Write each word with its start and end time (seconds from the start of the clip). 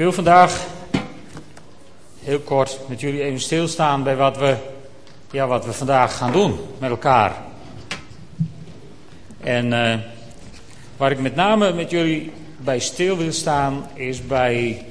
wil 0.00 0.12
vandaag 0.12 0.66
heel 2.22 2.38
kort 2.38 2.78
met 2.86 3.00
jullie 3.00 3.22
even 3.22 3.40
stilstaan 3.40 4.02
bij 4.02 4.16
wat 4.16 4.36
we, 4.36 4.56
ja, 5.30 5.46
wat 5.46 5.64
we 5.64 5.72
vandaag 5.72 6.16
gaan 6.16 6.32
doen 6.32 6.58
met 6.78 6.90
elkaar. 6.90 7.36
En 9.40 9.66
uh, 9.72 9.94
waar 10.96 11.10
ik 11.10 11.20
met 11.20 11.34
name 11.34 11.72
met 11.72 11.90
jullie 11.90 12.32
bij 12.58 12.78
stil 12.78 13.16
wil 13.16 13.32
staan, 13.32 13.86
is 13.94 14.26
bij, 14.26 14.84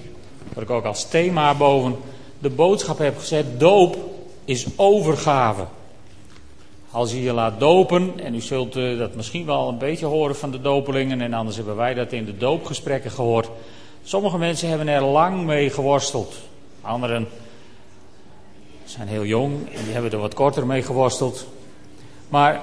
wat 0.54 0.64
ik 0.64 0.70
ook 0.70 0.86
als 0.86 1.10
thema 1.10 1.56
boven 1.56 1.96
de 2.40 2.50
boodschap 2.50 2.98
heb 2.98 3.18
gezet: 3.18 3.60
doop 3.60 3.98
is 4.46 4.66
overgave. 4.76 5.66
Als 6.92 7.12
je 7.12 7.22
je 7.22 7.34
laat 7.34 7.60
dopen, 7.60 8.14
en 8.24 8.36
u 8.36 8.42
zult 8.42 8.76
uh, 8.76 8.98
dat 8.98 9.16
misschien 9.16 9.46
wel 9.46 9.70
een 9.70 9.78
beetje 9.78 10.06
horen 10.06 10.36
van 10.36 10.52
de 10.52 10.62
dopelingen, 10.62 11.22
en 11.22 11.34
anders 11.34 11.56
hebben 11.56 11.76
wij 11.76 11.94
dat 11.94 12.12
in 12.12 12.26
de 12.26 12.38
doopgesprekken 12.38 13.12
gehoord. 13.12 13.50
Sommige 14.04 14.38
mensen 14.38 14.70
hebben 14.70 14.88
er 14.88 15.04
lang 15.04 15.46
mee 15.46 15.70
geworsteld. 15.70 16.36
Anderen 16.82 17.28
zijn 18.86 19.08
heel 19.08 19.26
jong 19.26 19.54
en 19.74 19.84
die 19.84 19.94
hebben 19.94 20.12
er 20.12 20.18
wat 20.18 20.34
korter 20.34 20.66
mee 20.66 20.82
geworsteld. 20.82 21.48
Maar 22.30 22.62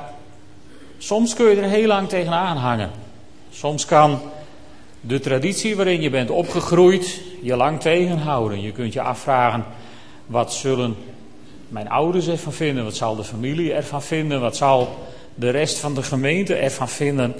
soms 0.98 1.34
kun 1.34 1.46
je 1.46 1.56
er 1.56 1.68
heel 1.68 1.86
lang 1.86 2.08
tegenaan 2.08 2.56
hangen. 2.56 2.90
Soms 3.50 3.84
kan 3.84 4.20
de 5.00 5.20
traditie 5.20 5.76
waarin 5.76 6.00
je 6.00 6.10
bent 6.10 6.30
opgegroeid 6.30 7.20
je 7.42 7.56
lang 7.56 7.80
tegenhouden. 7.80 8.60
Je 8.60 8.72
kunt 8.72 8.92
je 8.92 9.00
afvragen, 9.00 9.64
wat 10.26 10.52
zullen 10.52 10.96
mijn 11.68 11.88
ouders 11.88 12.28
ervan 12.28 12.52
vinden? 12.52 12.84
Wat 12.84 12.96
zal 12.96 13.16
de 13.16 13.24
familie 13.24 13.72
ervan 13.72 14.02
vinden? 14.02 14.40
Wat 14.40 14.56
zal 14.56 15.06
de 15.34 15.50
rest 15.50 15.78
van 15.78 15.94
de 15.94 16.02
gemeente 16.02 16.54
ervan 16.54 16.88
vinden? 16.88 17.34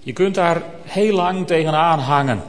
Je 0.00 0.12
kunt 0.12 0.34
daar 0.34 0.62
heel 0.82 1.14
lang 1.14 1.46
tegenaan 1.46 1.98
hangen. 1.98 2.42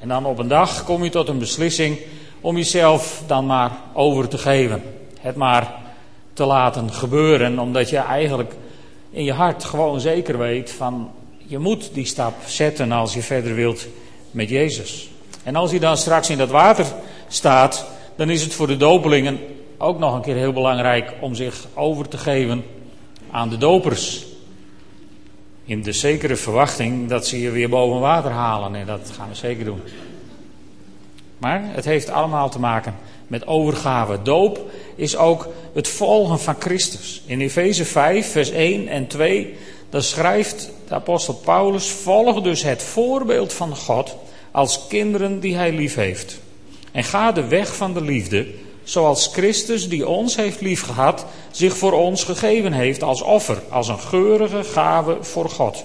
En 0.00 0.08
dan 0.08 0.26
op 0.26 0.38
een 0.38 0.48
dag 0.48 0.84
kom 0.84 1.04
je 1.04 1.10
tot 1.10 1.28
een 1.28 1.38
beslissing 1.38 1.98
om 2.40 2.56
jezelf 2.56 3.22
dan 3.26 3.46
maar 3.46 3.70
over 3.92 4.28
te 4.28 4.38
geven. 4.38 4.82
Het 5.20 5.36
maar 5.36 5.74
te 6.32 6.44
laten 6.44 6.92
gebeuren, 6.92 7.58
omdat 7.58 7.90
je 7.90 7.96
eigenlijk 7.96 8.54
in 9.10 9.24
je 9.24 9.32
hart 9.32 9.64
gewoon 9.64 10.00
zeker 10.00 10.38
weet 10.38 10.70
van 10.70 11.10
je 11.46 11.58
moet 11.58 11.90
die 11.94 12.06
stap 12.06 12.34
zetten 12.46 12.92
als 12.92 13.14
je 13.14 13.22
verder 13.22 13.54
wilt 13.54 13.86
met 14.30 14.48
Jezus. 14.48 15.10
En 15.42 15.56
als 15.56 15.70
hij 15.70 15.80
dan 15.80 15.96
straks 15.96 16.30
in 16.30 16.38
dat 16.38 16.50
water 16.50 16.86
staat, 17.28 17.86
dan 18.16 18.30
is 18.30 18.42
het 18.42 18.54
voor 18.54 18.66
de 18.66 18.76
dopelingen 18.76 19.38
ook 19.78 19.98
nog 19.98 20.14
een 20.14 20.20
keer 20.20 20.36
heel 20.36 20.52
belangrijk 20.52 21.12
om 21.20 21.34
zich 21.34 21.66
over 21.74 22.08
te 22.08 22.18
geven 22.18 22.64
aan 23.30 23.48
de 23.48 23.58
dopers. 23.58 24.26
In 25.64 25.82
de 25.82 25.92
zekere 25.92 26.36
verwachting 26.36 27.08
dat 27.08 27.26
ze 27.26 27.40
je 27.40 27.50
weer 27.50 27.68
boven 27.68 28.00
water 28.00 28.30
halen. 28.30 28.74
En 28.74 28.86
dat 28.86 29.12
gaan 29.16 29.28
we 29.28 29.34
zeker 29.34 29.64
doen. 29.64 29.80
Maar 31.38 31.62
het 31.64 31.84
heeft 31.84 32.10
allemaal 32.10 32.50
te 32.50 32.60
maken 32.60 32.94
met 33.26 33.46
overgave. 33.46 34.22
Doop 34.22 34.70
is 34.96 35.16
ook 35.16 35.48
het 35.74 35.88
volgen 35.88 36.40
van 36.40 36.54
Christus. 36.58 37.22
In 37.26 37.40
Efeze 37.40 37.84
5, 37.84 38.30
vers 38.30 38.50
1 38.50 38.88
en 38.88 39.06
2, 39.06 39.54
daar 39.90 40.02
schrijft 40.02 40.70
de 40.88 40.94
apostel 40.94 41.34
Paulus: 41.34 41.88
Volg 41.88 42.42
dus 42.42 42.62
het 42.62 42.82
voorbeeld 42.82 43.52
van 43.52 43.76
God 43.76 44.16
als 44.50 44.86
kinderen 44.88 45.40
die 45.40 45.56
hij 45.56 45.72
lief 45.72 45.94
heeft. 45.94 46.40
En 46.92 47.04
ga 47.04 47.32
de 47.32 47.46
weg 47.46 47.76
van 47.76 47.94
de 47.94 48.02
liefde, 48.02 48.46
zoals 48.90 49.26
Christus, 49.26 49.88
die 49.88 50.08
ons 50.08 50.36
heeft 50.36 50.60
liefgehad, 50.60 51.26
zich 51.50 51.76
voor 51.76 51.92
ons 51.92 52.24
gegeven 52.24 52.72
heeft 52.72 53.02
als 53.02 53.22
offer, 53.22 53.62
als 53.68 53.88
een 53.88 53.98
geurige 53.98 54.64
gave 54.64 55.16
voor 55.20 55.50
God. 55.50 55.84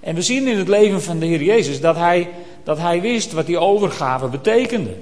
En 0.00 0.14
we 0.14 0.22
zien 0.22 0.46
in 0.46 0.58
het 0.58 0.68
leven 0.68 1.02
van 1.02 1.18
de 1.18 1.26
Heer 1.26 1.42
Jezus 1.42 1.80
dat 1.80 1.96
hij, 1.96 2.28
dat 2.64 2.78
hij 2.78 3.00
wist 3.00 3.32
wat 3.32 3.46
die 3.46 3.58
overgave 3.58 4.28
betekende. 4.28 4.94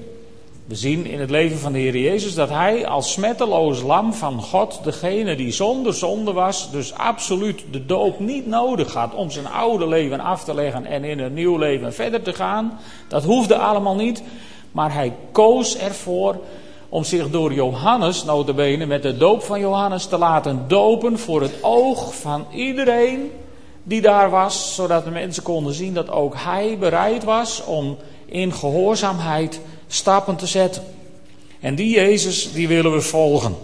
We 0.66 0.74
zien 0.74 1.06
in 1.06 1.20
het 1.20 1.30
leven 1.30 1.58
van 1.58 1.72
de 1.72 1.78
Heer 1.78 1.96
Jezus 1.96 2.34
dat 2.34 2.48
hij 2.48 2.86
als 2.86 3.12
smetteloos 3.12 3.82
lam 3.82 4.12
van 4.12 4.42
God, 4.42 4.80
degene 4.84 5.36
die 5.36 5.52
zonder 5.52 5.94
zonde 5.94 6.32
was, 6.32 6.70
dus 6.70 6.94
absoluut 6.94 7.64
de 7.70 7.86
dood 7.86 8.20
niet 8.20 8.46
nodig 8.46 8.92
had 8.92 9.14
om 9.14 9.30
zijn 9.30 9.46
oude 9.46 9.86
leven 9.88 10.20
af 10.20 10.44
te 10.44 10.54
leggen 10.54 10.86
en 10.86 11.04
in 11.04 11.18
een 11.18 11.34
nieuw 11.34 11.56
leven 11.56 11.94
verder 11.94 12.22
te 12.22 12.32
gaan. 12.32 12.78
Dat 13.08 13.24
hoefde 13.24 13.56
allemaal 13.56 13.96
niet, 13.96 14.22
maar 14.72 14.94
hij 14.94 15.12
koos 15.32 15.76
ervoor 15.76 16.36
om 16.94 17.04
zich 17.04 17.30
door 17.30 17.52
Johannes, 17.52 18.24
notabene 18.24 18.86
met 18.86 19.02
de 19.02 19.16
doop 19.16 19.42
van 19.42 19.60
Johannes, 19.60 20.06
te 20.06 20.18
laten 20.18 20.64
dopen 20.68 21.18
voor 21.18 21.42
het 21.42 21.52
oog 21.60 22.14
van 22.14 22.46
iedereen 22.52 23.30
die 23.82 24.00
daar 24.00 24.30
was, 24.30 24.74
zodat 24.74 25.04
de 25.04 25.10
mensen 25.10 25.42
konden 25.42 25.74
zien 25.74 25.94
dat 25.94 26.10
ook 26.10 26.34
hij 26.36 26.76
bereid 26.78 27.24
was 27.24 27.64
om 27.64 27.96
in 28.26 28.52
gehoorzaamheid 28.52 29.60
stappen 29.86 30.36
te 30.36 30.46
zetten. 30.46 30.82
En 31.60 31.74
die 31.74 31.94
Jezus, 31.94 32.52
die 32.52 32.68
willen 32.68 32.92
we 32.92 33.00
volgen. 33.00 33.56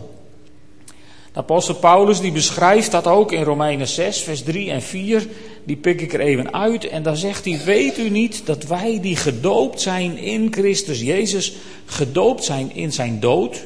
De 1.32 1.38
apostel 1.38 1.74
Paulus 1.74 2.20
die 2.20 2.32
beschrijft 2.32 2.91
dat 2.91 3.06
ook 3.06 3.32
in 3.32 3.42
Romeinen 3.42 3.88
6, 3.88 4.20
vers 4.20 4.42
3 4.42 4.70
en 4.70 4.82
4. 4.82 5.26
Die 5.65 5.76
pik 5.76 6.00
ik 6.00 6.12
er 6.12 6.21
even 6.21 6.53
uit. 6.53 6.88
En 6.88 7.03
daar 7.03 7.16
zegt 7.16 7.44
hij: 7.44 7.60
Weet 7.65 7.98
u 7.98 8.10
niet 8.10 8.43
dat 8.44 8.65
wij 8.65 8.98
die 9.00 9.16
gedoopt 9.16 9.81
zijn 9.81 10.19
in 10.19 10.53
Christus 10.53 11.00
Jezus, 11.00 11.53
gedoopt 11.84 12.44
zijn 12.44 12.75
in 12.75 12.93
zijn 12.93 13.21
dood? 13.21 13.65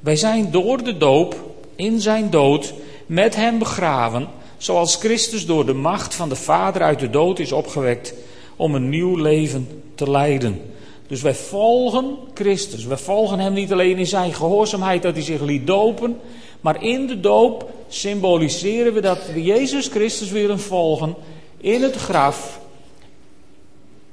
Wij 0.00 0.16
zijn 0.16 0.50
door 0.50 0.84
de 0.84 0.96
doop 0.96 1.54
in 1.76 2.00
zijn 2.00 2.30
dood 2.30 2.74
met 3.06 3.36
hem 3.36 3.58
begraven, 3.58 4.28
zoals 4.56 4.96
Christus 4.96 5.46
door 5.46 5.66
de 5.66 5.74
macht 5.74 6.14
van 6.14 6.28
de 6.28 6.36
Vader 6.36 6.82
uit 6.82 6.98
de 6.98 7.10
dood 7.10 7.38
is 7.38 7.52
opgewekt 7.52 8.14
om 8.56 8.74
een 8.74 8.88
nieuw 8.88 9.16
leven 9.16 9.68
te 9.94 10.10
leiden. 10.10 10.60
Dus 11.06 11.22
wij 11.22 11.34
volgen 11.34 12.16
Christus. 12.34 12.84
Wij 12.84 12.96
volgen 12.96 13.38
hem 13.38 13.52
niet 13.52 13.72
alleen 13.72 13.98
in 13.98 14.06
zijn 14.06 14.34
gehoorzaamheid 14.34 15.02
dat 15.02 15.14
hij 15.14 15.22
zich 15.22 15.40
liet 15.40 15.66
dopen, 15.66 16.20
maar 16.60 16.82
in 16.82 17.06
de 17.06 17.20
doop 17.20 17.70
symboliseren 17.94 18.92
we 18.92 19.00
dat 19.00 19.18
we 19.32 19.42
Jezus 19.42 19.86
Christus 19.86 20.30
willen 20.30 20.60
volgen 20.60 21.14
in 21.56 21.82
het 21.82 21.96
graf 21.96 22.60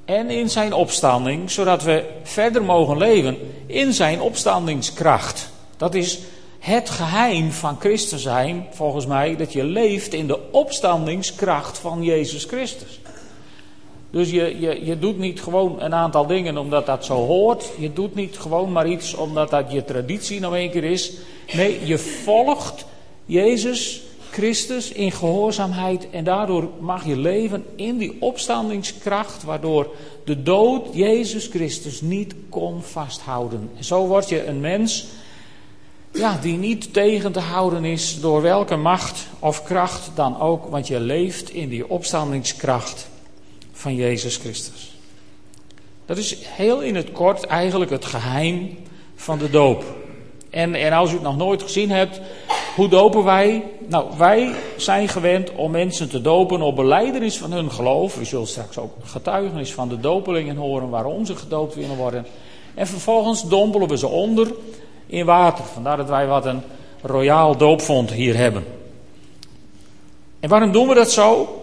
en 0.04 0.30
in 0.30 0.50
zijn 0.50 0.72
opstanding, 0.72 1.50
zodat 1.50 1.82
we 1.82 2.04
verder 2.22 2.62
mogen 2.62 2.98
leven 2.98 3.36
in 3.66 3.92
zijn 3.92 4.20
opstandingskracht. 4.20 5.50
Dat 5.76 5.94
is 5.94 6.18
het 6.58 6.90
geheim 6.90 7.52
van 7.52 7.76
Christus 7.78 8.22
zijn, 8.22 8.66
volgens 8.70 9.06
mij, 9.06 9.36
dat 9.36 9.52
je 9.52 9.64
leeft 9.64 10.12
in 10.12 10.26
de 10.26 10.38
opstandingskracht 10.50 11.78
van 11.78 12.02
Jezus 12.02 12.44
Christus. 12.44 13.00
Dus 14.10 14.30
je, 14.30 14.60
je, 14.60 14.84
je 14.84 14.98
doet 14.98 15.18
niet 15.18 15.42
gewoon 15.42 15.82
een 15.82 15.94
aantal 15.94 16.26
dingen 16.26 16.58
omdat 16.58 16.86
dat 16.86 17.04
zo 17.04 17.14
hoort. 17.14 17.70
Je 17.78 17.92
doet 17.92 18.14
niet 18.14 18.38
gewoon 18.38 18.72
maar 18.72 18.88
iets 18.88 19.14
omdat 19.14 19.50
dat 19.50 19.72
je 19.72 19.84
traditie 19.84 20.40
nou 20.40 20.58
een 20.58 20.70
keer 20.70 20.84
is. 20.84 21.12
Nee, 21.54 21.86
je 21.86 21.98
volgt 21.98 22.84
Jezus 23.30 24.02
Christus 24.30 24.92
in 24.92 25.12
gehoorzaamheid. 25.12 26.10
En 26.10 26.24
daardoor 26.24 26.68
mag 26.80 27.06
je 27.06 27.16
leven 27.16 27.64
in 27.76 27.98
die 27.98 28.16
opstandingskracht. 28.20 29.42
Waardoor 29.42 29.94
de 30.24 30.42
dood 30.42 30.86
Jezus 30.92 31.46
Christus 31.46 32.00
niet 32.00 32.34
kon 32.48 32.82
vasthouden. 32.82 33.70
En 33.76 33.84
zo 33.84 34.06
word 34.06 34.28
je 34.28 34.46
een 34.46 34.60
mens 34.60 35.06
ja, 36.12 36.38
die 36.42 36.56
niet 36.56 36.92
tegen 36.92 37.32
te 37.32 37.40
houden 37.40 37.84
is 37.84 38.20
door 38.20 38.42
welke 38.42 38.76
macht 38.76 39.26
of 39.38 39.62
kracht 39.62 40.10
dan 40.14 40.40
ook. 40.40 40.66
Want 40.66 40.86
je 40.86 41.00
leeft 41.00 41.50
in 41.50 41.68
die 41.68 41.88
opstandingskracht 41.88 43.08
van 43.72 43.94
Jezus 43.94 44.36
Christus. 44.36 44.98
Dat 46.06 46.18
is 46.18 46.36
heel 46.40 46.80
in 46.80 46.94
het 46.94 47.12
kort 47.12 47.44
eigenlijk 47.44 47.90
het 47.90 48.04
geheim 48.04 48.78
van 49.14 49.38
de 49.38 49.50
doop. 49.50 49.84
En, 50.50 50.74
en 50.74 50.92
als 50.92 51.10
u 51.10 51.14
het 51.14 51.22
nog 51.22 51.36
nooit 51.36 51.62
gezien 51.62 51.90
hebt, 51.90 52.20
hoe 52.76 52.88
dopen 52.88 53.24
wij? 53.24 53.64
Nou, 53.88 54.06
wij 54.18 54.54
zijn 54.76 55.08
gewend 55.08 55.54
om 55.54 55.70
mensen 55.70 56.08
te 56.08 56.20
dopen 56.20 56.62
op 56.62 56.76
beleidenis 56.76 57.38
van 57.38 57.52
hun 57.52 57.70
geloof. 57.70 58.20
U 58.20 58.24
zult 58.24 58.48
straks 58.48 58.78
ook 58.78 58.92
getuigenis 59.04 59.72
van 59.72 59.88
de 59.88 60.00
dopelingen 60.00 60.56
horen 60.56 60.88
waarom 60.88 61.24
ze 61.24 61.36
gedoopt 61.36 61.74
willen 61.74 61.96
worden. 61.96 62.26
En 62.74 62.86
vervolgens 62.86 63.48
dompelen 63.48 63.88
we 63.88 63.98
ze 63.98 64.06
onder 64.06 64.52
in 65.06 65.24
water. 65.24 65.64
Vandaar 65.64 65.96
dat 65.96 66.08
wij 66.08 66.26
wat 66.26 66.46
een 66.46 66.62
royaal 67.02 67.56
doopvond 67.56 68.12
hier 68.12 68.36
hebben. 68.36 68.64
En 70.40 70.48
waarom 70.48 70.72
doen 70.72 70.88
we 70.88 70.94
dat 70.94 71.10
zo? 71.10 71.54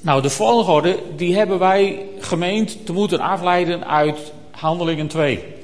Nou, 0.00 0.22
de 0.22 0.30
volgorde 0.30 0.98
die 1.16 1.36
hebben 1.36 1.58
wij 1.58 2.06
gemeend 2.18 2.86
te 2.86 2.92
moeten 2.92 3.20
afleiden 3.20 3.86
uit 3.86 4.32
Handelingen 4.50 5.06
2. 5.06 5.55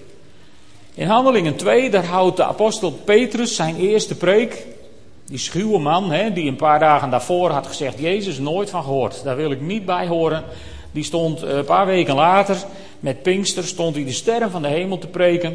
In 0.95 1.07
Handelingen 1.07 1.57
2, 1.57 1.91
daar 1.91 2.05
houdt 2.05 2.37
de 2.37 2.45
apostel 2.45 2.91
Petrus 2.91 3.57
zijn 3.57 3.77
eerste 3.77 4.17
preek. 4.17 4.67
Die 5.27 5.39
schuwe 5.39 5.79
man, 5.79 6.11
hè, 6.11 6.33
die 6.33 6.49
een 6.49 6.57
paar 6.57 6.79
dagen 6.79 7.11
daarvoor 7.11 7.51
had 7.51 7.67
gezegd: 7.67 7.99
Jezus, 7.99 8.39
nooit 8.39 8.71
van 8.71 8.83
gehoord. 8.83 9.25
Daar 9.25 9.37
wil 9.37 9.51
ik 9.51 9.61
niet 9.61 9.85
bij 9.85 10.07
horen. 10.07 10.45
Die 10.93 11.05
stond 11.05 11.43
eh, 11.43 11.57
een 11.57 11.65
paar 11.65 11.87
weken 11.87 12.15
later, 12.15 12.57
met 13.01 13.23
Pinkster, 13.23 13.65
stond 13.65 13.95
hij 13.95 14.05
de 14.05 14.13
sterren 14.13 14.51
van 14.51 14.63
de 14.63 14.69
hemel 14.69 14.99
te 14.99 15.07
preken. 15.07 15.55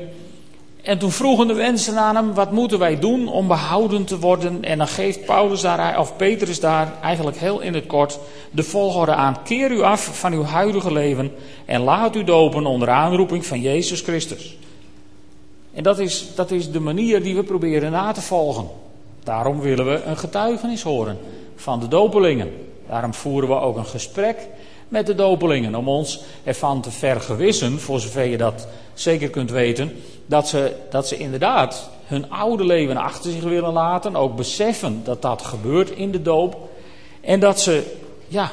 En 0.81 0.97
toen 0.97 1.11
vroegen 1.11 1.47
de 1.47 1.53
mensen 1.53 1.97
aan 1.97 2.15
hem, 2.15 2.33
wat 2.33 2.51
moeten 2.51 2.79
wij 2.79 2.99
doen 2.99 3.27
om 3.27 3.47
behouden 3.47 4.05
te 4.05 4.19
worden? 4.19 4.63
En 4.63 4.77
dan 4.77 4.87
geeft 4.87 5.25
Paulus 5.25 5.61
daar, 5.61 5.99
of 5.99 6.15
Petrus 6.15 6.59
daar, 6.59 6.93
eigenlijk 7.01 7.37
heel 7.37 7.59
in 7.59 7.73
het 7.73 7.85
kort, 7.85 8.19
de 8.51 8.63
volgorde 8.63 9.13
aan. 9.13 9.43
Keer 9.43 9.71
u 9.71 9.81
af 9.81 10.19
van 10.19 10.33
uw 10.33 10.43
huidige 10.43 10.93
leven 10.93 11.31
en 11.65 11.81
laat 11.81 12.15
u 12.15 12.23
dopen 12.23 12.65
onder 12.65 12.89
aanroeping 12.89 13.45
van 13.45 13.61
Jezus 13.61 14.01
Christus. 14.01 14.57
En 15.77 15.83
dat 15.83 15.99
is, 15.99 16.35
dat 16.35 16.51
is 16.51 16.71
de 16.71 16.79
manier 16.79 17.23
die 17.23 17.35
we 17.35 17.43
proberen 17.43 17.91
na 17.91 18.11
te 18.11 18.21
volgen. 18.21 18.67
Daarom 19.23 19.59
willen 19.59 19.85
we 19.85 20.03
een 20.03 20.17
getuigenis 20.17 20.81
horen 20.81 21.17
van 21.55 21.79
de 21.79 21.87
dopelingen. 21.87 22.51
Daarom 22.87 23.13
voeren 23.13 23.49
we 23.49 23.55
ook 23.55 23.77
een 23.77 23.85
gesprek 23.85 24.47
met 24.87 25.05
de 25.05 25.15
dopelingen. 25.15 25.75
Om 25.75 25.87
ons 25.87 26.21
ervan 26.43 26.81
te 26.81 26.91
vergewissen, 26.91 27.79
voor 27.79 27.99
zover 27.99 28.25
je 28.25 28.37
dat 28.37 28.67
zeker 28.93 29.29
kunt 29.29 29.51
weten, 29.51 29.91
dat 30.25 30.47
ze, 30.47 30.75
dat 30.89 31.07
ze 31.07 31.17
inderdaad 31.17 31.89
hun 32.05 32.31
oude 32.31 32.65
leven 32.65 32.97
achter 32.97 33.31
zich 33.31 33.43
willen 33.43 33.73
laten. 33.73 34.15
Ook 34.15 34.35
beseffen 34.35 35.01
dat 35.03 35.21
dat 35.21 35.41
gebeurt 35.41 35.89
in 35.89 36.11
de 36.11 36.21
doop. 36.21 36.69
En 37.21 37.39
dat 37.39 37.59
ze, 37.59 37.95
ja, 38.27 38.51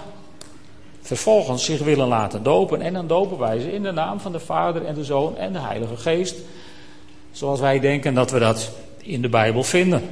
vervolgens 1.00 1.64
zich 1.64 1.80
willen 1.80 2.08
laten 2.08 2.42
dopen. 2.42 2.80
En 2.80 2.92
dan 2.92 3.06
dopen 3.06 3.38
wij 3.38 3.60
ze 3.60 3.72
in 3.72 3.82
de 3.82 3.92
naam 3.92 4.20
van 4.20 4.32
de 4.32 4.40
Vader 4.40 4.84
en 4.84 4.94
de 4.94 5.04
Zoon 5.04 5.36
en 5.36 5.52
de 5.52 5.60
Heilige 5.60 5.96
Geest. 5.96 6.36
Zoals 7.34 7.60
wij 7.60 7.80
denken 7.80 8.14
dat 8.14 8.30
we 8.30 8.38
dat 8.38 8.70
in 9.02 9.22
de 9.22 9.28
Bijbel 9.28 9.62
vinden. 9.62 10.02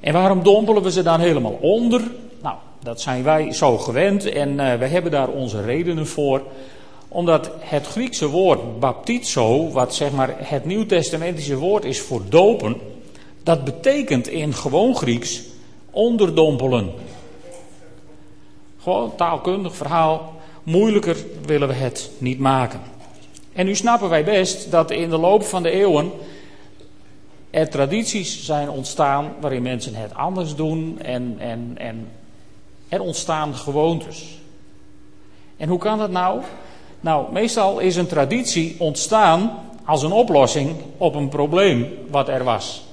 En 0.00 0.12
waarom 0.12 0.42
dompelen 0.42 0.82
we 0.82 0.90
ze 0.90 1.02
dan 1.02 1.20
helemaal 1.20 1.58
onder? 1.60 2.02
Nou, 2.42 2.56
dat 2.82 3.00
zijn 3.00 3.22
wij 3.22 3.52
zo 3.52 3.78
gewend 3.78 4.24
en 4.24 4.50
uh, 4.50 4.74
we 4.74 4.86
hebben 4.86 5.10
daar 5.10 5.28
onze 5.28 5.62
redenen 5.62 6.06
voor. 6.06 6.42
Omdat 7.08 7.50
het 7.58 7.86
Griekse 7.86 8.28
woord 8.28 8.80
baptizo, 8.80 9.70
wat 9.70 9.94
zeg 9.94 10.12
maar 10.12 10.34
het 10.38 10.64
nieuwtestamentische 10.64 11.56
woord 11.56 11.84
is 11.84 12.00
voor 12.00 12.22
dopen, 12.28 12.76
dat 13.42 13.64
betekent 13.64 14.28
in 14.28 14.54
gewoon 14.54 14.96
Grieks 14.96 15.42
onderdompelen. 15.90 16.92
Gewoon 18.82 19.16
taalkundig 19.16 19.76
verhaal, 19.76 20.34
moeilijker 20.62 21.16
willen 21.44 21.68
we 21.68 21.74
het 21.74 22.10
niet 22.18 22.38
maken. 22.38 22.80
En 23.56 23.66
nu 23.66 23.74
snappen 23.74 24.08
wij 24.08 24.24
best 24.24 24.70
dat 24.70 24.90
in 24.90 25.10
de 25.10 25.16
loop 25.18 25.44
van 25.44 25.62
de 25.62 25.70
eeuwen 25.70 26.12
er 27.50 27.70
tradities 27.70 28.44
zijn 28.44 28.70
ontstaan 28.70 29.34
waarin 29.40 29.62
mensen 29.62 29.94
het 29.94 30.14
anders 30.14 30.54
doen 30.54 30.98
en, 31.02 31.36
en, 31.38 31.72
en 31.78 32.08
er 32.88 33.00
ontstaan 33.00 33.54
gewoontes. 33.54 34.38
En 35.56 35.68
hoe 35.68 35.78
kan 35.78 35.98
dat 35.98 36.10
nou? 36.10 36.40
Nou, 37.00 37.32
meestal 37.32 37.78
is 37.78 37.96
een 37.96 38.06
traditie 38.06 38.76
ontstaan 38.78 39.58
als 39.84 40.02
een 40.02 40.12
oplossing 40.12 40.76
op 40.96 41.14
een 41.14 41.28
probleem 41.28 41.88
wat 42.10 42.28
er 42.28 42.44
was. 42.44 42.84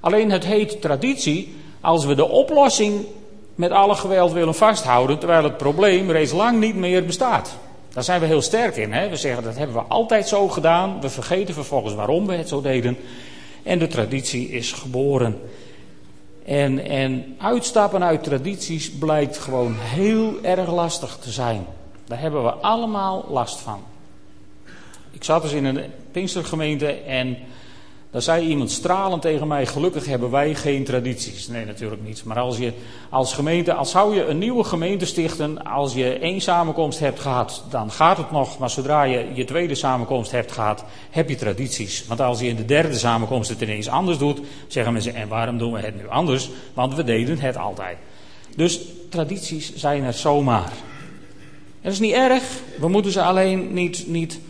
Alleen 0.00 0.30
het 0.30 0.44
heet 0.44 0.80
traditie 0.80 1.54
als 1.80 2.04
we 2.04 2.14
de 2.14 2.28
oplossing 2.28 3.06
met 3.54 3.70
alle 3.70 3.94
geweld 3.94 4.32
willen 4.32 4.54
vasthouden, 4.54 5.18
terwijl 5.18 5.44
het 5.44 5.56
probleem 5.56 6.10
reeds 6.10 6.32
lang 6.32 6.60
niet 6.60 6.74
meer 6.74 7.04
bestaat. 7.04 7.56
Daar 7.92 8.04
zijn 8.04 8.20
we 8.20 8.26
heel 8.26 8.42
sterk 8.42 8.76
in. 8.76 8.92
Hè? 8.92 9.08
We 9.08 9.16
zeggen 9.16 9.42
dat 9.42 9.56
hebben 9.56 9.76
we 9.76 9.82
altijd 9.82 10.28
zo 10.28 10.48
gedaan. 10.48 11.00
We 11.00 11.08
vergeten 11.08 11.54
vervolgens 11.54 11.94
waarom 11.94 12.26
we 12.26 12.34
het 12.34 12.48
zo 12.48 12.60
deden. 12.60 12.96
En 13.62 13.78
de 13.78 13.86
traditie 13.86 14.48
is 14.48 14.72
geboren. 14.72 15.40
En, 16.44 16.84
en 16.84 17.36
uitstappen 17.38 18.04
uit 18.04 18.24
tradities 18.24 18.90
blijkt 18.90 19.38
gewoon 19.38 19.74
heel 19.78 20.34
erg 20.42 20.72
lastig 20.72 21.16
te 21.20 21.30
zijn. 21.30 21.66
Daar 22.06 22.20
hebben 22.20 22.44
we 22.44 22.50
allemaal 22.50 23.24
last 23.28 23.58
van. 23.58 23.82
Ik 25.10 25.24
zat 25.24 25.42
dus 25.42 25.52
in 25.52 25.64
een 25.64 25.80
Pinkstergemeente 26.12 26.92
en 26.92 27.38
dan 28.10 28.22
zei 28.22 28.46
iemand 28.46 28.70
stralend 28.70 29.22
tegen 29.22 29.48
mij: 29.48 29.66
Gelukkig 29.66 30.06
hebben 30.06 30.30
wij 30.30 30.54
geen 30.54 30.84
tradities. 30.84 31.48
Nee, 31.48 31.64
natuurlijk 31.64 32.02
niet. 32.02 32.24
Maar 32.24 32.38
als 32.38 32.58
je 32.58 32.72
als 33.10 33.34
gemeente, 33.34 33.74
als 33.74 33.90
zou 33.90 34.14
je 34.14 34.24
een 34.24 34.38
nieuwe 34.38 34.64
gemeente 34.64 35.06
stichten, 35.06 35.64
als 35.64 35.94
je 35.94 36.18
één 36.18 36.40
samenkomst 36.40 36.98
hebt 36.98 37.20
gehad, 37.20 37.64
dan 37.70 37.90
gaat 37.90 38.16
het 38.16 38.30
nog. 38.30 38.58
Maar 38.58 38.70
zodra 38.70 39.02
je 39.02 39.26
je 39.34 39.44
tweede 39.44 39.74
samenkomst 39.74 40.30
hebt 40.30 40.52
gehad, 40.52 40.84
heb 41.10 41.28
je 41.28 41.36
tradities. 41.36 42.06
Want 42.06 42.20
als 42.20 42.40
je 42.40 42.46
in 42.46 42.56
de 42.56 42.64
derde 42.64 42.98
samenkomst 42.98 43.50
het 43.50 43.60
ineens 43.60 43.88
anders 43.88 44.18
doet, 44.18 44.40
zeggen 44.68 44.92
mensen: 44.92 45.14
En 45.14 45.28
waarom 45.28 45.58
doen 45.58 45.72
we 45.72 45.80
het 45.80 45.96
nu 45.96 46.08
anders? 46.08 46.50
Want 46.74 46.94
we 46.94 47.04
deden 47.04 47.38
het 47.38 47.56
altijd. 47.56 47.96
Dus 48.56 48.80
tradities 49.08 49.74
zijn 49.74 50.02
er 50.02 50.12
zomaar. 50.12 50.72
Dat 51.82 51.92
is 51.92 51.98
niet 51.98 52.12
erg. 52.12 52.42
We 52.78 52.88
moeten 52.88 53.12
ze 53.12 53.22
alleen 53.22 53.72
niet, 53.72 54.04
niet 54.06 54.40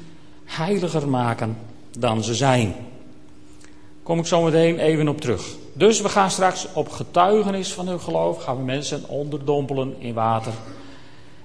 heiliger 0.45 1.09
maken 1.09 1.57
dan 1.99 2.25
ze 2.25 2.35
zijn. 2.35 2.75
Kom 4.09 4.19
ik 4.19 4.27
zo 4.27 4.43
meteen 4.43 4.79
even 4.79 5.09
op 5.09 5.21
terug. 5.21 5.47
Dus 5.73 6.01
we 6.01 6.09
gaan 6.09 6.31
straks 6.31 6.67
op 6.73 6.89
getuigenis 6.89 7.73
van 7.73 7.89
hun 7.89 8.01
geloof, 8.01 8.43
gaan 8.43 8.57
we 8.57 8.63
mensen 8.63 9.09
onderdompelen 9.09 9.95
in 9.99 10.15
water. 10.15 10.53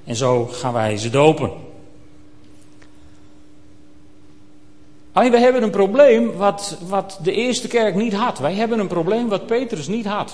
En 0.03 0.15
zo 0.15 0.45
gaan 0.45 0.73
wij 0.73 0.97
ze 0.97 1.09
dopen. 1.09 1.51
Alleen 5.11 5.31
we 5.31 5.39
hebben 5.39 5.63
een 5.63 5.69
probleem 5.69 6.31
wat, 6.31 6.77
wat 6.87 7.19
de 7.23 7.31
eerste 7.31 7.67
kerk 7.67 7.95
niet 7.95 8.13
had. 8.13 8.39
Wij 8.39 8.53
hebben 8.53 8.79
een 8.79 8.87
probleem 8.87 9.29
wat 9.29 9.45
Petrus 9.45 9.87
niet 9.87 10.05
had. 10.05 10.33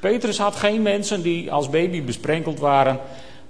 Petrus 0.00 0.38
had 0.38 0.56
geen 0.56 0.82
mensen 0.82 1.22
die 1.22 1.52
als 1.52 1.70
baby 1.70 2.02
besprenkeld 2.02 2.58
waren. 2.58 3.00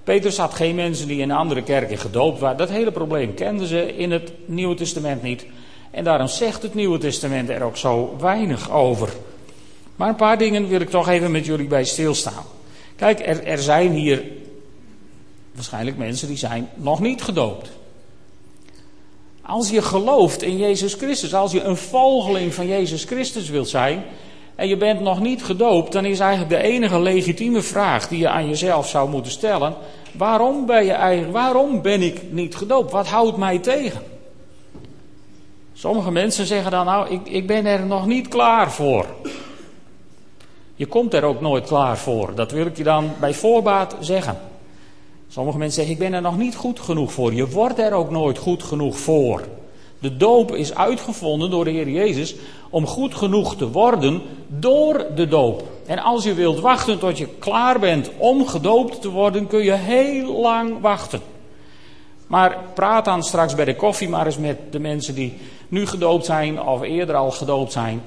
Petrus 0.03 0.37
had 0.37 0.53
geen 0.53 0.75
mensen 0.75 1.07
die 1.07 1.21
in 1.21 1.31
andere 1.31 1.63
kerken 1.63 1.97
gedoopt 1.97 2.39
waren. 2.39 2.57
Dat 2.57 2.69
hele 2.69 2.91
probleem 2.91 3.33
kenden 3.33 3.67
ze 3.67 3.95
in 3.95 4.11
het 4.11 4.31
Nieuwe 4.45 4.75
Testament 4.75 5.21
niet. 5.21 5.45
En 5.95 6.03
daarom 6.03 6.27
zegt 6.27 6.61
het 6.61 6.73
Nieuwe 6.73 6.97
Testament 6.97 7.49
er 7.49 7.63
ook 7.63 7.77
zo 7.77 8.15
weinig 8.19 8.71
over. 8.71 9.09
Maar 9.95 10.09
een 10.09 10.15
paar 10.15 10.37
dingen 10.37 10.67
wil 10.67 10.81
ik 10.81 10.89
toch 10.89 11.07
even 11.07 11.31
met 11.31 11.45
jullie 11.45 11.67
bij 11.67 11.83
stilstaan. 11.83 12.43
Kijk, 12.95 13.19
er, 13.19 13.43
er 13.43 13.57
zijn 13.57 13.91
hier 13.91 14.23
waarschijnlijk 15.51 15.97
mensen 15.97 16.27
die 16.27 16.37
zijn 16.37 16.69
nog 16.73 16.99
niet 16.99 17.21
gedoopt. 17.21 17.69
Als 19.41 19.69
je 19.69 19.81
gelooft 19.81 20.41
in 20.41 20.57
Jezus 20.57 20.93
Christus, 20.93 21.33
als 21.33 21.51
je 21.51 21.61
een 21.61 21.77
volgeling 21.77 22.53
van 22.53 22.67
Jezus 22.67 23.03
Christus 23.03 23.49
wilt 23.49 23.69
zijn 23.69 24.03
en 24.55 24.67
je 24.67 24.77
bent 24.77 25.01
nog 25.01 25.19
niet 25.19 25.43
gedoopt, 25.43 25.91
dan 25.91 26.05
is 26.05 26.19
eigenlijk 26.19 26.49
de 26.49 26.67
enige 26.67 26.99
legitieme 26.99 27.61
vraag 27.61 28.07
die 28.07 28.19
je 28.19 28.29
aan 28.29 28.47
jezelf 28.47 28.87
zou 28.89 29.09
moeten 29.09 29.31
stellen: 29.31 29.75
waarom 30.11 30.65
ben 30.65 30.85
je 30.85 30.91
eigenlijk, 30.91 31.33
waarom 31.33 31.81
ben 31.81 32.01
ik 32.01 32.31
niet 32.31 32.55
gedoopt? 32.55 32.91
Wat 32.91 33.07
houdt 33.07 33.37
mij 33.37 33.59
tegen? 33.59 34.13
Sommige 35.77 36.11
mensen 36.11 36.45
zeggen 36.45 36.71
dan, 36.71 36.85
nou, 36.85 37.09
ik, 37.09 37.27
ik 37.27 37.47
ben 37.47 37.65
er 37.65 37.85
nog 37.85 38.05
niet 38.05 38.27
klaar 38.27 38.71
voor. 38.71 39.05
Je 40.75 40.85
komt 40.85 41.13
er 41.13 41.23
ook 41.23 41.41
nooit 41.41 41.67
klaar 41.67 41.97
voor. 41.97 42.35
Dat 42.35 42.51
wil 42.51 42.65
ik 42.65 42.77
je 42.77 42.83
dan 42.83 43.11
bij 43.19 43.33
voorbaat 43.33 43.95
zeggen. 43.99 44.37
Sommige 45.27 45.57
mensen 45.57 45.75
zeggen, 45.75 45.93
ik 45.93 46.09
ben 46.09 46.13
er 46.13 46.21
nog 46.21 46.37
niet 46.37 46.55
goed 46.55 46.79
genoeg 46.79 47.13
voor. 47.13 47.33
Je 47.33 47.49
wordt 47.49 47.79
er 47.79 47.93
ook 47.93 48.09
nooit 48.09 48.37
goed 48.37 48.63
genoeg 48.63 48.97
voor. 48.97 49.43
De 49.99 50.17
doop 50.17 50.55
is 50.55 50.75
uitgevonden 50.75 51.49
door 51.49 51.63
de 51.63 51.71
Heer 51.71 51.89
Jezus 51.89 52.35
om 52.69 52.87
goed 52.87 53.15
genoeg 53.15 53.55
te 53.55 53.71
worden 53.71 54.21
door 54.47 55.05
de 55.15 55.27
doop. 55.27 55.63
En 55.85 55.99
als 55.99 56.23
je 56.23 56.33
wilt 56.33 56.59
wachten 56.59 56.99
tot 56.99 57.17
je 57.17 57.27
klaar 57.39 57.79
bent 57.79 58.11
om 58.17 58.47
gedoopt 58.47 59.01
te 59.01 59.09
worden, 59.09 59.47
kun 59.47 59.63
je 59.63 59.73
heel 59.73 60.41
lang 60.41 60.81
wachten. 60.81 61.21
Maar 62.27 62.57
praat 62.73 63.05
dan 63.05 63.23
straks 63.23 63.55
bij 63.55 63.65
de 63.65 63.75
koffie 63.75 64.09
maar 64.09 64.25
eens 64.25 64.37
met 64.37 64.57
de 64.71 64.79
mensen 64.79 65.15
die 65.15 65.33
nu 65.67 65.87
gedoopt 65.87 66.25
zijn 66.25 66.61
of 66.61 66.81
eerder 66.81 67.15
al 67.15 67.31
gedoopt 67.31 67.71
zijn. 67.71 68.01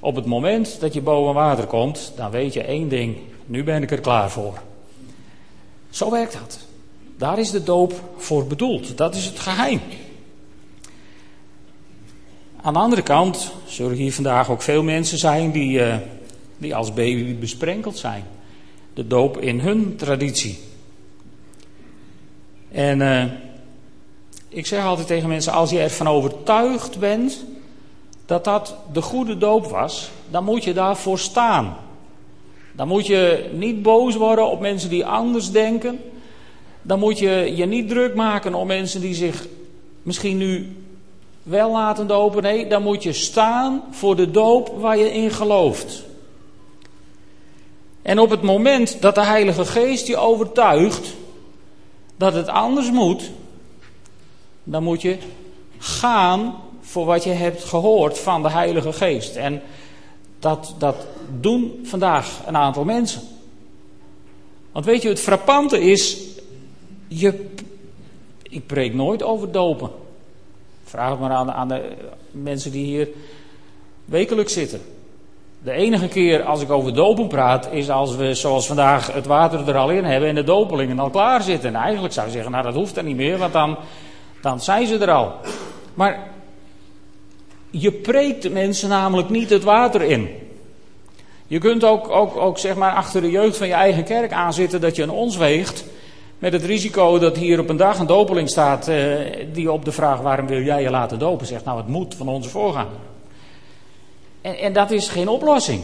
Op 0.00 0.16
het 0.16 0.26
moment 0.26 0.80
dat 0.80 0.94
je 0.94 1.00
boven 1.00 1.34
water 1.34 1.66
komt, 1.66 2.12
dan 2.16 2.30
weet 2.30 2.52
je 2.52 2.62
één 2.62 2.88
ding: 2.88 3.16
nu 3.46 3.64
ben 3.64 3.82
ik 3.82 3.90
er 3.90 4.00
klaar 4.00 4.30
voor. 4.30 4.58
Zo 5.90 6.10
werkt 6.10 6.32
dat. 6.32 6.58
Daar 7.16 7.38
is 7.38 7.50
de 7.50 7.62
doop 7.62 8.02
voor 8.16 8.46
bedoeld. 8.46 8.96
Dat 8.96 9.14
is 9.14 9.24
het 9.24 9.38
geheim. 9.38 9.80
Aan 12.62 12.72
de 12.72 12.78
andere 12.78 13.02
kant 13.02 13.52
zullen 13.66 13.96
hier 13.96 14.12
vandaag 14.12 14.50
ook 14.50 14.62
veel 14.62 14.82
mensen 14.82 15.18
zijn 15.18 15.50
die, 15.50 15.78
uh, 15.78 15.96
die 16.58 16.74
als 16.74 16.92
baby 16.92 17.38
besprenkeld 17.38 17.98
zijn. 17.98 18.24
De 18.94 19.06
doop 19.06 19.38
in 19.38 19.60
hun 19.60 19.96
traditie. 19.96 20.58
En 22.70 23.00
uh, 23.00 23.24
ik 24.48 24.66
zeg 24.66 24.84
altijd 24.84 25.06
tegen 25.06 25.28
mensen: 25.28 25.52
als 25.52 25.70
je 25.70 25.78
ervan 25.78 26.08
overtuigd 26.08 26.98
bent 26.98 27.44
dat 28.26 28.44
dat 28.44 28.76
de 28.92 29.02
goede 29.02 29.38
doop 29.38 29.66
was, 29.66 30.10
dan 30.30 30.44
moet 30.44 30.64
je 30.64 30.72
daarvoor 30.72 31.18
staan. 31.18 31.76
Dan 32.72 32.88
moet 32.88 33.06
je 33.06 33.50
niet 33.52 33.82
boos 33.82 34.14
worden 34.16 34.50
op 34.50 34.60
mensen 34.60 34.90
die 34.90 35.06
anders 35.06 35.50
denken. 35.50 36.00
Dan 36.82 36.98
moet 36.98 37.18
je 37.18 37.52
je 37.56 37.66
niet 37.66 37.88
druk 37.88 38.14
maken 38.14 38.54
om 38.54 38.66
mensen 38.66 39.00
die 39.00 39.14
zich 39.14 39.46
misschien 40.02 40.36
nu 40.36 40.76
wel 41.42 41.70
laten 41.70 42.06
dopen. 42.06 42.42
Nee, 42.42 42.66
dan 42.66 42.82
moet 42.82 43.02
je 43.02 43.12
staan 43.12 43.82
voor 43.90 44.16
de 44.16 44.30
doop 44.30 44.72
waar 44.76 44.98
je 44.98 45.12
in 45.12 45.30
gelooft. 45.30 46.04
En 48.02 48.18
op 48.18 48.30
het 48.30 48.42
moment 48.42 49.00
dat 49.00 49.14
de 49.14 49.24
Heilige 49.24 49.64
Geest 49.64 50.06
je 50.06 50.16
overtuigt 50.16 51.14
dat 52.16 52.34
het 52.34 52.48
anders 52.48 52.90
moet, 52.90 53.30
dan 54.70 54.82
moet 54.82 55.02
je 55.02 55.18
gaan 55.78 56.54
voor 56.80 57.04
wat 57.04 57.24
je 57.24 57.30
hebt 57.30 57.64
gehoord 57.64 58.18
van 58.18 58.42
de 58.42 58.50
Heilige 58.50 58.92
Geest. 58.92 59.36
En 59.36 59.62
dat, 60.38 60.74
dat 60.78 61.06
doen 61.40 61.80
vandaag 61.84 62.40
een 62.46 62.56
aantal 62.56 62.84
mensen. 62.84 63.22
Want 64.72 64.84
weet 64.84 65.02
je, 65.02 65.08
het 65.08 65.20
frappante 65.20 65.80
is, 65.80 66.18
je, 67.08 67.46
ik 68.42 68.66
preek 68.66 68.94
nooit 68.94 69.22
over 69.22 69.52
dopen. 69.52 69.90
Vraag 70.84 71.10
het 71.10 71.20
maar 71.20 71.30
aan, 71.30 71.52
aan 71.52 71.68
de 71.68 71.92
mensen 72.30 72.70
die 72.70 72.84
hier 72.84 73.08
wekelijks 74.04 74.52
zitten. 74.52 74.80
De 75.62 75.72
enige 75.72 76.08
keer 76.08 76.42
als 76.42 76.62
ik 76.62 76.70
over 76.70 76.94
dopen 76.94 77.28
praat, 77.28 77.68
is 77.72 77.90
als 77.90 78.16
we 78.16 78.34
zoals 78.34 78.66
vandaag 78.66 79.12
het 79.12 79.26
water 79.26 79.68
er 79.68 79.76
al 79.76 79.90
in 79.90 80.04
hebben 80.04 80.28
en 80.28 80.34
de 80.34 80.44
dopelingen 80.44 80.98
al 80.98 81.10
klaar 81.10 81.42
zitten. 81.42 81.68
En 81.68 81.80
eigenlijk 81.80 82.14
zou 82.14 82.26
je 82.26 82.32
zeggen, 82.32 82.50
nou 82.50 82.64
dat 82.64 82.74
hoeft 82.74 82.96
er 82.96 83.04
niet 83.04 83.16
meer, 83.16 83.38
want 83.38 83.52
dan, 83.52 83.76
dan 84.40 84.60
zijn 84.60 84.86
ze 84.86 84.98
er 84.98 85.10
al. 85.10 85.32
Maar 85.94 86.28
je 87.70 87.92
preekt 87.92 88.52
mensen 88.52 88.88
namelijk 88.88 89.28
niet 89.28 89.50
het 89.50 89.62
water 89.62 90.02
in. 90.02 90.28
Je 91.46 91.58
kunt 91.58 91.84
ook, 91.84 92.08
ook, 92.08 92.36
ook 92.36 92.58
zeg 92.58 92.74
maar 92.74 92.92
achter 92.92 93.20
de 93.20 93.30
jeugd 93.30 93.56
van 93.56 93.66
je 93.66 93.72
eigen 93.72 94.04
kerk 94.04 94.32
aanzitten 94.32 94.80
dat 94.80 94.96
je 94.96 95.02
een 95.02 95.10
ons 95.10 95.36
weegt. 95.36 95.84
Met 96.38 96.52
het 96.52 96.64
risico 96.64 97.18
dat 97.18 97.36
hier 97.36 97.60
op 97.60 97.68
een 97.68 97.76
dag 97.76 97.98
een 97.98 98.06
dopeling 98.06 98.48
staat 98.48 98.88
eh, 98.88 99.06
die 99.52 99.72
op 99.72 99.84
de 99.84 99.92
vraag 99.92 100.20
waarom 100.20 100.46
wil 100.46 100.62
jij 100.62 100.82
je 100.82 100.90
laten 100.90 101.18
dopen 101.18 101.46
zegt, 101.46 101.64
nou 101.64 101.78
het 101.78 101.88
moet 101.88 102.14
van 102.14 102.28
onze 102.28 102.48
voorganger. 102.48 102.98
En, 104.40 104.58
en 104.58 104.72
dat 104.72 104.90
is 104.90 105.08
geen 105.08 105.28
oplossing. 105.28 105.82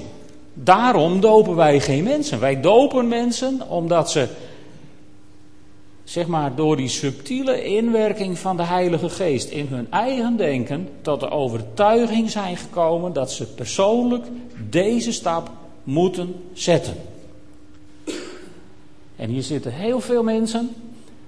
Daarom 0.54 1.20
dopen 1.20 1.56
wij 1.56 1.80
geen 1.80 2.04
mensen. 2.04 2.40
Wij 2.40 2.60
dopen 2.60 3.08
mensen 3.08 3.68
omdat 3.68 4.10
ze, 4.10 4.28
zeg 6.04 6.26
maar, 6.26 6.54
door 6.54 6.76
die 6.76 6.88
subtiele 6.88 7.64
inwerking 7.64 8.38
van 8.38 8.56
de 8.56 8.62
Heilige 8.62 9.08
Geest 9.08 9.50
in 9.50 9.66
hun 9.66 9.86
eigen 9.90 10.36
denken 10.36 10.88
tot 11.00 11.20
de 11.20 11.30
overtuiging 11.30 12.30
zijn 12.30 12.56
gekomen 12.56 13.12
dat 13.12 13.32
ze 13.32 13.46
persoonlijk 13.46 14.26
deze 14.70 15.12
stap 15.12 15.50
moeten 15.84 16.34
zetten. 16.52 16.94
En 19.16 19.30
hier 19.30 19.42
zitten 19.42 19.72
heel 19.72 20.00
veel 20.00 20.22
mensen 20.22 20.70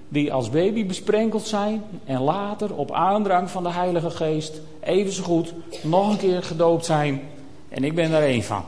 die 0.09 0.33
als 0.33 0.49
baby 0.49 0.85
besprenkeld 0.85 1.47
zijn 1.47 1.83
en 2.05 2.21
later 2.21 2.75
op 2.75 2.91
aandrang 2.91 3.49
van 3.49 3.63
de 3.63 3.71
Heilige 3.71 4.09
Geest 4.09 4.61
even 4.79 5.11
zo 5.11 5.23
goed 5.23 5.53
nog 5.83 6.11
een 6.11 6.17
keer 6.17 6.43
gedoopt 6.43 6.85
zijn. 6.85 7.21
En 7.69 7.83
ik 7.83 7.95
ben 7.95 8.11
daar 8.11 8.21
één 8.21 8.43
van. 8.43 8.63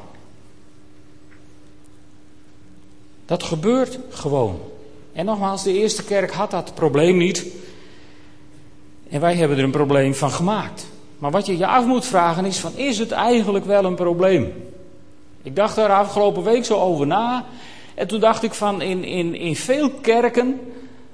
Dat 3.25 3.43
gebeurt 3.43 3.99
gewoon. 4.09 4.59
En 5.13 5.25
nogmaals, 5.25 5.63
de 5.63 5.73
eerste 5.73 6.03
kerk 6.03 6.31
had 6.31 6.51
dat 6.51 6.71
probleem 6.73 7.17
niet. 7.17 7.45
En 9.09 9.19
wij 9.19 9.35
hebben 9.35 9.57
er 9.57 9.63
een 9.63 9.71
probleem 9.71 10.15
van 10.15 10.31
gemaakt. 10.31 10.87
Maar 11.17 11.31
wat 11.31 11.45
je 11.45 11.57
je 11.57 11.67
af 11.67 11.85
moet 11.85 12.05
vragen 12.05 12.45
is: 12.45 12.59
van, 12.59 12.71
is 12.75 12.97
het 12.97 13.11
eigenlijk 13.11 13.65
wel 13.65 13.85
een 13.85 13.95
probleem? 13.95 14.53
Ik 15.43 15.55
dacht 15.55 15.75
daar 15.75 15.89
afgelopen 15.89 16.43
week 16.43 16.65
zo 16.65 16.75
over 16.75 17.07
na. 17.07 17.45
En 17.95 18.07
toen 18.07 18.19
dacht 18.19 18.43
ik 18.43 18.53
van 18.53 18.81
in, 18.81 19.03
in, 19.03 19.35
in 19.35 19.55
veel 19.55 19.89
kerken 19.89 20.59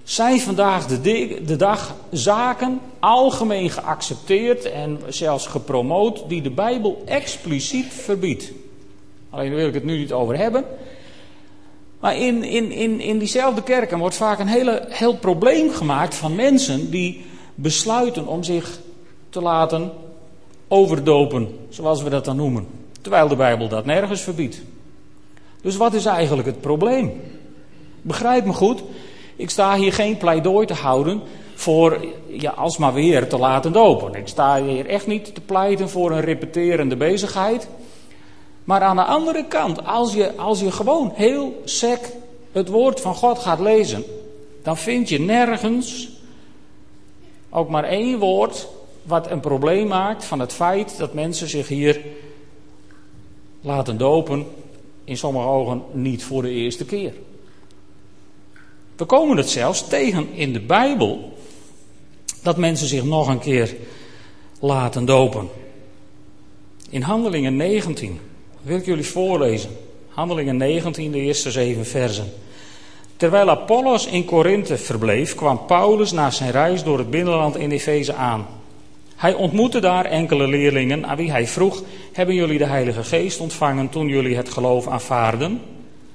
zijn 0.03 0.39
vandaag 0.39 0.85
de, 0.85 1.41
de 1.45 1.55
dag 1.55 1.95
zaken 2.11 2.79
algemeen 2.99 3.69
geaccepteerd 3.69 4.71
en 4.71 4.99
zelfs 5.07 5.47
gepromoot 5.47 6.29
die 6.29 6.41
de 6.41 6.49
Bijbel 6.49 7.03
expliciet 7.05 7.93
verbiedt. 7.93 8.51
Alleen 9.29 9.47
daar 9.47 9.57
wil 9.57 9.67
ik 9.67 9.73
het 9.73 9.83
nu 9.83 9.97
niet 9.97 10.11
over 10.11 10.37
hebben. 10.37 10.65
Maar 11.99 12.17
in, 12.17 12.43
in, 12.43 12.71
in, 12.71 13.01
in 13.01 13.19
diezelfde 13.19 13.63
kerken 13.63 13.97
wordt 13.97 14.15
vaak 14.15 14.39
een 14.39 14.47
hele, 14.47 14.85
heel 14.89 15.17
probleem 15.17 15.69
gemaakt 15.69 16.15
van 16.15 16.35
mensen 16.35 16.89
die 16.89 17.25
besluiten 17.55 18.27
om 18.27 18.43
zich 18.43 18.79
te 19.29 19.41
laten 19.41 19.91
overdopen, 20.67 21.57
zoals 21.69 22.03
we 22.03 22.09
dat 22.09 22.25
dan 22.25 22.35
noemen. 22.35 22.67
Terwijl 23.01 23.27
de 23.27 23.35
Bijbel 23.35 23.67
dat 23.67 23.85
nergens 23.85 24.21
verbiedt. 24.21 24.61
Dus 25.61 25.77
wat 25.77 25.93
is 25.93 26.05
eigenlijk 26.05 26.47
het 26.47 26.61
probleem? 26.61 27.21
Begrijp 28.01 28.45
me 28.45 28.53
goed, 28.53 28.83
ik 29.35 29.49
sta 29.49 29.75
hier 29.75 29.93
geen 29.93 30.17
pleidooi 30.17 30.65
te 30.65 30.73
houden 30.73 31.21
voor 31.55 32.05
je 32.27 32.51
alsmaar 32.51 32.93
weer 32.93 33.27
te 33.27 33.37
laten 33.37 33.71
dopen. 33.71 34.13
Ik 34.13 34.27
sta 34.27 34.63
hier 34.63 34.85
echt 34.85 35.07
niet 35.07 35.35
te 35.35 35.41
pleiten 35.41 35.89
voor 35.89 36.11
een 36.11 36.21
repeterende 36.21 36.95
bezigheid. 36.95 37.67
Maar 38.65 38.81
aan 38.81 38.95
de 38.95 39.03
andere 39.03 39.45
kant, 39.47 39.85
als 39.85 40.13
je, 40.13 40.35
als 40.35 40.59
je 40.59 40.71
gewoon 40.71 41.11
heel 41.13 41.61
sec 41.65 41.99
het 42.51 42.69
woord 42.69 43.01
van 43.01 43.15
God 43.15 43.39
gaat 43.39 43.59
lezen, 43.59 44.03
dan 44.63 44.77
vind 44.77 45.09
je 45.09 45.19
nergens 45.19 46.09
ook 47.49 47.69
maar 47.69 47.83
één 47.83 48.19
woord 48.19 48.67
wat 49.03 49.31
een 49.31 49.39
probleem 49.39 49.87
maakt 49.87 50.25
van 50.25 50.39
het 50.39 50.53
feit 50.53 50.97
dat 50.97 51.13
mensen 51.13 51.49
zich 51.49 51.67
hier 51.67 52.01
laten 53.61 53.97
dopen, 53.97 54.45
in 55.03 55.17
sommige 55.17 55.47
ogen 55.47 55.83
niet 55.91 56.23
voor 56.23 56.41
de 56.41 56.49
eerste 56.49 56.85
keer. 56.85 57.13
We 58.95 59.05
komen 59.05 59.37
het 59.37 59.49
zelfs 59.49 59.87
tegen 59.87 60.33
in 60.33 60.53
de 60.53 60.61
Bijbel 60.61 61.33
dat 62.41 62.57
mensen 62.57 62.87
zich 62.87 63.03
nog 63.03 63.27
een 63.27 63.39
keer 63.39 63.75
laten 64.59 65.05
dopen. 65.05 65.49
In 66.89 67.01
Handelingen 67.01 67.55
19 67.55 68.19
wil 68.65 68.77
ik 68.77 68.85
jullie 68.85 69.05
voorlezen. 69.05 69.69
Handelingen 70.09 70.57
19, 70.57 71.11
de 71.11 71.19
eerste 71.19 71.51
zeven 71.51 71.85
versen. 71.85 72.33
Terwijl 73.17 73.49
Apollos 73.49 74.05
in 74.05 74.25
Korinthe 74.25 74.77
verbleef, 74.77 75.35
kwam 75.35 75.65
Paulus 75.65 76.11
na 76.11 76.31
zijn 76.31 76.51
reis 76.51 76.83
door 76.83 76.97
het 76.97 77.09
binnenland 77.09 77.57
in 77.57 77.71
Efeze 77.71 78.13
aan. 78.13 78.47
Hij 79.15 79.33
ontmoette 79.33 79.79
daar 79.79 80.05
enkele 80.05 80.47
leerlingen 80.47 81.05
aan 81.05 81.17
wie 81.17 81.31
hij 81.31 81.47
vroeg: 81.47 81.83
Hebben 82.13 82.35
jullie 82.35 82.57
de 82.57 82.65
Heilige 82.65 83.03
Geest 83.03 83.39
ontvangen 83.39 83.89
toen 83.89 84.07
jullie 84.07 84.35
het 84.35 84.49
geloof 84.49 84.87
aanvaarden? 84.87 85.61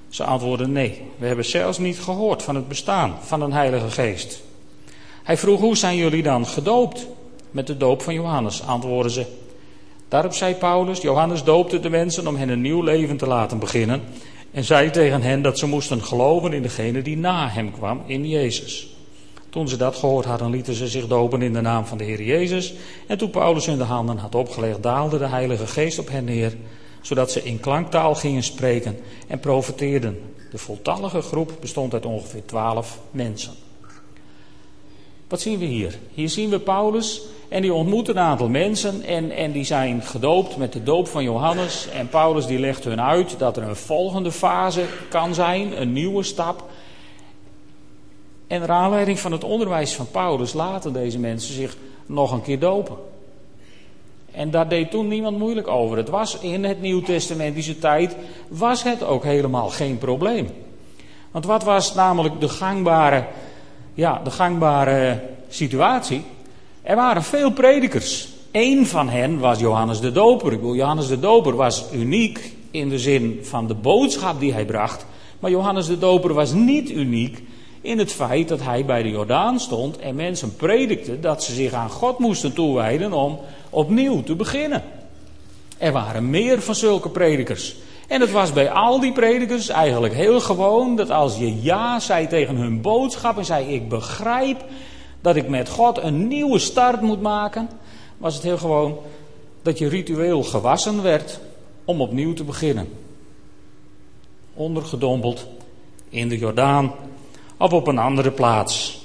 Ze 0.09 0.25
antwoordden 0.25 0.73
nee, 0.73 1.03
we 1.19 1.27
hebben 1.27 1.45
zelfs 1.45 1.79
niet 1.79 2.01
gehoord 2.01 2.43
van 2.43 2.55
het 2.55 2.69
bestaan 2.69 3.17
van 3.21 3.43
een 3.43 3.53
Heilige 3.53 3.91
Geest. 3.91 4.43
Hij 5.23 5.37
vroeg, 5.37 5.61
hoe 5.61 5.77
zijn 5.77 5.97
jullie 5.97 6.23
dan 6.23 6.47
gedoopt? 6.47 7.07
Met 7.51 7.67
de 7.67 7.77
doop 7.77 8.03
van 8.03 8.15
Johannes, 8.15 8.63
antwoordden 8.67 9.13
ze. 9.13 9.27
Daarop 10.11 10.35
zei 10.35 10.55
Paulus, 10.55 11.01
Johannes 11.01 11.45
doopte 11.45 11.81
de 11.81 11.91
mensen 11.91 12.27
om 12.27 12.37
hen 12.37 12.49
een 12.49 12.61
nieuw 12.61 12.83
leven 12.83 13.17
te 13.17 13.27
laten 13.27 13.59
beginnen 13.59 14.03
en 14.51 14.65
zei 14.65 14.91
tegen 14.91 15.23
hen 15.23 15.43
dat 15.43 15.59
ze 15.59 15.67
moesten 15.67 16.03
geloven 16.03 16.53
in 16.53 16.63
degene 16.63 17.03
die 17.03 17.17
na 17.17 17.49
hem 17.49 17.73
kwam, 17.73 18.03
in 18.07 18.29
Jezus. 18.29 18.95
Toen 19.51 19.69
ze 19.69 19.77
dat 19.77 19.97
gehoord 19.97 20.25
hadden, 20.25 20.51
lieten 20.51 20.75
ze 20.75 20.89
zich 20.89 21.07
dopen 21.07 21.43
in 21.43 21.53
de 21.53 21.61
naam 21.61 21.87
van 21.87 21.99
de 21.99 22.05
Heer 22.05 22.23
Jezus. 22.23 22.75
En 23.07 23.19
toen 23.19 23.31
Paulus 23.31 23.67
hun 23.67 23.79
de 23.79 23.85
handen 23.85 24.19
had 24.19 24.35
opgelegd, 24.35 24.83
daalde 24.83 25.19
de 25.19 25.27
Heilige 25.27 25.67
Geest 25.67 25.99
op 25.99 26.09
hen 26.09 26.25
neer 26.25 26.53
zodat 27.01 27.31
ze 27.31 27.43
in 27.43 27.61
klanktaal 27.61 28.15
gingen 28.15 28.43
spreken 28.43 28.99
en 29.27 29.41
profeteerden. 29.41 30.35
De 30.51 30.59
voltallige 30.59 31.21
groep 31.21 31.53
bestond 31.61 31.93
uit 31.93 32.07
ongeveer 32.07 32.45
twaalf 32.45 32.99
mensen. 33.11 33.53
Wat 35.29 35.41
zien 35.41 35.59
we 35.59 35.65
hier? 35.65 35.99
Hier 36.15 36.29
zien 36.29 36.51
we 36.51 36.59
Paulus 36.59 37.23
en 37.51 37.63
die 37.63 37.75
ontmoet 37.75 38.09
een 38.09 38.19
aantal 38.19 38.49
mensen 38.49 39.03
en, 39.03 39.31
en 39.31 39.53
die 39.53 39.65
zijn 39.65 40.03
gedoopt 40.03 40.57
met 40.57 40.73
de 40.73 40.83
doop 40.83 41.09
van 41.09 41.23
Johannes. 41.23 41.89
En 41.89 42.09
Paulus 42.09 42.47
die 42.47 42.59
legt 42.59 42.85
hun 42.85 43.01
uit 43.01 43.39
dat 43.39 43.57
er 43.57 43.63
een 43.63 43.77
volgende 43.77 44.33
fase 44.33 44.85
kan 45.09 45.35
zijn, 45.35 45.81
een 45.81 45.93
nieuwe 45.93 46.23
stap. 46.23 46.65
En 48.47 48.61
naar 48.61 48.71
aanleiding 48.71 49.19
van 49.19 49.33
het 49.33 49.45
onderwijs 49.45 49.95
van 49.95 50.11
Paulus 50.11 50.53
laten 50.53 50.93
deze 50.93 51.19
mensen 51.19 51.55
zich 51.55 51.77
nog 52.07 52.33
een 52.33 52.43
keer 52.43 52.59
dopen. 52.59 52.97
En 54.33 54.51
daar 54.51 54.69
deed 54.69 54.91
toen 54.91 55.09
niemand 55.09 55.39
moeilijk 55.39 55.69
over. 55.69 55.97
Het 55.97 56.09
was 56.09 56.39
in 56.39 56.65
het 56.65 56.81
Nieuw-testamentische 56.81 57.79
tijd, 57.79 58.17
was 58.49 58.83
het 58.83 59.03
ook 59.03 59.25
helemaal 59.25 59.69
geen 59.69 59.99
probleem. 59.99 60.49
Want 61.31 61.45
wat 61.45 61.63
was 61.63 61.95
namelijk 61.95 62.41
de 62.41 62.49
gangbare, 62.49 63.25
ja, 63.95 64.21
de 64.25 64.31
gangbare 64.31 65.23
situatie? 65.49 66.25
Er 66.83 66.97
waren 66.97 67.23
veel 67.23 67.51
predikers. 67.51 68.29
Eén 68.53 68.87
van 68.87 69.09
hen 69.09 69.39
was 69.39 69.59
Johannes 69.59 70.01
de 70.01 70.13
Doper. 70.13 70.53
Ik 70.53 70.61
bedoel, 70.61 70.75
Johannes 70.75 71.09
de 71.09 71.19
Doper 71.19 71.57
was 71.57 71.85
uniek 71.93 72.55
in 72.71 72.89
de 72.89 72.99
zin 72.99 73.39
van 73.43 73.67
de 73.67 73.75
boodschap 73.75 74.41
die 74.41 74.53
hij 74.53 74.65
bracht. 74.65 75.07
Maar 75.39 75.51
Johannes 75.51 75.87
de 75.87 75.99
Doper 75.99 76.35
was 76.35 76.53
niet 76.53 76.91
uniek 76.91 77.43
in 77.81 77.99
het 77.99 78.13
feit 78.13 78.49
dat 78.49 78.63
hij 78.63 78.85
bij 78.85 79.03
de 79.03 79.11
Jordaan 79.11 79.61
stond 79.61 79.99
en 79.99 80.15
mensen 80.15 80.57
predikte 80.57 81.21
dat 81.21 81.43
ze 81.43 81.55
zich 81.55 81.73
aan 81.73 81.91
God 81.91 82.19
moesten 82.19 82.53
toewijden 82.53 83.13
om 83.13 83.39
opnieuw 83.71 84.23
te 84.23 84.35
beginnen. 84.35 84.83
Er 85.79 85.93
waren 85.93 86.31
meer 86.31 86.63
van 86.63 86.75
zulke 86.75 87.09
predikers. 87.09 87.77
En 88.09 88.21
het 88.21 88.31
was 88.31 88.53
bij 88.53 88.71
al 88.71 89.01
die 89.01 89.13
predikers 89.13 89.69
eigenlijk 89.69 90.15
heel 90.15 90.41
gewoon 90.41 90.97
dat 90.97 91.11
als 91.11 91.39
je 91.39 91.63
ja 91.63 92.01
zei 92.01 92.27
tegen 92.27 92.57
hun 92.57 92.81
boodschap 92.81 93.39
en 93.39 93.45
zei 93.45 93.75
ik 93.75 93.89
begrijp 93.89 94.65
dat 95.21 95.37
ik 95.37 95.49
met 95.49 95.69
God 95.69 95.99
een 95.99 96.29
nieuwe 96.29 96.59
start 96.59 97.01
moet 97.01 97.21
maken, 97.21 97.69
was 98.19 98.35
het 98.35 98.43
heel 98.43 98.59
gewoon 98.59 98.99
dat 99.63 99.79
je 99.79 99.89
ritueel 99.89 100.43
gewassen 100.43 101.03
werd 101.03 101.41
om 101.85 102.01
opnieuw 102.01 102.33
te 102.33 102.45
beginnen. 102.45 102.89
Ondergedompeld 104.55 105.47
in 106.09 106.29
de 106.29 106.39
Jordaan 106.39 106.93
of 107.57 107.73
op 107.73 107.87
een 107.87 107.99
andere 107.99 108.31
plaats. 108.31 109.05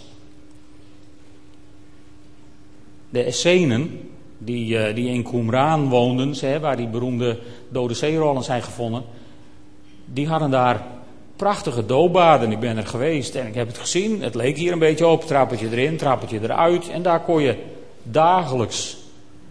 De 3.10 3.24
Essenen 3.24 4.10
die, 4.38 4.78
eh, 4.78 4.96
die 4.96 5.10
in 5.10 5.24
Qumran 5.24 5.90
woonden, 5.90 6.62
waar 6.62 6.78
die 6.78 6.88
beroemde 6.88 7.40
dode 7.70 7.94
zeerollen 7.94 8.44
zijn 8.44 8.62
gevonden, 8.62 9.04
die 10.06 10.28
hadden 10.28 10.52
daar 10.52 10.95
prachtige 11.36 11.86
doopbaden. 11.86 12.52
Ik 12.52 12.60
ben 12.60 12.78
er 12.78 12.88
geweest 12.88 13.36
en 13.36 13.48
ik 13.48 13.56
heb 13.56 13.68
het 13.68 13.78
gezien. 13.78 14.22
Het 14.22 14.36
leek 14.36 14.58
hier 14.58 14.72
een 14.72 14.80
beetje 14.80 15.08
op, 15.08 15.26
trappetje 15.26 15.70
erin, 15.70 15.98
trappetje 15.98 16.40
eruit. 16.42 16.90
En 16.90 17.02
daar 17.02 17.22
kon 17.22 17.42
je 17.42 17.58
dagelijks 18.04 18.98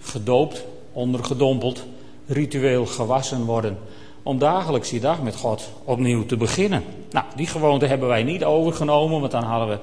gedoopt, 0.00 0.64
ondergedompeld, 0.92 1.84
ritueel 2.26 2.86
gewassen 2.86 3.44
worden. 3.44 3.78
Om 4.22 4.38
dagelijks 4.38 4.90
die 4.90 5.00
dag 5.00 5.22
met 5.22 5.36
God 5.36 5.70
opnieuw 5.84 6.26
te 6.26 6.36
beginnen. 6.36 6.82
Nou, 7.10 7.26
die 7.36 7.46
gewoonte 7.46 7.86
hebben 7.86 8.08
wij 8.08 8.22
niet 8.22 8.44
overgenomen, 8.44 9.20
want 9.20 9.32
dan 9.32 9.42
hadden 9.42 9.68
we 9.68 9.78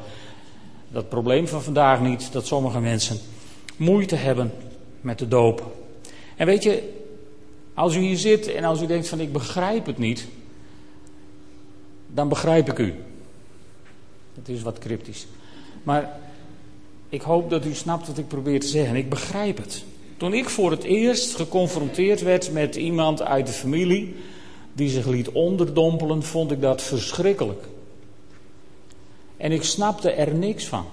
dat 0.87 1.09
probleem 1.09 1.47
van 1.47 1.61
vandaag 1.61 2.01
niet 2.01 2.31
dat 2.31 2.45
sommige 2.45 2.79
mensen 2.79 3.17
moeite 3.75 4.15
hebben 4.15 4.53
met 5.01 5.19
de 5.19 5.27
doop. 5.27 5.75
En 6.35 6.45
weet 6.45 6.63
je, 6.63 6.89
als 7.73 7.95
u 7.95 7.99
hier 7.99 8.17
zit 8.17 8.53
en 8.53 8.63
als 8.63 8.81
u 8.81 8.85
denkt 8.85 9.07
van 9.07 9.19
ik 9.19 9.33
begrijp 9.33 9.85
het 9.85 9.97
niet, 9.97 10.27
dan 12.13 12.29
begrijp 12.29 12.69
ik 12.69 12.79
u. 12.79 12.93
Het 14.35 14.49
is 14.49 14.61
wat 14.61 14.79
cryptisch. 14.79 15.27
Maar 15.83 16.19
ik 17.09 17.21
hoop 17.21 17.49
dat 17.49 17.65
u 17.65 17.73
snapt 17.73 18.07
wat 18.07 18.17
ik 18.17 18.27
probeer 18.27 18.59
te 18.59 18.67
zeggen. 18.67 18.95
Ik 18.95 19.09
begrijp 19.09 19.57
het. 19.57 19.83
Toen 20.17 20.33
ik 20.33 20.49
voor 20.49 20.71
het 20.71 20.83
eerst 20.83 21.35
geconfronteerd 21.35 22.21
werd 22.21 22.51
met 22.51 22.75
iemand 22.75 23.21
uit 23.21 23.47
de 23.47 23.53
familie 23.53 24.15
die 24.73 24.89
zich 24.89 25.05
liet 25.05 25.29
onderdompelen, 25.29 26.23
vond 26.23 26.51
ik 26.51 26.61
dat 26.61 26.81
verschrikkelijk. 26.81 27.63
En 29.37 29.51
ik 29.51 29.63
snapte 29.63 30.11
er 30.11 30.33
niks 30.33 30.67
van. 30.67 30.85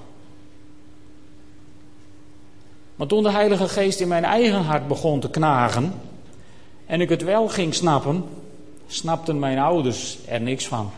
Maar 2.97 3.07
toen 3.07 3.23
de 3.23 3.31
Heilige 3.31 3.69
Geest 3.69 4.01
in 4.01 4.09
mijn 4.09 4.25
eigen 4.25 4.63
hart 4.63 4.89
begon 4.89 5.21
te 5.21 5.31
knagen 5.31 5.93
en 6.87 7.01
ik 7.01 7.09
het 7.09 7.23
wel 7.23 7.49
ging 7.49 7.75
snappen, 7.75 8.25
snapten 8.87 9.39
mijn 9.39 9.59
ouders 9.59 10.19
er 10.27 10.41
niks 10.41 10.67
van. 10.67 10.91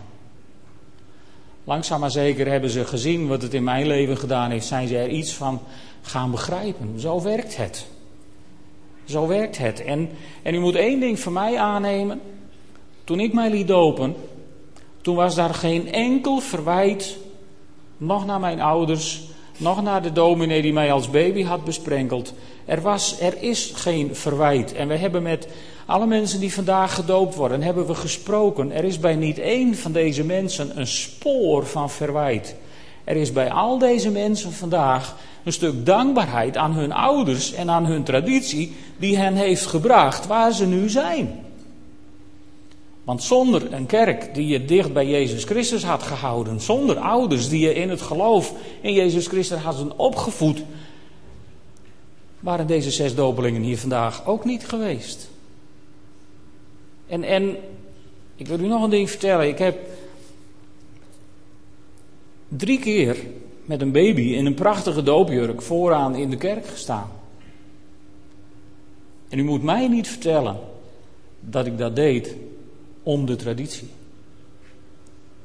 Langzaam 1.65 2.01
maar 2.01 2.11
zeker 2.11 2.51
hebben 2.51 2.71
ze 2.71 2.85
gezien 2.85 3.29
wat 3.29 3.43
het 3.43 3.55
in 3.55 3.65
mijn 3.65 3.87
leven 3.87 4.17
gedaan 4.17 4.51
heeft, 4.51 4.67
zijn 4.67 4.89
ze 4.89 4.99
er 4.99 5.09
iets 5.09 5.33
van 5.33 5.61
gaan 6.03 6.31
begrijpen. 6.31 7.01
Zo 7.01 7.23
werkt 7.23 7.57
het. 7.57 7.87
Zo 9.05 9.27
werkt 9.27 9.59
het. 9.59 9.85
En, 9.85 10.11
en 10.43 10.55
u 10.55 10.59
moet 10.59 10.75
één 10.75 11.01
ding 11.01 11.21
van 11.21 11.33
mij 11.33 11.59
aannemen. 11.59 12.21
Toen 13.05 13.21
ik 13.21 13.33
mij 13.33 13.51
liet 13.51 13.69
dopen, 13.69 14.15
toen 15.01 15.17
was 15.17 15.35
daar 15.35 15.55
geen 15.55 15.93
enkel 15.93 16.39
verwijt, 16.39 17.17
nog 17.97 18.27
naar 18.27 18.41
mijn 18.41 18.61
ouders, 18.61 19.23
nog 19.57 19.83
naar 19.83 20.03
de 20.03 20.13
dominee 20.13 20.63
die 20.63 20.73
mij 20.73 20.93
als 20.93 21.11
baby 21.11 21.43
had 21.43 21.65
besprenkeld. 21.65 22.35
Er, 22.65 22.81
was, 22.81 23.21
er 23.21 23.43
is 23.43 23.73
geen 23.75 24.15
verwijt. 24.15 24.73
En 24.73 24.89
we 24.89 24.97
hebben 24.97 25.23
met 25.23 25.49
alle 25.91 26.07
mensen 26.07 26.41
die 26.41 26.53
vandaag 26.53 26.95
gedoopt 26.95 27.35
worden, 27.35 27.63
hebben 27.63 27.87
we 27.87 27.95
gesproken. 27.95 28.73
Er 28.73 28.85
is 28.85 28.99
bij 28.99 29.17
niet 29.17 29.39
één 29.39 29.75
van 29.75 29.93
deze 29.93 30.25
mensen 30.25 30.79
een 30.79 30.87
spoor 30.87 31.67
van 31.67 31.91
verwijt. 31.91 32.55
Er 33.05 33.17
is 33.17 33.33
bij 33.33 33.51
al 33.51 33.79
deze 33.79 34.11
mensen 34.11 34.53
vandaag 34.53 35.17
een 35.45 35.53
stuk 35.53 35.87
dankbaarheid 35.87 36.57
aan 36.57 36.73
hun 36.73 36.93
ouders 36.93 37.53
en 37.53 37.71
aan 37.71 37.87
hun 37.87 38.03
traditie 38.03 38.77
die 38.99 39.17
hen 39.17 39.35
heeft 39.35 39.67
gebracht 39.67 40.27
waar 40.27 40.53
ze 40.53 40.67
nu 40.67 40.89
zijn. 40.89 41.45
Want 43.05 43.23
zonder 43.23 43.73
een 43.73 43.87
kerk 43.87 44.35
die 44.35 44.47
je 44.47 44.65
dicht 44.65 44.93
bij 44.93 45.07
Jezus 45.07 45.45
Christus 45.45 45.85
had 45.85 46.03
gehouden, 46.03 46.61
zonder 46.61 46.99
ouders 46.99 47.49
die 47.49 47.61
je 47.61 47.75
in 47.75 47.91
het 47.91 48.03
geloof 48.03 48.53
in 48.81 48.93
Jezus 48.93 49.27
Christus 49.27 49.59
hadden 49.59 49.99
opgevoed, 49.99 50.63
waren 52.41 52.67
deze 52.67 52.91
zes 52.91 53.15
dopelingen 53.15 53.63
hier 53.63 53.79
vandaag 53.79 54.27
ook 54.27 54.45
niet 54.45 54.67
geweest. 54.69 55.29
En, 57.11 57.25
en 57.25 57.57
ik 58.37 58.47
wil 58.47 58.61
u 58.61 58.67
nog 58.67 58.83
een 58.83 58.91
ding 58.91 59.11
vertellen. 59.11 59.49
Ik 59.49 59.59
heb 59.59 59.79
drie 62.49 62.79
keer 62.79 63.17
met 63.65 63.81
een 63.81 63.93
baby 63.93 64.23
in 64.23 64.47
een 64.47 64.55
prachtige 64.55 65.03
doopjurk 65.03 65.63
vooraan 65.63 66.15
in 66.15 66.31
de 66.31 66.37
kerk 66.37 66.67
gestaan. 66.67 67.11
En 69.29 69.39
u 69.39 69.43
moet 69.45 69.63
mij 69.63 69.89
niet 69.89 70.09
vertellen 70.09 70.57
dat 71.41 71.67
ik 71.67 71.79
dat 71.79 71.97
deed 71.97 72.35
om 73.03 73.27
de 73.27 73.37
traditie. 73.37 73.89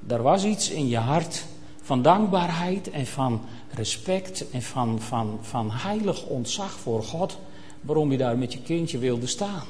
Er 0.08 0.21
was 0.21 0.43
iets 0.43 0.69
in 0.69 0.88
je 0.88 0.97
hart 0.97 1.45
van 1.82 2.01
dankbaarheid 2.01 2.89
en 2.89 3.06
van 3.06 3.41
respect 3.73 4.49
en 4.49 4.62
van, 4.62 5.01
van, 5.01 5.39
van 5.41 5.71
heilig 5.71 6.25
ontzag 6.25 6.71
voor 6.71 7.04
God, 7.04 7.38
waarom 7.82 8.12
je 8.12 8.17
daar 8.17 8.38
met 8.38 8.54
je 8.54 8.62
kindje 8.62 8.97
wilde 8.97 9.28
staan. 9.28 9.63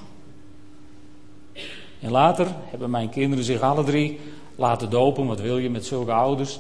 En 1.99 2.11
later 2.11 2.47
hebben 2.69 2.89
mijn 2.89 3.09
kinderen 3.09 3.43
zich 3.45 3.61
alle 3.61 3.83
drie 3.83 4.19
laten 4.55 4.89
dopen. 4.89 5.25
Wat 5.25 5.41
wil 5.41 5.57
je 5.57 5.69
met 5.69 5.85
zulke 5.85 6.11
ouders? 6.11 6.59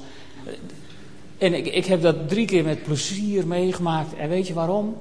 En 1.37 1.53
ik, 1.53 1.65
ik 1.65 1.85
heb 1.85 2.01
dat 2.01 2.29
drie 2.29 2.45
keer 2.45 2.63
met 2.63 2.83
plezier 2.83 3.47
meegemaakt. 3.47 4.15
En 4.15 4.29
weet 4.29 4.47
je 4.47 4.53
waarom? 4.53 4.97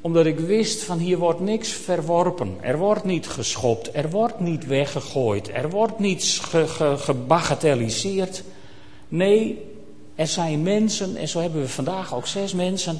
Omdat 0.00 0.26
ik 0.26 0.38
wist 0.38 0.84
van 0.84 0.98
hier 0.98 1.18
wordt 1.18 1.40
niks 1.40 1.68
verworpen. 1.68 2.56
Er 2.60 2.78
wordt 2.78 3.04
niet 3.04 3.28
geschopt. 3.28 3.90
Er 3.92 4.10
wordt 4.10 4.40
niet 4.40 4.66
weggegooid. 4.66 5.50
Er 5.52 5.70
wordt 5.70 5.98
niets 5.98 6.38
ge, 6.38 6.94
gebagatelliseerd. 6.96 8.44
Nee, 9.08 9.58
er 10.14 10.26
zijn 10.26 10.62
mensen, 10.62 11.16
en 11.16 11.28
zo 11.28 11.40
hebben 11.40 11.60
we 11.60 11.68
vandaag 11.68 12.14
ook 12.14 12.26
zes 12.26 12.54
mensen, 12.54 12.98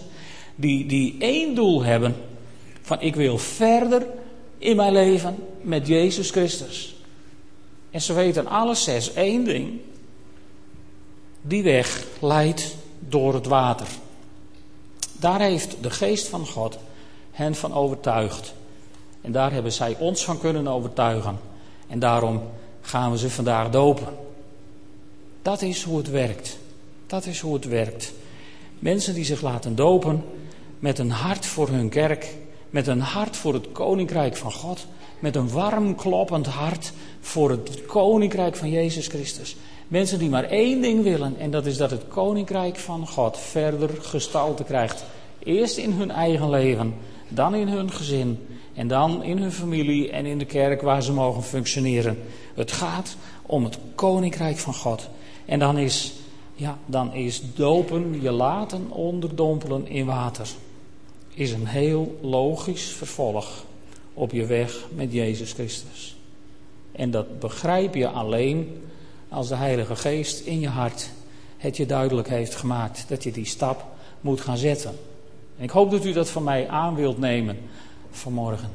die, 0.55 0.87
die 0.87 1.17
één 1.19 1.55
doel 1.55 1.83
hebben. 1.83 2.17
Van 2.83 3.01
ik 3.01 3.15
wil 3.17 3.39
verder 3.39 4.07
in 4.59 4.77
mijn 4.77 4.93
leven 4.93 5.37
met 5.61 5.87
Jezus 5.87 6.31
Christus. 6.31 6.97
En 7.91 8.01
ze 8.01 8.13
weten 8.13 8.47
alles 8.47 8.85
zes 8.85 9.13
één 9.13 9.45
ding. 9.45 9.81
Die 11.43 11.63
weg 11.63 12.05
leidt 12.21 12.77
door 12.99 13.35
het 13.35 13.47
water. 13.47 13.87
Daar 15.13 15.41
heeft 15.41 15.77
de 15.81 15.91
geest 15.91 16.29
van 16.29 16.47
God 16.47 16.79
hen 17.31 17.55
van 17.55 17.75
overtuigd. 17.75 18.55
En 19.21 19.33
daar 19.33 19.53
hebben 19.53 19.73
zij 19.73 19.97
ons 19.99 20.25
van 20.25 20.39
kunnen 20.39 20.69
overtuigen. 20.69 21.39
En 21.87 21.99
daarom 21.99 22.43
gaan 22.81 23.11
we 23.11 23.19
ze 23.19 23.31
vandaag 23.31 23.71
dopen. 23.71 24.17
Dat 25.43 25.63
is 25.63 25.83
hoe 25.83 25.99
het 25.99 26.11
werkt. 26.11 26.59
Dat 27.07 27.27
is 27.27 27.41
hoe 27.41 27.55
het 27.55 27.65
werkt. 27.65 28.13
Mensen 28.79 29.15
die 29.15 29.25
zich 29.25 29.41
laten 29.41 29.75
dopen 29.75 30.25
met 30.79 30.99
een 30.99 31.11
hart 31.11 31.47
voor 31.47 31.69
hun 31.69 31.89
kerk, 31.89 32.35
met 32.71 32.87
een 32.87 33.01
hart 33.01 33.37
voor 33.37 33.55
het 33.55 33.73
koninkrijk 33.73 34.37
van 34.37 34.53
God, 34.53 34.87
met 35.19 35.37
een 35.37 35.51
warm 35.51 35.95
kloppend 35.95 36.47
hart 36.47 36.93
voor 37.21 37.51
het 37.51 37.87
koninkrijk 37.87 38.57
van 38.57 38.71
Jezus 38.71 39.07
Christus. 39.07 39.57
Mensen 39.89 40.19
die 40.19 40.29
maar 40.29 40.45
één 40.45 40.81
ding 40.81 41.03
willen 41.03 41.37
en 41.39 41.51
dat 41.51 41.67
is 41.67 41.77
dat 41.77 41.91
het 41.91 42.09
koninkrijk 42.09 42.77
van 42.77 43.07
God 43.07 43.39
verder 43.39 43.91
gestalte 44.01 44.65
krijgt. 44.65 45.05
Eerst 45.39 45.77
in 45.77 45.93
hun 45.93 46.11
eigen 46.11 46.51
leven, 46.51 46.95
dan 47.29 47.55
in 47.55 47.69
hun 47.69 47.93
gezin 47.93 48.47
en 48.75 48.89
dan 48.89 49.23
in 49.23 49.39
hun 49.39 49.53
familie 49.53 50.11
en 50.11 50.27
in 50.27 50.39
de 50.39 50.45
kerk 50.45 50.83
waar 50.83 51.03
ze 51.03 51.13
mogen 51.13 51.43
functioneren. 51.43 52.19
Het 52.55 52.73
gaat 52.73 53.17
om 53.43 53.65
het 53.65 53.79
koninkrijk 53.95 54.59
van 54.59 54.75
God. 54.75 55.09
En 55.45 55.59
dan 55.59 55.79
is, 55.79 56.13
ja, 56.55 56.79
dan 56.87 57.15
is 57.15 57.43
dopen, 57.55 58.23
je 58.23 58.31
laten 58.31 58.91
onderdompelen 58.91 59.89
in 59.89 60.07
water 60.07 60.49
is 61.39 61.53
een 61.53 61.67
heel 61.67 62.19
logisch 62.21 62.85
vervolg 62.85 63.65
op 64.15 64.33
je 64.33 64.47
weg 64.47 64.87
met 64.95 65.13
Jezus 65.13 65.53
Christus. 65.53 66.17
En 66.93 67.11
dat 67.11 67.39
begrijp 67.39 67.95
je 67.95 68.09
alleen 68.09 68.83
als 69.29 69.49
de 69.49 69.55
Heilige 69.55 69.97
Geest 69.97 70.41
in 70.41 70.61
je 70.61 70.69
hart 70.69 71.11
het 71.57 71.77
je 71.77 71.87
duidelijk 71.87 72.29
heeft 72.29 72.55
gemaakt 72.55 73.05
dat 73.09 73.23
je 73.23 73.31
die 73.31 73.45
stap 73.45 73.85
moet 74.21 74.41
gaan 74.41 74.57
zetten. 74.57 74.91
En 75.57 75.65
ik 75.65 75.71
hoop 75.71 75.91
dat 75.91 76.05
u 76.05 76.13
dat 76.13 76.29
van 76.29 76.43
mij 76.43 76.69
aan 76.69 76.95
wilt 76.95 77.19
nemen 77.19 77.59
vanmorgen. 78.11 78.71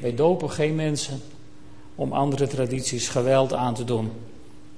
Wij 0.00 0.14
dopen 0.14 0.50
geen 0.50 0.74
mensen 0.74 1.20
om 1.94 2.12
andere 2.12 2.46
tradities 2.46 3.08
geweld 3.08 3.52
aan 3.52 3.74
te 3.74 3.84
doen. 3.84 4.10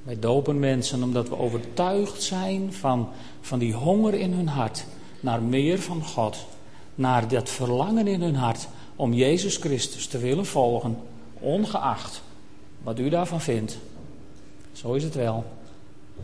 Wij 0.03 0.19
dopen 0.19 0.59
mensen 0.59 1.03
omdat 1.03 1.29
we 1.29 1.39
overtuigd 1.39 2.23
zijn 2.23 2.73
van, 2.73 3.09
van 3.41 3.59
die 3.59 3.75
honger 3.75 4.15
in 4.15 4.33
hun 4.33 4.49
hart 4.49 4.85
naar 5.21 5.43
meer 5.43 5.79
van 5.79 6.05
God 6.05 6.47
naar 7.01 7.29
dat 7.29 7.49
verlangen 7.49 8.07
in 8.07 8.23
hun 8.23 8.35
hart 8.35 8.69
om 8.97 9.13
Jezus 9.13 9.57
Christus 9.57 10.07
te 10.07 10.19
willen 10.19 10.47
volgen, 10.47 10.97
ongeacht 11.39 12.23
wat 12.83 12.99
u 12.99 13.09
daarvan 13.09 13.41
vindt. 13.41 13.79
Zo 14.73 14.93
is 14.93 15.03
het 15.03 15.15
wel. 15.15 15.45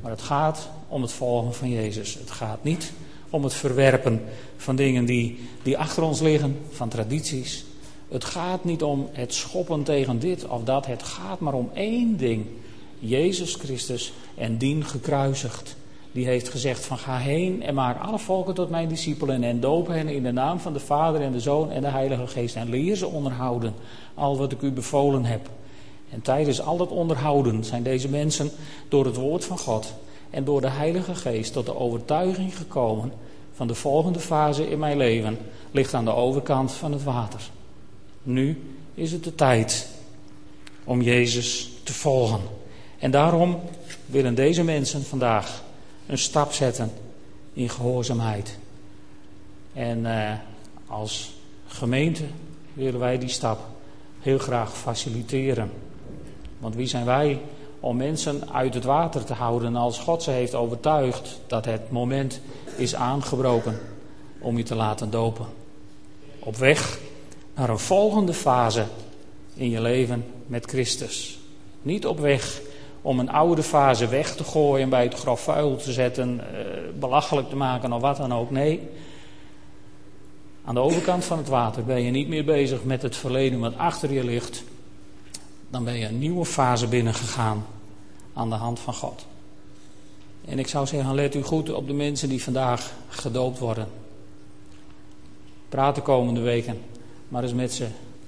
Maar 0.02 0.10
het 0.10 0.22
gaat 0.22 0.68
om 0.88 1.02
het 1.02 1.12
volgen 1.12 1.54
van 1.54 1.70
Jezus. 1.70 2.14
Het 2.14 2.30
gaat 2.30 2.64
niet 2.64 2.92
om 3.30 3.44
het 3.44 3.54
verwerpen 3.54 4.22
van 4.56 4.76
dingen 4.76 5.04
die, 5.04 5.48
die 5.62 5.78
achter 5.78 6.02
ons 6.02 6.20
liggen, 6.20 6.58
van 6.70 6.88
tradities. 6.88 7.64
Het 8.08 8.24
gaat 8.24 8.64
niet 8.64 8.82
om 8.82 9.08
het 9.12 9.34
schoppen 9.34 9.82
tegen 9.82 10.18
dit 10.18 10.46
of 10.46 10.64
dat. 10.64 10.86
Het 10.86 11.02
gaat 11.02 11.40
maar 11.40 11.54
om 11.54 11.70
één 11.74 12.16
ding. 12.16 12.46
Jezus 12.98 13.54
Christus 13.54 14.12
en 14.34 14.58
dien 14.58 14.84
gekruisigd. 14.84 15.76
Die 16.16 16.26
heeft 16.26 16.48
gezegd 16.48 16.86
van 16.86 16.98
ga 16.98 17.16
heen 17.16 17.62
en 17.62 17.74
maak 17.74 18.00
alle 18.00 18.18
volken 18.18 18.54
tot 18.54 18.70
mijn 18.70 18.88
discipelen 18.88 19.42
en 19.42 19.60
doop 19.60 19.86
hen 19.86 20.08
in 20.08 20.22
de 20.22 20.32
naam 20.32 20.58
van 20.58 20.72
de 20.72 20.78
Vader 20.78 21.20
en 21.20 21.32
de 21.32 21.40
Zoon 21.40 21.70
en 21.70 21.80
de 21.80 21.88
Heilige 21.88 22.26
Geest 22.26 22.56
en 22.56 22.68
leer 22.68 22.96
ze 22.96 23.06
onderhouden 23.06 23.74
al 24.14 24.36
wat 24.36 24.52
ik 24.52 24.62
u 24.62 24.72
bevolen 24.72 25.24
heb. 25.24 25.50
En 26.10 26.22
tijdens 26.22 26.60
al 26.60 26.76
dat 26.76 26.90
onderhouden 26.90 27.64
zijn 27.64 27.82
deze 27.82 28.08
mensen 28.08 28.50
door 28.88 29.04
het 29.04 29.16
woord 29.16 29.44
van 29.44 29.58
God 29.58 29.94
en 30.30 30.44
door 30.44 30.60
de 30.60 30.68
Heilige 30.68 31.14
Geest 31.14 31.52
tot 31.52 31.66
de 31.66 31.78
overtuiging 31.78 32.56
gekomen 32.56 33.12
van 33.54 33.66
de 33.66 33.74
volgende 33.74 34.20
fase 34.20 34.70
in 34.70 34.78
mijn 34.78 34.96
leven 34.96 35.38
ligt 35.70 35.94
aan 35.94 36.04
de 36.04 36.14
overkant 36.14 36.72
van 36.72 36.92
het 36.92 37.02
water. 37.04 37.50
Nu 38.22 38.62
is 38.94 39.12
het 39.12 39.24
de 39.24 39.34
tijd 39.34 39.88
om 40.84 41.02
Jezus 41.02 41.70
te 41.82 41.92
volgen. 41.92 42.40
En 42.98 43.10
daarom 43.10 43.60
willen 44.06 44.34
deze 44.34 44.64
mensen 44.64 45.02
vandaag 45.02 45.64
een 46.06 46.18
stap 46.18 46.52
zetten 46.52 46.92
in 47.52 47.68
gehoorzaamheid. 47.68 48.58
En 49.72 50.06
eh, 50.06 50.32
als 50.86 51.34
gemeente 51.66 52.24
willen 52.72 53.00
wij 53.00 53.18
die 53.18 53.28
stap 53.28 53.58
heel 54.20 54.38
graag 54.38 54.76
faciliteren. 54.76 55.70
Want 56.58 56.74
wie 56.74 56.86
zijn 56.86 57.04
wij 57.04 57.40
om 57.80 57.96
mensen 57.96 58.52
uit 58.52 58.74
het 58.74 58.84
water 58.84 59.24
te 59.24 59.34
houden 59.34 59.76
als 59.76 59.98
God 59.98 60.22
ze 60.22 60.30
heeft 60.30 60.54
overtuigd 60.54 61.40
dat 61.46 61.64
het 61.64 61.90
moment 61.90 62.40
is 62.76 62.94
aangebroken 62.94 63.78
om 64.38 64.56
je 64.56 64.62
te 64.62 64.74
laten 64.74 65.10
dopen? 65.10 65.46
Op 66.38 66.56
weg 66.56 66.98
naar 67.54 67.68
een 67.68 67.78
volgende 67.78 68.34
fase 68.34 68.84
in 69.54 69.70
je 69.70 69.80
leven 69.80 70.24
met 70.46 70.64
Christus. 70.64 71.38
Niet 71.82 72.06
op 72.06 72.18
weg 72.18 72.60
om 73.06 73.18
een 73.18 73.30
oude 73.30 73.62
fase 73.62 74.08
weg 74.08 74.34
te 74.34 74.44
gooien, 74.44 74.88
bij 74.88 75.02
het 75.02 75.14
grof 75.14 75.40
vuil 75.40 75.76
te 75.76 75.92
zetten, 75.92 76.40
eh, 76.40 76.66
belachelijk 76.98 77.48
te 77.48 77.56
maken 77.56 77.92
of 77.92 78.00
wat 78.00 78.16
dan 78.16 78.34
ook. 78.34 78.50
Nee, 78.50 78.88
aan 80.64 80.74
de 80.74 80.80
overkant 80.80 81.24
van 81.24 81.38
het 81.38 81.48
water 81.48 81.84
ben 81.84 82.02
je 82.02 82.10
niet 82.10 82.28
meer 82.28 82.44
bezig 82.44 82.84
met 82.84 83.02
het 83.02 83.16
verleden 83.16 83.60
wat 83.60 83.76
achter 83.76 84.12
je 84.12 84.24
ligt. 84.24 84.64
Dan 85.70 85.84
ben 85.84 85.94
je 85.94 86.06
een 86.06 86.18
nieuwe 86.18 86.44
fase 86.44 86.86
binnengegaan 86.86 87.66
aan 88.34 88.48
de 88.48 88.54
hand 88.54 88.80
van 88.80 88.94
God. 88.94 89.26
En 90.44 90.58
ik 90.58 90.68
zou 90.68 90.86
zeggen, 90.86 91.14
let 91.14 91.34
u 91.34 91.42
goed 91.42 91.72
op 91.72 91.86
de 91.86 91.92
mensen 91.92 92.28
die 92.28 92.42
vandaag 92.42 92.92
gedoopt 93.08 93.58
worden. 93.58 93.88
Praat 95.68 95.94
de 95.94 96.02
komende 96.02 96.40
weken 96.40 96.80
maar 97.28 97.42
eens 97.42 97.54
met 97.54 97.72
ze 97.72 97.86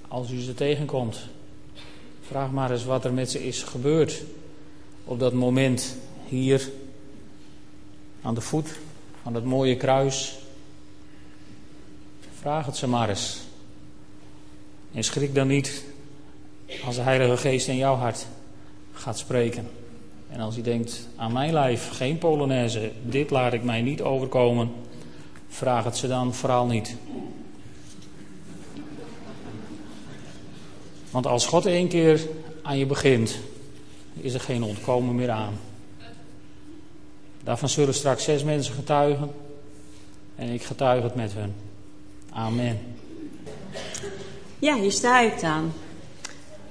als 0.09 0.31
u 0.31 0.41
ze 0.41 0.55
tegenkomt. 0.55 1.19
Vraag 2.21 2.51
maar 2.51 2.71
eens 2.71 2.85
wat 2.85 3.05
er 3.05 3.13
met 3.13 3.31
ze 3.31 3.47
is 3.47 3.63
gebeurd 3.63 4.23
op 5.09 5.19
dat 5.19 5.33
moment 5.33 5.97
hier 6.27 6.71
aan 8.23 8.35
de 8.35 8.41
voet 8.41 8.79
van 9.23 9.35
het 9.35 9.45
mooie 9.45 9.77
kruis. 9.77 10.39
Vraag 12.41 12.67
het 12.67 12.77
ze 12.77 12.89
maar 12.89 13.09
eens. 13.09 13.41
En 14.93 15.05
schrik 15.05 15.35
dan 15.35 15.47
niet 15.47 15.85
als 16.85 16.97
de 16.97 17.03
Heilige 17.03 17.37
Geest 17.37 17.69
in 17.69 17.77
jouw 17.77 17.95
hart 17.95 18.27
gaat 18.93 19.19
spreken. 19.19 19.71
En 20.29 20.41
als 20.41 20.55
hij 20.55 20.63
denkt, 20.63 21.09
aan 21.17 21.33
mijn 21.33 21.53
lijf 21.53 21.89
geen 21.91 22.19
Polonaise, 22.19 22.93
dit 23.03 23.31
laat 23.31 23.53
ik 23.53 23.63
mij 23.63 23.83
niet 23.83 24.03
overkomen, 24.03 24.71
vraag 25.49 25.85
het 25.85 25.97
ze 25.97 26.09
dan 26.09 26.35
vooral 26.35 26.67
niet. 26.67 26.97
Want 31.11 31.27
als 31.27 31.47
God 31.47 31.67
één 31.67 31.89
keer 31.89 32.29
aan 32.63 32.79
je 32.79 32.87
begint, 32.87 33.39
is 34.21 34.35
er 34.35 34.41
geen 34.41 34.63
ontkomen 34.63 35.15
meer 35.15 35.31
aan. 35.31 35.59
Daarvan 37.43 37.69
zullen 37.69 37.95
straks 37.95 38.25
zes 38.25 38.45
mensen 38.45 38.75
getuigen. 38.75 39.31
En 40.37 40.49
ik 40.49 40.63
getuig 40.63 41.03
het 41.03 41.15
met 41.15 41.33
hun. 41.33 41.55
Amen. 42.31 42.79
Ja, 44.59 44.77
hier 44.77 44.93
sta 44.93 45.21
ik 45.21 45.41
dan. 45.41 45.73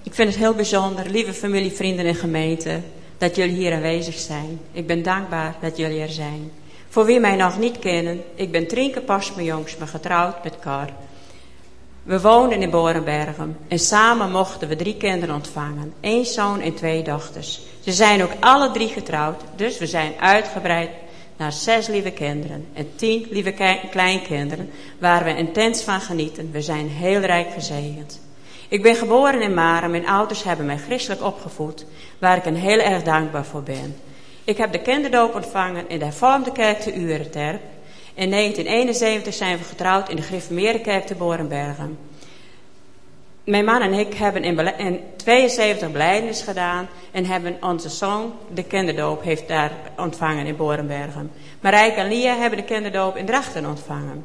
Ik 0.04 0.14
vind 0.14 0.30
het 0.30 0.38
heel 0.38 0.54
bijzonder, 0.54 1.10
lieve 1.10 1.34
familie, 1.34 1.72
vrienden 1.72 2.06
en 2.06 2.16
gemeente, 2.16 2.82
dat 3.18 3.36
jullie 3.36 3.56
hier 3.56 3.74
aanwezig 3.74 4.18
zijn. 4.18 4.60
Ik 4.72 4.88
ben 4.88 5.04
dankbaar 5.04 5.56
dat 5.62 5.78
jullie 5.78 6.02
er 6.02 6.10
zijn. 6.10 6.52
Voor 6.90 7.06
wie 7.06 7.20
mij 7.20 7.36
nog 7.36 7.60
niet 7.60 7.80
kennen, 7.80 8.24
ik 8.36 8.52
ben 8.52 8.68
Trinke 8.68 9.02
Pasmejongs, 9.02 9.78
maar 9.78 9.88
getrouwd 9.88 10.44
met 10.44 10.60
Kar. 10.60 10.90
We 12.08 12.22
woonden 12.22 12.62
in 12.62 12.70
Borenbergen 12.70 13.58
en 13.68 13.80
samen 13.80 14.32
mochten 14.32 14.68
we 14.68 14.76
drie 14.76 14.98
kinderen 14.98 15.36
ontvangen. 15.36 15.94
één 16.00 16.26
zoon 16.26 16.62
en 16.62 16.74
twee 16.74 17.04
dochters. 17.04 17.62
Ze 17.80 17.92
zijn 17.92 18.24
ook 18.24 18.32
alle 18.40 18.72
drie 18.72 18.88
getrouwd, 18.88 19.42
dus 19.56 19.78
we 19.78 19.88
zijn 19.88 20.14
uitgebreid 20.20 20.90
naar 21.38 21.52
zes 21.52 21.88
lieve 21.88 22.12
kinderen 22.12 22.68
en 22.74 22.90
tien 22.96 23.28
lieve 23.30 23.80
kleinkinderen, 23.92 24.70
waar 25.00 25.24
we 25.24 25.38
intens 25.38 25.82
van 25.84 26.02
genieten. 26.02 26.52
We 26.52 26.62
zijn 26.62 26.90
heel 26.90 27.20
rijk 27.20 27.52
gezegend. 27.54 28.22
Ik 28.68 28.82
ben 28.82 28.96
geboren 28.96 29.42
in 29.42 29.54
Maren, 29.54 29.92
mijn 29.92 30.08
ouders 30.08 30.44
hebben 30.44 30.66
mij 30.66 30.78
christelijk 30.78 31.24
opgevoed, 31.24 31.86
waar 32.20 32.38
ik 32.38 32.46
een 32.46 32.56
heel 32.56 32.80
erg 32.80 33.04
dankbaar 33.04 33.46
voor 33.46 33.64
ben. 33.64 33.96
Ik 34.44 34.58
heb 34.58 34.72
de 34.72 34.82
kinderdoop 34.82 35.36
ontvangen 35.36 35.90
in 35.90 36.00
de 36.00 36.06
hervormde 36.06 36.52
kerk 36.52 36.80
te 36.80 36.94
Urenterp 36.94 37.62
in 38.18 38.32
1971 38.32 39.34
zijn 39.34 39.58
we 39.58 39.64
getrouwd 39.64 40.10
in 40.10 40.16
de 40.16 40.22
Griffemeerde 40.22 40.82
kerk 40.82 41.06
te 41.06 41.16
Borenbergen. 41.16 41.98
Mijn 43.44 43.66
man 43.66 43.82
en 43.82 43.94
ik 43.94 44.14
hebben 44.14 44.44
in, 44.44 44.78
in 44.78 45.00
72 45.16 45.92
belijdenis 45.92 46.42
gedaan 46.42 46.88
en 47.12 47.26
hebben 47.26 47.58
onze 47.62 47.90
zoon 47.90 48.34
de 48.54 48.64
kinderdoop 48.64 49.24
heeft 49.24 49.48
daar 49.48 49.72
ontvangen 49.98 50.46
in 50.46 50.56
Borenbergen. 50.56 51.32
Marijke 51.60 52.00
en 52.00 52.08
Lia 52.08 52.36
hebben 52.36 52.60
de 52.60 52.66
kinderdoop 52.66 53.16
in 53.16 53.26
Drachten 53.26 53.66
ontvangen. 53.66 54.24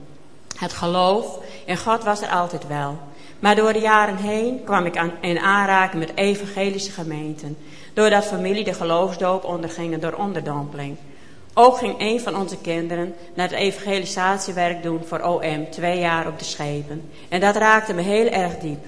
Het 0.57 0.73
geloof 0.73 1.39
in 1.65 1.77
God 1.77 2.05
was 2.05 2.23
er 2.23 2.29
altijd 2.29 2.67
wel. 2.67 2.99
Maar 3.39 3.57
door 3.57 3.73
de 3.73 3.81
jaren 3.81 4.17
heen 4.17 4.65
kwam 4.65 4.87
ik 4.87 4.97
aan, 4.97 5.13
in 5.21 5.39
aanraking 5.39 6.03
met 6.03 6.17
evangelische 6.17 6.91
gemeenten. 6.91 7.57
Doordat 7.95 8.25
familie 8.25 8.65
de 8.65 8.75
geloofsdoop 8.75 9.45
ondergingen 9.45 10.01
door 10.01 10.13
onderdompeling. 10.13 10.97
Ook 11.55 11.77
ging 11.79 11.95
een 11.99 12.21
van 12.21 12.37
onze 12.37 12.59
kinderen 12.59 13.15
naar 13.35 13.49
het 13.49 13.59
evangelisatiewerk 13.59 14.83
doen 14.83 15.05
voor 15.05 15.21
OM, 15.21 15.71
twee 15.71 15.99
jaar 15.99 16.27
op 16.27 16.39
de 16.39 16.45
schepen. 16.45 17.11
En 17.29 17.41
dat 17.41 17.57
raakte 17.57 17.95
me 17.95 18.03
heel 18.03 18.27
erg 18.27 18.59
diep. 18.59 18.85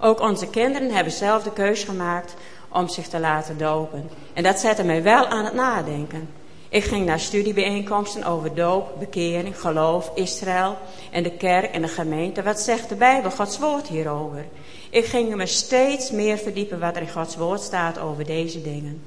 Ook 0.00 0.20
onze 0.20 0.50
kinderen 0.50 0.90
hebben 0.90 1.12
zelf 1.12 1.42
de 1.42 1.52
keus 1.52 1.84
gemaakt 1.84 2.34
om 2.68 2.88
zich 2.88 3.08
te 3.08 3.20
laten 3.20 3.58
dopen. 3.58 4.10
En 4.32 4.42
dat 4.42 4.58
zette 4.58 4.84
mij 4.84 5.02
wel 5.02 5.26
aan 5.26 5.44
het 5.44 5.54
nadenken. 5.54 6.28
Ik 6.68 6.84
ging 6.84 7.06
naar 7.06 7.20
studiebijeenkomsten 7.20 8.24
over 8.24 8.54
doop, 8.54 8.94
bekering, 8.98 9.60
geloof, 9.60 10.10
Israël 10.14 10.76
en 11.10 11.22
de 11.22 11.36
kerk 11.36 11.74
en 11.74 11.82
de 11.82 11.88
gemeente. 11.88 12.42
Wat 12.42 12.60
zegt 12.60 12.88
de 12.88 12.94
Bijbel, 12.94 13.30
Gods 13.30 13.58
woord 13.58 13.88
hierover? 13.88 14.44
Ik 14.90 15.04
ging 15.04 15.34
me 15.34 15.46
steeds 15.46 16.10
meer 16.10 16.38
verdiepen 16.38 16.80
wat 16.80 16.96
er 16.96 17.02
in 17.02 17.10
Gods 17.10 17.36
woord 17.36 17.60
staat 17.60 17.98
over 17.98 18.24
deze 18.24 18.62
dingen. 18.62 19.02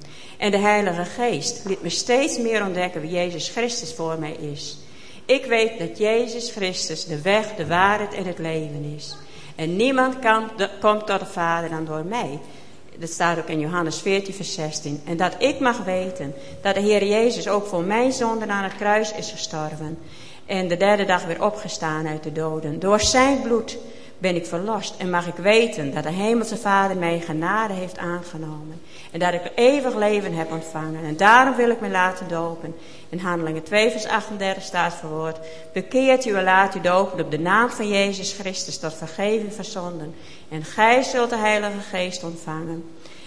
En 0.45 0.51
de 0.51 0.58
Heilige 0.58 1.05
Geest 1.05 1.62
liet 1.65 1.81
me 1.81 1.89
steeds 1.89 2.38
meer 2.38 2.65
ontdekken 2.65 3.01
wie 3.01 3.10
Jezus 3.10 3.49
Christus 3.49 3.93
voor 3.93 4.19
mij 4.19 4.31
is. 4.31 4.77
Ik 5.25 5.45
weet 5.45 5.79
dat 5.79 5.97
Jezus 5.97 6.51
Christus 6.51 7.05
de 7.05 7.21
weg, 7.21 7.55
de 7.55 7.67
waarheid 7.67 8.13
en 8.13 8.25
het 8.25 8.38
leven 8.38 8.93
is. 8.95 9.15
En 9.55 9.75
niemand 9.75 10.19
kan, 10.19 10.51
komt 10.79 11.08
tot 11.08 11.19
de 11.19 11.25
Vader 11.25 11.69
dan 11.69 11.86
door 11.86 12.05
mij. 12.05 12.39
Dat 12.97 13.10
staat 13.10 13.38
ook 13.38 13.47
in 13.47 13.60
Johannes 13.60 13.99
14, 14.01 14.34
vers 14.34 14.53
16. 14.53 15.01
En 15.05 15.17
dat 15.17 15.36
ik 15.38 15.60
mag 15.60 15.84
weten 15.84 16.34
dat 16.62 16.75
de 16.75 16.81
Heer 16.81 17.05
Jezus 17.05 17.47
ook 17.47 17.65
voor 17.65 17.84
mijn 17.84 18.12
zonden 18.12 18.49
aan 18.49 18.63
het 18.63 18.75
kruis 18.75 19.13
is 19.13 19.31
gestorven. 19.31 19.97
En 20.45 20.67
de 20.67 20.77
derde 20.77 21.05
dag 21.05 21.25
weer 21.25 21.43
opgestaan 21.43 22.08
uit 22.08 22.23
de 22.23 22.31
doden. 22.31 22.79
Door 22.79 22.99
zijn 22.99 23.41
bloed 23.41 23.77
ben 24.25 24.35
ik 24.35 24.45
verlost 24.45 24.95
en 24.97 25.09
mag 25.09 25.27
ik 25.27 25.35
weten 25.35 25.93
dat 25.93 26.03
de 26.03 26.11
Hemelse 26.11 26.57
Vader 26.57 26.97
mij 26.97 27.19
genade 27.19 27.73
heeft 27.73 27.97
aangenomen. 27.97 28.81
En 29.11 29.19
dat 29.19 29.33
ik 29.33 29.51
eeuwig 29.55 29.95
leven 29.95 30.33
heb 30.33 30.51
ontvangen. 30.51 31.03
En 31.03 31.17
daarom 31.17 31.55
wil 31.55 31.69
ik 31.69 31.81
me 31.81 31.89
laten 31.89 32.27
dopen. 32.27 32.75
In 33.09 33.19
Handelingen 33.19 33.63
2 33.63 33.89
vers 33.91 34.05
38 34.05 34.63
staat 34.63 34.93
verwoord. 34.93 35.39
Bekeert 35.73 36.25
u 36.25 36.33
en 36.35 36.43
laat 36.43 36.75
u 36.75 36.81
dopen 36.81 37.25
op 37.25 37.31
de 37.31 37.39
naam 37.39 37.69
van 37.69 37.88
Jezus 37.88 38.33
Christus 38.33 38.79
tot 38.79 38.93
vergeving 38.93 39.53
van 39.53 39.63
zonden. 39.63 40.15
En 40.49 40.63
gij 40.63 41.03
zult 41.03 41.29
de 41.29 41.38
Heilige 41.38 41.79
Geest 41.79 42.23
ontvangen. 42.23 42.83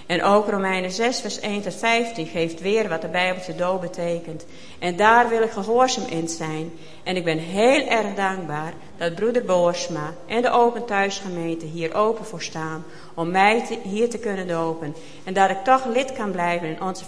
En 0.08 0.22
ook 0.22 0.48
Romeinen 0.48 0.90
6, 0.90 1.20
vers 1.20 1.40
1 1.40 1.62
tot 1.62 1.74
15 1.74 2.26
geeft 2.26 2.60
weer 2.60 2.88
wat 2.88 3.00
de 3.00 3.08
Bijbelse 3.08 3.54
dood 3.54 3.80
betekent. 3.80 4.46
En 4.78 4.96
daar 4.96 5.28
wil 5.28 5.42
ik 5.42 5.50
gehoorzaam 5.50 6.06
in 6.06 6.28
zijn. 6.28 6.70
En 7.02 7.16
ik 7.16 7.24
ben 7.24 7.38
heel 7.38 7.86
erg 7.86 8.14
dankbaar 8.14 8.72
dat 8.96 9.14
broeder 9.14 9.44
Boersma 9.44 10.14
en 10.26 10.42
de 10.42 10.50
Open 10.50 10.84
Thuisgemeente 10.84 11.66
hier 11.66 11.94
open 11.94 12.24
voor 12.24 12.42
staan 12.42 12.84
om 13.14 13.30
mij 13.30 13.80
hier 13.82 14.10
te 14.10 14.18
kunnen 14.18 14.48
dopen. 14.48 14.94
En 15.24 15.34
dat 15.34 15.50
ik 15.50 15.64
toch 15.64 15.86
lid 15.86 16.12
kan 16.12 16.30
blijven 16.30 16.68
in 16.68 16.82
onze 16.82 17.04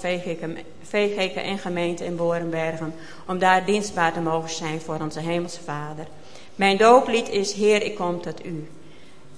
VGK, 0.82 1.34
en 1.34 1.58
gemeente 1.58 2.04
in 2.04 2.16
Borenbergen 2.16 2.94
om 3.26 3.38
daar 3.38 3.64
dienstbaar 3.64 4.12
te 4.12 4.20
mogen 4.20 4.50
zijn 4.50 4.80
voor 4.80 4.98
onze 5.00 5.20
Hemelse 5.20 5.62
Vader. 5.62 6.06
Mijn 6.54 6.76
dooplied 6.76 7.28
is 7.28 7.52
Heer, 7.52 7.82
ik 7.82 7.94
kom 7.94 8.20
tot 8.20 8.44
u. 8.46 8.68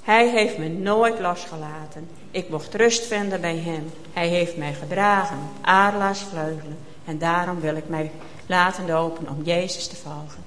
Hij 0.02 0.28
heeft 0.28 0.58
me 0.58 0.68
nooit 0.68 1.20
losgelaten. 1.20 2.21
Ik 2.32 2.48
mocht 2.48 2.74
rust 2.74 3.06
vinden 3.06 3.40
bij 3.40 3.56
hem. 3.56 3.92
Hij 4.12 4.28
heeft 4.28 4.56
mij 4.56 4.72
gedragen, 4.72 5.38
aardelaars 5.60 6.20
vleugelen. 6.30 6.78
En 7.04 7.18
daarom 7.18 7.60
wil 7.60 7.76
ik 7.76 7.88
mij 7.88 8.10
laten 8.46 8.86
dopen 8.86 9.28
om 9.28 9.42
Jezus 9.42 9.86
te 9.86 9.96
volgen. 9.96 10.42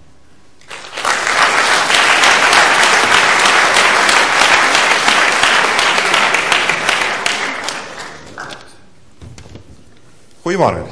Goedemorgen. 10.42 10.86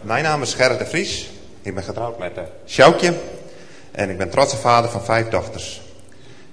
Mijn 0.00 0.24
naam 0.24 0.42
is 0.42 0.54
Gerrit 0.54 0.78
de 0.78 0.86
Vries. 0.86 1.30
Ik 1.62 1.74
ben 1.74 1.84
getrouwd 1.84 2.18
met 2.18 2.36
uh, 2.36 2.42
Sjoukje. 2.66 3.14
En 3.90 4.10
ik 4.10 4.18
ben 4.18 4.30
trotse 4.30 4.56
vader 4.56 4.90
van 4.90 5.04
vijf 5.04 5.28
dochters. 5.28 5.80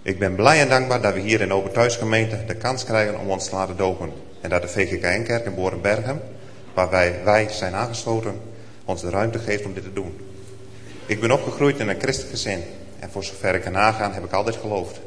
Ik 0.07 0.19
ben 0.19 0.35
blij 0.35 0.59
en 0.59 0.69
dankbaar 0.69 1.01
dat 1.01 1.13
we 1.13 1.19
hier 1.19 1.41
in 1.41 1.53
Open 1.53 1.71
Thuisgemeente 1.71 2.45
de 2.45 2.55
kans 2.55 2.83
krijgen 2.83 3.19
om 3.19 3.29
ons 3.29 3.49
te 3.49 3.55
laten 3.55 3.77
dopen. 3.77 4.11
En 4.41 4.49
dat 4.49 4.61
de 4.61 4.67
VGKN-kerk 4.67 5.45
in 5.45 5.55
Borenbergen, 5.55 6.21
waar 6.73 6.89
wij, 6.89 7.19
wij 7.23 7.49
zijn 7.49 7.73
aangesloten, 7.73 8.41
ons 8.85 9.01
de 9.01 9.09
ruimte 9.09 9.39
geeft 9.39 9.65
om 9.65 9.73
dit 9.73 9.83
te 9.83 9.93
doen. 9.93 10.19
Ik 11.05 11.19
ben 11.19 11.31
opgegroeid 11.31 11.79
in 11.79 11.87
een 11.87 11.99
christelijk 11.99 12.31
gezin. 12.31 12.63
En 12.99 13.09
voor 13.11 13.23
zover 13.23 13.55
ik 13.55 13.61
kan 13.61 13.71
nagaan 13.71 14.13
heb 14.13 14.23
ik 14.23 14.31
altijd 14.31 14.55
geloofd. 14.55 14.99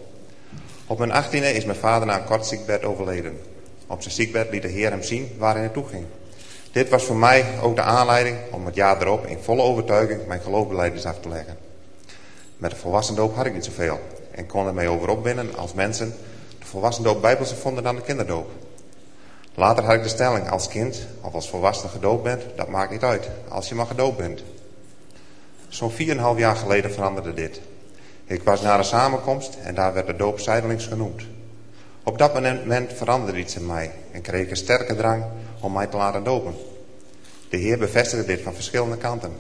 Op 0.86 0.98
mijn 0.98 1.12
achttiende 1.12 1.52
is 1.52 1.64
mijn 1.64 1.78
vader 1.78 2.06
na 2.06 2.18
een 2.18 2.24
kort 2.24 2.46
ziekbed 2.46 2.84
overleden. 2.84 3.40
Op 3.86 4.02
zijn 4.02 4.14
ziekbed 4.14 4.50
liet 4.50 4.62
de 4.62 4.68
Heer 4.68 4.90
hem 4.90 5.02
zien 5.02 5.28
waar 5.38 5.52
hij 5.52 5.62
naartoe 5.62 5.86
ging. 5.86 6.04
Dit 6.72 6.88
was 6.88 7.04
voor 7.04 7.16
mij 7.16 7.44
ook 7.62 7.76
de 7.76 7.82
aanleiding 7.82 8.36
om 8.50 8.66
het 8.66 8.74
jaar 8.74 9.02
erop 9.02 9.26
in 9.26 9.38
volle 9.42 9.62
overtuiging 9.62 10.26
mijn 10.26 10.40
geloofbeleidens 10.40 11.04
af 11.04 11.20
te 11.20 11.28
leggen. 11.28 11.56
Met 12.56 12.70
de 12.70 12.76
volwassendoop 12.76 13.34
had 13.34 13.46
ik 13.46 13.54
niet 13.54 13.64
zoveel 13.64 14.00
en 14.40 14.46
kon 14.46 14.66
er 14.66 14.74
mee 14.74 14.88
overop 14.88 15.24
winnen 15.24 15.56
als 15.56 15.72
mensen 15.72 16.14
de 16.58 16.66
volwassendoop 16.66 17.20
bijbelse 17.20 17.56
vonden 17.56 17.84
dan 17.84 17.96
de 17.96 18.02
kinderdoop. 18.02 18.50
Later 19.54 19.84
had 19.84 19.94
ik 19.94 20.02
de 20.02 20.08
stelling 20.08 20.50
als 20.50 20.68
kind 20.68 21.06
of 21.20 21.34
als 21.34 21.48
volwassene 21.48 21.90
gedoopt 21.90 22.22
bent, 22.22 22.42
dat 22.56 22.68
maakt 22.68 22.90
niet 22.90 23.02
uit, 23.02 23.28
als 23.48 23.68
je 23.68 23.74
maar 23.74 23.86
gedoopt 23.86 24.16
bent. 24.16 24.42
Zo'n 25.68 25.90
4,5 25.90 25.96
jaar 26.36 26.56
geleden 26.56 26.92
veranderde 26.92 27.34
dit. 27.34 27.60
Ik 28.24 28.42
was 28.42 28.60
naar 28.60 28.78
een 28.78 28.84
samenkomst 28.84 29.58
en 29.62 29.74
daar 29.74 29.92
werd 29.92 30.06
de 30.06 30.16
doop 30.16 30.40
zijdelings 30.40 30.86
genoemd. 30.86 31.22
Op 32.04 32.18
dat 32.18 32.34
moment 32.34 32.92
veranderde 32.92 33.38
iets 33.38 33.56
in 33.56 33.66
mij 33.66 33.90
en 34.12 34.20
kreeg 34.20 34.42
ik 34.44 34.50
een 34.50 34.56
sterke 34.56 34.96
drang 34.96 35.24
om 35.60 35.72
mij 35.72 35.86
te 35.86 35.96
laten 35.96 36.24
dopen. 36.24 36.54
De 37.48 37.56
Heer 37.56 37.78
bevestigde 37.78 38.26
dit 38.26 38.40
van 38.40 38.54
verschillende 38.54 38.96
kanten. 38.96 39.32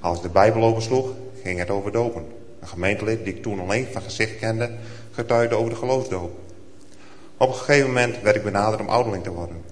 Als 0.00 0.22
de 0.22 0.28
Bijbel 0.28 0.62
oversloeg, 0.62 1.08
ging 1.42 1.58
het 1.58 1.70
over 1.70 1.92
dopen. 1.92 2.39
Een 2.60 2.68
gemeentelid 2.68 3.24
die 3.24 3.34
ik 3.34 3.42
toen 3.42 3.60
alleen 3.60 3.86
van 3.92 4.02
gezicht 4.02 4.38
kende, 4.38 4.70
getuigde 5.10 5.54
over 5.54 5.70
de 5.70 5.76
geloofsdoop. 5.76 6.38
Op 7.36 7.48
een 7.48 7.54
gegeven 7.54 7.86
moment 7.86 8.20
werd 8.22 8.36
ik 8.36 8.42
benaderd 8.42 8.80
om 8.80 8.88
ouderling 8.88 9.24
te 9.24 9.32
worden. 9.32 9.62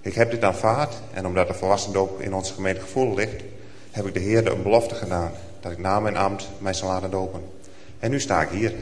Ik 0.00 0.14
heb 0.14 0.30
dit 0.30 0.44
aanvaard 0.44 0.94
en 1.12 1.26
omdat 1.26 1.48
de 1.48 1.54
volwassendoop 1.54 2.20
in 2.20 2.34
onze 2.34 2.52
gemeente 2.52 2.80
gevoel 2.80 3.14
ligt, 3.14 3.42
heb 3.90 4.06
ik 4.06 4.14
de 4.14 4.20
Heer 4.20 4.52
een 4.52 4.62
belofte 4.62 4.94
gedaan 4.94 5.32
dat 5.60 5.72
ik 5.72 5.78
na 5.78 6.00
mijn 6.00 6.16
ambt 6.16 6.48
mij 6.58 6.72
zal 6.72 6.88
laten 6.88 7.10
dopen. 7.10 7.40
En 7.98 8.10
nu 8.10 8.20
sta 8.20 8.42
ik 8.42 8.48
hier. 8.48 8.72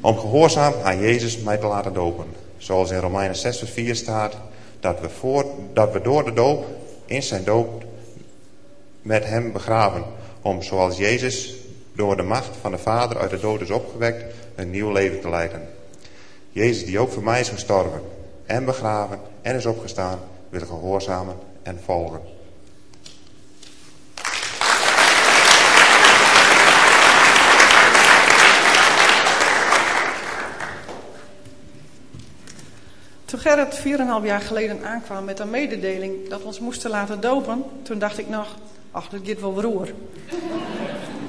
Om 0.00 0.18
gehoorzaam 0.18 0.72
aan 0.82 1.00
Jezus 1.00 1.38
mij 1.38 1.56
te 1.56 1.66
laten 1.66 1.92
dopen. 1.92 2.26
Zoals 2.56 2.90
in 2.90 2.98
Romeinen 2.98 3.36
6 3.36 3.58
vers 3.58 3.70
4 3.70 3.96
staat, 3.96 4.36
dat 4.80 5.00
we, 5.00 5.44
dat 5.72 5.92
we 5.92 6.00
door 6.00 6.24
de 6.24 6.32
doop 6.32 6.66
in 7.06 7.22
zijn 7.22 7.44
dood 7.44 7.84
met 9.02 9.24
hem 9.24 9.52
begraven. 9.52 10.04
Om 10.42 10.62
zoals 10.62 10.96
Jezus 10.96 11.54
door 11.94 12.16
de 12.16 12.22
macht 12.22 12.56
van 12.60 12.70
de 12.70 12.78
Vader 12.78 13.18
uit 13.18 13.30
de 13.30 13.40
dood 13.40 13.60
is 13.60 13.70
opgewekt, 13.70 14.34
een 14.54 14.70
nieuw 14.70 14.92
leven 14.92 15.20
te 15.20 15.28
leiden. 15.28 15.68
Jezus 16.50 16.84
die 16.84 16.98
ook 16.98 17.12
voor 17.12 17.22
mij 17.22 17.40
is 17.40 17.48
gestorven 17.48 18.00
en 18.46 18.64
begraven 18.64 19.20
en 19.42 19.56
is 19.56 19.66
opgestaan, 19.66 20.18
wil 20.48 20.66
gehoorzamen 20.66 21.36
en 21.62 21.80
volgen. 21.84 22.20
Toen 33.24 33.40
Gerrit 33.40 33.78
4,5 34.20 34.24
jaar 34.24 34.40
geleden 34.40 34.84
aankwam 34.84 35.24
met 35.24 35.38
een 35.38 35.50
mededeling 35.50 36.28
dat 36.28 36.40
we 36.40 36.46
ons 36.46 36.60
moesten 36.60 36.90
laten 36.90 37.20
dopen, 37.20 37.64
toen 37.82 37.98
dacht 37.98 38.18
ik 38.18 38.28
nog, 38.28 38.56
ach, 38.90 39.08
dat 39.08 39.20
gaat 39.24 39.40
wel 39.40 39.60
roer. 39.60 39.88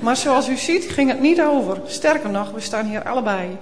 Maar 0.03 0.17
zoals 0.17 0.49
u 0.49 0.55
ziet 0.55 0.85
ging 0.91 1.09
het 1.09 1.19
niet 1.19 1.41
over. 1.41 1.81
Sterker 1.85 2.29
nog, 2.29 2.51
we 2.51 2.59
staan 2.59 2.85
hier 2.85 3.03
allebei. 3.03 3.57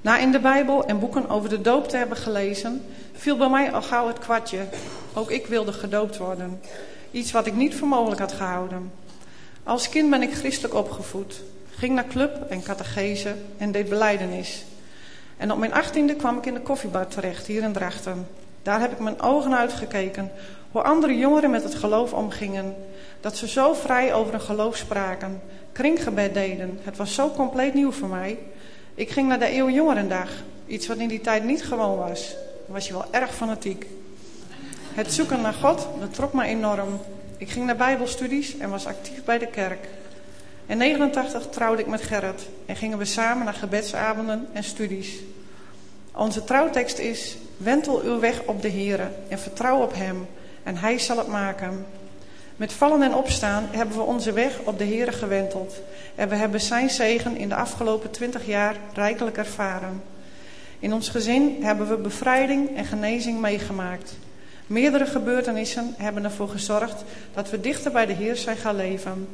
Na 0.00 0.18
in 0.18 0.32
de 0.32 0.38
Bijbel 0.38 0.84
en 0.84 0.98
boeken 0.98 1.28
over 1.28 1.48
de 1.48 1.60
doop 1.60 1.88
te 1.88 1.96
hebben 1.96 2.16
gelezen, 2.16 2.84
viel 3.12 3.36
bij 3.36 3.48
mij 3.48 3.72
al 3.72 3.82
gauw 3.82 4.06
het 4.06 4.18
kwartje. 4.18 4.58
Ook 5.14 5.30
ik 5.30 5.46
wilde 5.46 5.72
gedoopt 5.72 6.16
worden. 6.16 6.60
Iets 7.10 7.32
wat 7.32 7.46
ik 7.46 7.54
niet 7.54 7.74
voor 7.74 7.88
mogelijk 7.88 8.20
had 8.20 8.32
gehouden. 8.32 8.92
Als 9.62 9.88
kind 9.88 10.10
ben 10.10 10.22
ik 10.22 10.34
christelijk 10.34 10.74
opgevoed. 10.74 11.40
Ging 11.70 11.94
naar 11.94 12.06
club 12.06 12.50
en 12.50 12.62
catechese 12.62 13.34
en 13.58 13.72
deed 13.72 13.88
beleidenis. 13.88 14.64
En 15.36 15.52
op 15.52 15.58
mijn 15.58 15.74
achttiende 15.74 16.14
kwam 16.14 16.38
ik 16.38 16.46
in 16.46 16.54
de 16.54 16.60
koffiebar 16.60 17.08
terecht, 17.08 17.46
hier 17.46 17.62
in 17.62 17.72
Drachten. 17.72 18.26
Daar 18.62 18.80
heb 18.80 18.92
ik 18.92 18.98
mijn 18.98 19.20
ogen 19.20 19.56
uitgekeken 19.56 20.30
hoe 20.72 20.82
andere 20.82 21.16
jongeren 21.16 21.50
met 21.50 21.62
het 21.62 21.74
geloof 21.74 22.12
omgingen. 22.12 22.76
Dat 23.20 23.36
ze 23.36 23.48
zo 23.48 23.74
vrij 23.74 24.14
over 24.14 24.34
een 24.34 24.40
geloof 24.40 24.76
spraken, 24.76 25.40
kringgebed 25.72 26.34
deden. 26.34 26.78
Het 26.82 26.96
was 26.96 27.14
zo 27.14 27.30
compleet 27.30 27.74
nieuw 27.74 27.92
voor 27.92 28.08
mij. 28.08 28.38
Ik 28.94 29.10
ging 29.10 29.28
naar 29.28 29.38
de 29.38 29.46
Eeuwjongerendag, 29.46 30.30
iets 30.66 30.86
wat 30.86 30.96
in 30.96 31.08
die 31.08 31.20
tijd 31.20 31.44
niet 31.44 31.64
gewoon 31.64 31.96
was. 31.96 32.34
Dan 32.66 32.74
was 32.74 32.86
je 32.86 32.92
wel 32.92 33.06
erg 33.10 33.34
fanatiek. 33.34 33.86
Het 34.92 35.12
zoeken 35.12 35.40
naar 35.40 35.52
God, 35.52 35.88
dat 36.00 36.14
trok 36.14 36.32
me 36.32 36.44
enorm. 36.44 37.00
Ik 37.36 37.50
ging 37.50 37.66
naar 37.66 37.76
bijbelstudies 37.76 38.58
en 38.58 38.70
was 38.70 38.86
actief 38.86 39.24
bij 39.24 39.38
de 39.38 39.46
kerk. 39.46 39.88
In 40.66 40.78
89 40.78 41.48
trouwde 41.50 41.82
ik 41.82 41.88
met 41.88 42.02
Gerrit 42.02 42.48
en 42.66 42.76
gingen 42.76 42.98
we 42.98 43.04
samen 43.04 43.44
naar 43.44 43.54
gebedsavonden 43.54 44.48
en 44.52 44.64
studies. 44.64 45.18
Onze 46.14 46.44
trouwtekst 46.44 46.98
is: 46.98 47.36
Wentel 47.56 48.00
uw 48.00 48.18
weg 48.18 48.42
op 48.46 48.62
de 48.62 48.70
Heere 48.70 49.08
en 49.28 49.38
vertrouw 49.38 49.82
op 49.82 49.94
Hem, 49.94 50.26
en 50.68 50.76
Hij 50.76 50.98
zal 50.98 51.18
het 51.18 51.26
maken. 51.26 51.86
Met 52.56 52.72
vallen 52.72 53.02
en 53.02 53.14
opstaan 53.14 53.68
hebben 53.70 53.96
we 53.96 54.02
onze 54.02 54.32
weg 54.32 54.58
op 54.64 54.78
de 54.78 54.84
Heere 54.84 55.12
gewenteld 55.12 55.80
en 56.14 56.28
we 56.28 56.34
hebben 56.34 56.60
Zijn 56.60 56.90
zegen 56.90 57.36
in 57.36 57.48
de 57.48 57.54
afgelopen 57.54 58.10
twintig 58.10 58.46
jaar 58.46 58.76
rijkelijk 58.94 59.36
ervaren. 59.36 60.02
In 60.78 60.92
ons 60.92 61.08
gezin 61.08 61.56
hebben 61.62 61.88
we 61.88 61.96
bevrijding 61.96 62.76
en 62.76 62.84
genezing 62.84 63.40
meegemaakt. 63.40 64.16
Meerdere 64.66 65.06
gebeurtenissen 65.06 65.94
hebben 65.96 66.24
ervoor 66.24 66.48
gezorgd 66.48 67.04
dat 67.34 67.50
we 67.50 67.60
dichter 67.60 67.92
bij 67.92 68.06
de 68.06 68.12
Heer 68.12 68.36
zijn 68.36 68.56
gaan 68.56 68.76
leven. 68.76 69.28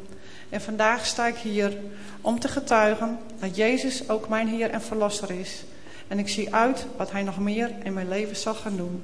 En 0.49 0.61
vandaag 0.61 1.07
sta 1.07 1.27
ik 1.27 1.37
hier 1.37 1.73
om 2.21 2.41
te 2.41 2.49
getuigen 2.49 3.19
dat 3.39 3.57
Jezus 3.57 4.09
ook 4.09 4.29
mijn 4.29 4.49
Heer 4.49 4.71
en 4.71 4.83
Verlosser 4.83 5.31
is. 5.31 5.65
En 6.09 6.19
ik 6.19 6.29
zie 6.29 6.55
uit 6.55 6.87
wat 6.97 7.11
Hij 7.11 7.23
nog 7.23 7.39
meer 7.39 7.71
in 7.83 7.93
mijn 7.93 8.09
leven 8.09 8.37
zal 8.37 8.55
gaan 8.55 8.77
doen. 8.77 9.03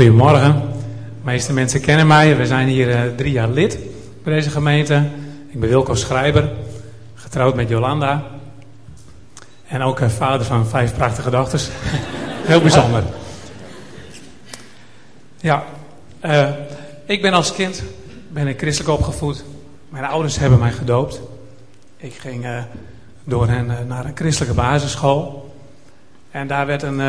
Goedemorgen. 0.00 0.52
De 0.52 1.24
meeste 1.24 1.52
mensen 1.52 1.80
kennen 1.80 2.06
mij. 2.06 2.36
We 2.36 2.46
zijn 2.46 2.68
hier 2.68 2.88
uh, 2.88 3.16
drie 3.16 3.32
jaar 3.32 3.48
lid 3.48 3.78
bij 4.22 4.34
deze 4.34 4.50
gemeente. 4.50 5.08
Ik 5.48 5.60
ben 5.60 5.68
Wilco 5.68 5.94
Schrijber, 5.94 6.50
getrouwd 7.14 7.54
met 7.54 7.68
Jolanda. 7.68 8.24
En 9.66 9.82
ook 9.82 10.00
uh, 10.00 10.08
vader 10.08 10.46
van 10.46 10.66
vijf 10.66 10.94
prachtige 10.94 11.30
dochters. 11.30 11.68
Heel 12.50 12.60
bijzonder. 12.60 13.02
Ja, 15.36 15.64
uh, 16.24 16.48
ik 17.06 17.22
ben 17.22 17.32
als 17.32 17.52
kind 17.52 17.82
ben 18.28 18.46
ik 18.46 18.58
christelijk 18.58 18.98
opgevoed. 18.98 19.44
Mijn 19.88 20.04
ouders 20.04 20.38
hebben 20.38 20.58
mij 20.58 20.72
gedoopt. 20.72 21.20
Ik 21.96 22.14
ging 22.14 22.46
door 23.24 23.48
hen 23.48 23.86
naar 23.86 24.04
een 24.04 24.16
christelijke 24.16 24.54
basisschool. 24.54 25.54
En 26.30 26.46
daar 26.46 26.66
werd 26.66 26.82
een 26.82 27.00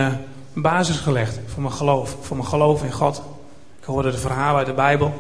basis 0.54 0.98
gelegd 0.98 1.40
voor 1.46 1.62
mijn 1.62 1.74
geloof. 1.74 2.18
Voor 2.22 2.38
mijn 2.38 2.50
geloof 2.50 2.84
in 2.84 2.92
God. 2.92 3.22
Ik 3.80 3.86
hoorde 3.86 4.12
de 4.12 4.18
verhalen 4.18 4.58
uit 4.58 4.68
de 4.68 4.74
Bijbel. 4.74 5.14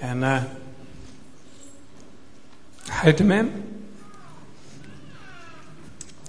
En 0.00 0.18
uh, 0.18 0.36
uit 3.02 3.18
de 3.18 3.24
mem. 3.24 3.50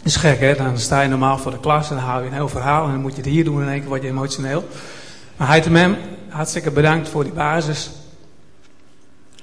is 0.04 0.16
gek 0.16 0.40
hè, 0.40 0.56
dan 0.56 0.78
sta 0.78 1.02
je 1.02 1.10
normaal 1.10 1.38
voor 1.38 1.52
de 1.52 1.60
klas 1.60 1.90
en 1.90 1.96
dan 1.96 2.06
hou 2.06 2.22
je 2.22 2.28
een 2.28 2.34
heel 2.34 2.50
verhaal 2.50 2.86
en 2.86 2.92
dan 2.92 3.02
moet 3.02 3.16
je 3.16 3.22
het 3.22 3.30
hier 3.30 3.44
doen 3.44 3.56
en 3.56 3.62
in 3.62 3.72
één 3.72 3.80
keer 3.80 3.90
word 3.90 4.02
je 4.02 4.08
emotioneel. 4.08 4.68
Maar 5.38 5.62
de 5.62 5.70
mem, 5.70 5.98
hartstikke 6.30 6.72
bedankt 6.72 7.10
voor 7.10 7.24
die 7.24 7.34
basis. 7.34 7.90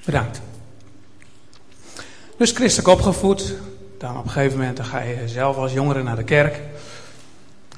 Bedankt. 0.05 0.41
Dus 2.37 2.51
christelijk 2.51 2.89
opgevoed. 2.89 3.55
Dan 3.99 4.19
op 4.19 4.25
een 4.25 4.31
gegeven 4.31 4.59
moment 4.59 4.77
dan 4.77 4.87
ga 4.87 5.01
je 5.01 5.29
zelf 5.29 5.57
als 5.57 5.73
jongere 5.73 6.03
naar 6.03 6.17
de 6.17 6.25
kerk. 6.25 6.61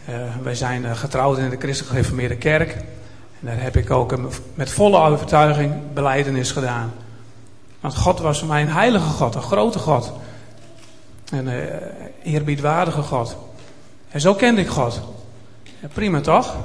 Uh, 0.09 0.14
wij 0.42 0.55
zijn 0.55 0.83
uh, 0.83 0.97
getrouwd 0.97 1.38
in 1.38 1.51
de 1.51 1.57
christelijk 1.57 1.92
gereformeerde 1.92 2.37
kerk. 2.37 2.73
En 3.40 3.47
daar 3.47 3.62
heb 3.62 3.77
ik 3.77 3.90
ook 3.90 4.14
met 4.55 4.71
volle 4.71 4.99
overtuiging 4.99 5.75
beleidenis 5.95 6.53
gedaan. 6.53 6.92
Want 7.81 7.97
God 7.97 8.21
was 8.21 8.38
voor 8.38 8.49
mij 8.49 8.62
een 8.62 8.69
heilige 8.69 9.09
God, 9.09 9.35
een 9.35 9.42
grote 9.42 9.79
God. 9.79 10.12
Een 11.31 11.47
uh, 11.47 11.55
eerbiedwaardige 12.23 13.03
God. 13.03 13.37
En 14.09 14.21
zo 14.21 14.35
kende 14.35 14.61
ik 14.61 14.69
God. 14.69 15.01
Prima 15.92 16.21
toch? 16.21 16.57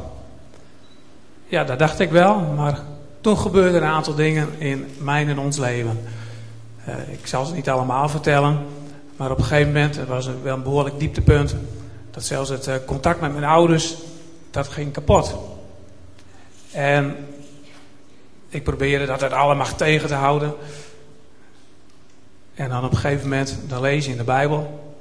Ja, 1.47 1.63
dat 1.63 1.79
dacht 1.79 1.99
ik 1.99 2.11
wel, 2.11 2.39
maar 2.39 2.79
toen 3.21 3.37
gebeurden 3.37 3.81
een 3.81 3.89
aantal 3.89 4.15
dingen 4.15 4.47
in 4.57 4.87
mijn 4.97 5.29
en 5.29 5.39
ons 5.39 5.57
leven. 5.57 5.99
Ik 7.07 7.27
zal 7.27 7.45
ze 7.45 7.53
niet 7.53 7.69
allemaal 7.69 8.09
vertellen, 8.09 8.59
maar 9.17 9.31
op 9.31 9.37
een 9.37 9.43
gegeven 9.43 9.73
moment, 9.73 9.95
het 9.95 10.07
was 10.07 10.29
wel 10.43 10.55
een 10.55 10.63
behoorlijk 10.63 10.99
dieptepunt, 10.99 11.55
dat 12.11 12.23
zelfs 12.23 12.49
het 12.49 12.67
uh, 12.67 12.75
contact 12.85 13.21
met 13.21 13.31
mijn 13.31 13.43
ouders, 13.43 13.95
dat 14.51 14.67
ging 14.67 14.93
kapot. 14.93 15.35
En 16.71 17.27
ik 18.49 18.63
probeerde 18.63 19.05
dat 19.05 19.23
uit 19.23 19.33
alle 19.33 19.55
macht 19.55 19.77
tegen 19.77 20.07
te 20.07 20.13
houden. 20.13 20.53
En 22.53 22.69
dan 22.69 22.83
op 22.83 22.91
een 22.91 22.97
gegeven 22.97 23.29
moment, 23.29 23.57
dan 23.67 23.81
lees 23.81 24.05
je 24.05 24.11
in 24.11 24.17
de 24.17 24.23
Bijbel. 24.23 24.93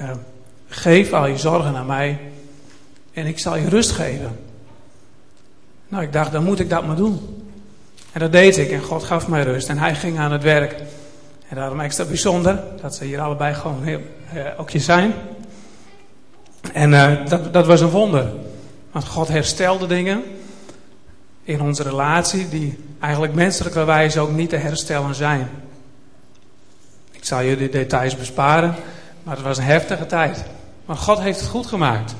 Uh, 0.00 0.10
geef 0.68 1.12
al 1.12 1.26
je 1.26 1.38
zorgen 1.38 1.76
aan 1.76 1.86
mij 1.86 2.18
en 3.12 3.26
ik 3.26 3.38
zal 3.38 3.56
je 3.56 3.68
rust 3.68 3.90
geven. 3.90 4.38
Nou, 5.88 6.02
ik 6.02 6.12
dacht, 6.12 6.32
dan 6.32 6.44
moet 6.44 6.60
ik 6.60 6.70
dat 6.70 6.86
maar 6.86 6.96
doen. 6.96 7.44
En 8.12 8.20
dat 8.20 8.32
deed 8.32 8.56
ik 8.56 8.70
en 8.70 8.82
God 8.82 9.04
gaf 9.04 9.28
mij 9.28 9.42
rust 9.42 9.68
en 9.68 9.78
hij 9.78 9.94
ging 9.94 10.18
aan 10.18 10.32
het 10.32 10.42
werk. 10.42 10.82
En 11.48 11.56
daarom 11.56 11.80
extra 11.80 12.04
bijzonder 12.04 12.62
dat 12.80 12.94
ze 12.94 13.04
hier 13.04 13.20
allebei 13.20 13.54
gewoon 13.54 13.82
heel, 13.82 14.00
uh, 14.34 14.60
ook 14.60 14.70
zijn. 14.74 15.14
En 16.72 16.92
uh, 16.92 17.26
dat, 17.28 17.52
dat 17.52 17.66
was 17.66 17.80
een 17.80 17.90
wonder. 17.90 18.32
Want 18.92 19.06
God 19.06 19.28
herstelde 19.28 19.86
dingen 19.86 20.22
in 21.42 21.60
onze 21.60 21.82
relatie 21.82 22.48
die 22.48 22.78
eigenlijk 23.00 23.34
menselijkerwijs 23.34 24.16
ook 24.16 24.30
niet 24.30 24.48
te 24.48 24.56
herstellen 24.56 25.14
zijn. 25.14 25.48
Ik 27.10 27.24
zal 27.24 27.38
de 27.38 27.68
details 27.68 28.16
besparen, 28.16 28.74
maar 29.22 29.34
het 29.36 29.44
was 29.44 29.58
een 29.58 29.64
heftige 29.64 30.06
tijd. 30.06 30.44
Maar 30.84 30.96
God 30.96 31.18
heeft 31.18 31.40
het 31.40 31.48
goed 31.48 31.66
gemaakt. 31.66 32.14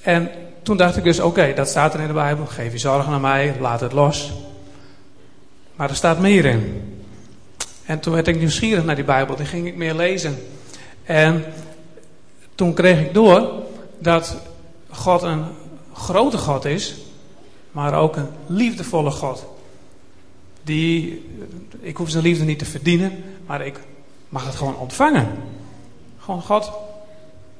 En 0.00 0.30
toen 0.62 0.76
dacht 0.76 0.96
ik 0.96 1.04
dus, 1.04 1.20
oké, 1.20 1.52
dat 1.54 1.68
staat 1.68 1.94
er 1.94 2.00
in 2.00 2.06
de 2.06 2.12
Bijbel. 2.12 2.46
Geef 2.46 2.72
je 2.72 2.78
zorgen 2.78 3.12
aan 3.12 3.20
mij, 3.20 3.54
laat 3.60 3.80
het 3.80 3.92
los. 3.92 4.32
Maar 5.76 5.88
er 5.88 5.96
staat 5.96 6.18
meer 6.18 6.44
in. 6.44 6.93
En 7.86 8.00
toen 8.00 8.14
werd 8.14 8.28
ik 8.28 8.38
nieuwsgierig 8.38 8.84
naar 8.84 8.94
die 8.94 9.04
Bijbel. 9.04 9.36
Die 9.36 9.46
ging 9.46 9.66
ik 9.66 9.76
meer 9.76 9.94
lezen. 9.94 10.38
En 11.04 11.44
toen 12.54 12.74
kreeg 12.74 13.00
ik 13.00 13.14
door 13.14 13.52
dat 13.98 14.36
God 14.90 15.22
een 15.22 15.44
grote 15.92 16.38
God 16.38 16.64
is. 16.64 16.94
Maar 17.72 17.94
ook 17.94 18.16
een 18.16 18.28
liefdevolle 18.46 19.10
God. 19.10 19.46
Die, 20.62 21.24
ik 21.80 21.96
hoef 21.96 22.10
zijn 22.10 22.22
liefde 22.22 22.44
niet 22.44 22.58
te 22.58 22.64
verdienen. 22.64 23.24
Maar 23.46 23.66
ik 23.66 23.80
mag 24.28 24.46
het 24.46 24.54
gewoon 24.54 24.76
ontvangen. 24.76 25.28
Gewoon, 26.18 26.42
God, 26.42 26.72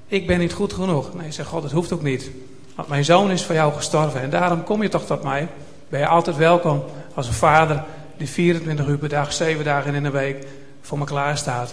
ik 0.06 0.26
ben 0.26 0.38
niet 0.38 0.52
goed 0.52 0.72
genoeg. 0.72 1.14
Nee, 1.14 1.32
zeg 1.32 1.46
God, 1.46 1.62
het 1.62 1.72
hoeft 1.72 1.92
ook 1.92 2.02
niet. 2.02 2.30
Want 2.74 2.88
mijn 2.88 3.04
zoon 3.04 3.30
is 3.30 3.44
voor 3.44 3.54
jou 3.54 3.72
gestorven. 3.72 4.20
En 4.20 4.30
daarom 4.30 4.64
kom 4.64 4.82
je 4.82 4.88
toch 4.88 5.06
tot 5.06 5.22
mij. 5.22 5.48
Ben 5.88 6.00
je 6.00 6.06
altijd 6.06 6.36
welkom 6.36 6.82
als 7.14 7.26
een 7.26 7.32
vader 7.32 7.84
die 8.16 8.28
24 8.28 8.86
uur 8.86 8.98
per 8.98 9.08
dag, 9.08 9.32
7 9.32 9.64
dagen 9.64 9.94
in 9.94 10.02
de 10.02 10.10
week 10.10 10.46
voor 10.80 10.98
me 10.98 11.04
klaar 11.04 11.38
staat. 11.38 11.72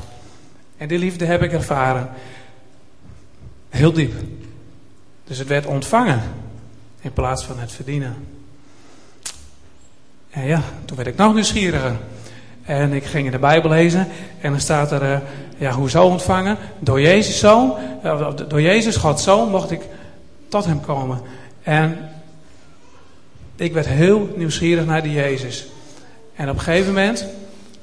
En 0.78 0.88
die 0.88 1.00
liefde 1.00 1.26
heb 1.26 1.42
ik 1.42 1.52
ervaren. 1.52 2.10
Heel 3.70 3.94
diep. 3.94 4.14
Dus 5.24 5.38
het 5.38 5.48
werd 5.48 5.66
ontvangen 5.66 6.22
in 7.02 7.14
plaats 7.14 7.46
van 7.46 7.60
het 7.60 7.72
verdienen. 7.72 8.16
En 10.30 10.46
ja, 10.46 10.62
toen 10.86 10.98
werd 10.98 11.10
ik 11.10 11.16
nog 11.16 11.34
nieuwsgieriger. 11.34 11.98
En 12.64 12.94
ik 12.94 13.04
ging 13.04 13.26
in 13.26 13.32
de 13.32 13.40
Bijbel 13.40 13.70
lezen 13.70 14.08
en 14.42 14.52
dan 14.52 14.60
staat 14.60 14.92
er, 14.92 15.04
uh, 15.04 15.18
ja, 15.58 15.72
hoezo 15.72 16.04
ontvangen? 16.04 16.58
Door 16.80 17.02
Jezus 17.02 17.40
zoon, 17.40 17.74
uh, 18.04 18.30
door 18.48 18.62
Jezus, 18.62 18.96
Gods 18.96 19.24
zoon, 19.24 19.50
mocht 19.50 19.72
ik 19.72 19.82
tot 20.48 20.66
hem 20.66 20.82
komen. 20.82 21.22
En 21.64 22.10
ik 23.56 23.74
werd 23.74 23.88
heel 23.88 24.34
nieuwsgierig 24.36 24.86
naar 24.86 25.04
die 25.04 25.14
Jezus. 25.14 25.68
En 26.42 26.50
op 26.50 26.56
een 26.56 26.62
gegeven 26.62 26.94
moment 26.94 27.26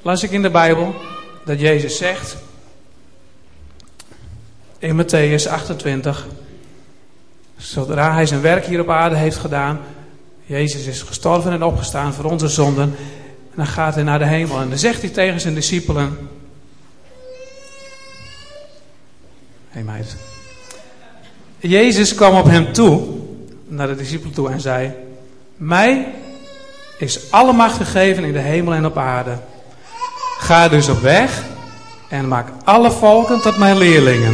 las 0.01 0.23
ik 0.23 0.31
in 0.31 0.41
de 0.41 0.49
Bijbel 0.49 0.95
dat 1.45 1.59
Jezus 1.59 1.97
zegt 1.97 2.37
in 4.79 5.03
Matthäus 5.03 5.49
28, 5.49 6.27
zodra 7.57 8.13
hij 8.13 8.25
zijn 8.25 8.41
werk 8.41 8.65
hier 8.65 8.79
op 8.79 8.89
aarde 8.89 9.15
heeft 9.15 9.37
gedaan, 9.37 9.79
Jezus 10.45 10.85
is 10.85 11.01
gestorven 11.01 11.51
en 11.51 11.63
opgestaan 11.63 12.13
voor 12.13 12.25
onze 12.25 12.47
zonden, 12.47 12.95
en 13.49 13.55
dan 13.55 13.67
gaat 13.67 13.95
hij 13.95 14.03
naar 14.03 14.19
de 14.19 14.25
hemel. 14.25 14.59
En 14.59 14.69
dan 14.69 14.77
zegt 14.77 15.01
hij 15.01 15.09
tegen 15.09 15.39
zijn 15.39 15.53
discipelen, 15.53 16.17
hé 19.69 19.69
hey 19.69 19.83
meid, 19.83 20.15
Jezus 21.57 22.15
kwam 22.15 22.35
op 22.35 22.45
hem 22.45 22.73
toe, 22.73 23.07
naar 23.67 23.87
de 23.87 23.95
discipelen 23.95 24.33
toe 24.33 24.49
en 24.49 24.61
zei, 24.61 24.93
mij 25.55 26.13
is 26.99 27.31
alle 27.31 27.53
macht 27.53 27.75
gegeven 27.75 28.23
in 28.23 28.33
de 28.33 28.39
hemel 28.39 28.73
en 28.73 28.85
op 28.85 28.97
aarde. 28.97 29.37
Ga 30.39 30.67
dus 30.67 30.89
op 30.89 30.99
weg 30.99 31.43
en 32.09 32.27
maak 32.27 32.47
alle 32.63 32.91
volken 32.91 33.41
tot 33.41 33.57
mijn 33.57 33.77
leerlingen. 33.77 34.33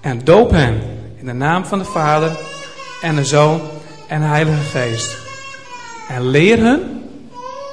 En 0.00 0.24
doop 0.24 0.50
hen 0.50 0.82
in 1.16 1.26
de 1.26 1.32
naam 1.32 1.64
van 1.64 1.78
de 1.78 1.84
Vader 1.84 2.36
en 3.02 3.16
de 3.16 3.24
Zoon 3.24 3.60
en 4.06 4.20
de 4.20 4.26
Heilige 4.26 4.78
Geest. 4.78 5.16
En 6.08 6.26
leer 6.26 6.58
hen 6.58 7.02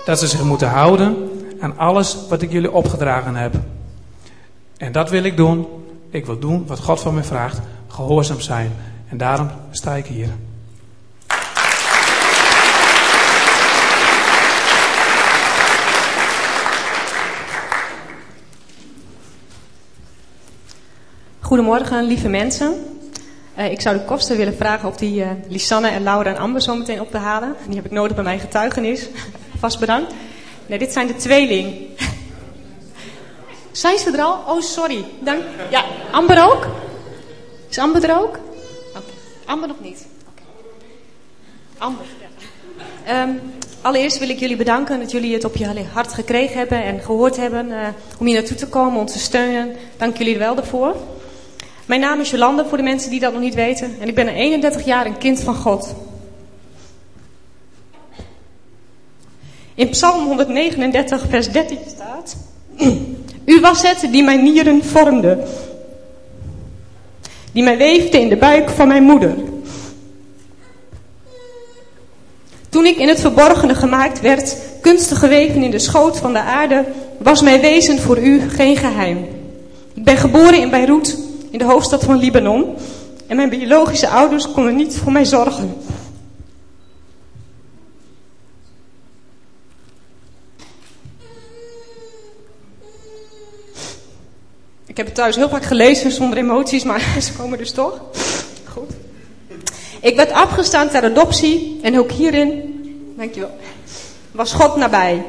dat 0.05 0.19
ze 0.19 0.27
zich 0.27 0.43
moeten 0.43 0.69
houden 0.69 1.29
aan 1.59 1.77
alles 1.77 2.17
wat 2.29 2.41
ik 2.41 2.51
jullie 2.51 2.71
opgedragen 2.71 3.35
heb. 3.35 3.55
En 4.77 4.91
dat 4.91 5.09
wil 5.09 5.23
ik 5.23 5.37
doen. 5.37 5.67
Ik 6.09 6.25
wil 6.25 6.39
doen 6.39 6.65
wat 6.67 6.79
God 6.79 6.99
van 6.99 7.13
mij 7.13 7.23
vraagt 7.23 7.59
gehoorzaam 7.87 8.41
zijn. 8.41 8.71
En 9.09 9.17
daarom 9.17 9.49
sta 9.71 9.95
ik 9.95 10.05
hier. 10.05 10.29
Goedemorgen, 21.47 22.03
lieve 22.03 22.27
mensen. 22.29 22.99
Uh, 23.57 23.71
ik 23.71 23.81
zou 23.81 23.97
de 23.97 24.03
kosten 24.03 24.37
willen 24.37 24.55
vragen 24.55 24.89
of 24.89 24.95
die 24.95 25.19
uh, 25.19 25.29
Lisanne 25.47 25.87
en 25.87 26.03
Laura 26.03 26.29
en 26.29 26.37
Amber 26.37 26.61
zo 26.61 26.75
meteen 26.75 27.01
op 27.01 27.11
te 27.11 27.17
halen. 27.17 27.55
Die 27.65 27.75
heb 27.75 27.85
ik 27.85 27.91
nodig 27.91 28.15
bij 28.15 28.23
mijn 28.23 28.39
getuigenis. 28.39 29.07
Vast 29.59 29.79
bedankt. 29.79 30.13
Nee, 30.65 30.79
dit 30.79 30.91
zijn 30.91 31.07
de 31.07 31.15
tweeling. 31.15 31.75
zijn 33.71 33.97
ze 33.97 34.11
er 34.11 34.21
al? 34.21 34.43
Oh, 34.47 34.61
sorry. 34.61 35.05
Dank. 35.19 35.43
Ja, 35.69 35.83
Amber 36.11 36.43
ook? 36.43 36.67
Is 37.69 37.77
Amber 37.77 38.09
er 38.09 38.19
ook? 38.19 38.39
Okay. 38.89 39.03
Amber 39.45 39.67
nog 39.67 39.79
niet. 39.81 40.05
Amber. 41.77 42.05
Um, 43.09 43.41
allereerst 43.81 44.19
wil 44.19 44.29
ik 44.29 44.39
jullie 44.39 44.57
bedanken 44.57 44.99
dat 44.99 45.11
jullie 45.11 45.33
het 45.33 45.45
op 45.45 45.55
je 45.55 45.85
hart 45.93 46.13
gekregen 46.13 46.57
hebben 46.57 46.83
en 46.83 46.99
gehoord 46.99 47.37
hebben 47.37 47.67
uh, 47.67 47.87
om 48.19 48.25
hier 48.25 48.35
naartoe 48.35 48.57
te 48.57 48.67
komen, 48.67 48.99
ons 48.99 49.11
te 49.11 49.19
steunen. 49.19 49.75
Dank 49.97 50.17
jullie 50.17 50.37
wel 50.37 50.55
daarvoor. 50.55 50.95
Mijn 51.87 52.01
naam 52.01 52.19
is 52.19 52.29
Jolande, 52.29 52.65
voor 52.65 52.77
de 52.77 52.83
mensen 52.83 53.09
die 53.09 53.19
dat 53.19 53.33
nog 53.33 53.41
niet 53.41 53.55
weten. 53.55 53.95
En 53.99 54.07
ik 54.07 54.15
ben 54.15 54.27
31 54.27 54.85
jaar 54.85 55.05
een 55.05 55.17
kind 55.17 55.39
van 55.39 55.55
God. 55.55 55.95
In 59.75 59.89
Psalm 59.89 60.25
139, 60.25 61.25
vers 61.29 61.51
13 61.51 61.77
staat: 61.87 62.37
U 63.53 63.59
was 63.59 63.81
het 63.81 64.07
die 64.11 64.23
mijn 64.23 64.43
nieren 64.43 64.83
vormde 64.83 65.45
die 67.51 67.63
mij 67.63 67.77
weefde 67.77 68.19
in 68.19 68.29
de 68.29 68.37
buik 68.37 68.69
van 68.69 68.87
mijn 68.87 69.03
moeder. 69.03 69.35
Toen 72.69 72.85
ik 72.85 72.97
in 72.97 73.07
het 73.07 73.19
verborgene 73.19 73.75
gemaakt 73.75 74.21
werd, 74.21 74.57
kunstig 74.81 75.19
geweven 75.19 75.63
in 75.63 75.71
de 75.71 75.79
schoot 75.79 76.17
van 76.17 76.33
de 76.33 76.39
aarde, 76.39 76.85
was 77.17 77.41
mijn 77.41 77.61
wezen 77.61 77.99
voor 77.99 78.17
u 78.19 78.49
geen 78.49 78.77
geheim. 78.77 79.27
Ik 79.93 80.03
ben 80.03 80.17
geboren 80.17 80.59
in 80.59 80.69
Beirut, 80.69 81.17
in 81.49 81.57
de 81.57 81.65
hoofdstad 81.65 82.03
van 82.03 82.17
Libanon, 82.17 82.75
en 83.27 83.35
mijn 83.35 83.49
biologische 83.49 84.07
ouders 84.07 84.51
konden 84.51 84.75
niet 84.75 84.97
voor 84.97 85.11
mij 85.11 85.25
zorgen. 85.25 85.75
Ik 94.85 95.03
heb 95.05 95.05
het 95.05 95.15
thuis 95.15 95.35
heel 95.35 95.49
vaak 95.49 95.65
gelezen 95.65 96.11
zonder 96.11 96.37
emoties, 96.37 96.83
maar 96.83 96.99
ze 97.21 97.33
komen 97.33 97.57
dus 97.57 97.71
toch. 97.71 98.01
Goed. 98.65 98.89
Ik 100.01 100.15
werd 100.15 100.31
afgestaan 100.31 100.89
ter 100.89 101.03
adoptie 101.03 101.79
en 101.81 101.99
ook 101.99 102.11
hierin, 102.11 102.79
dankjewel, 103.17 103.51
was 104.31 104.53
God 104.53 104.75
nabij. 104.75 105.23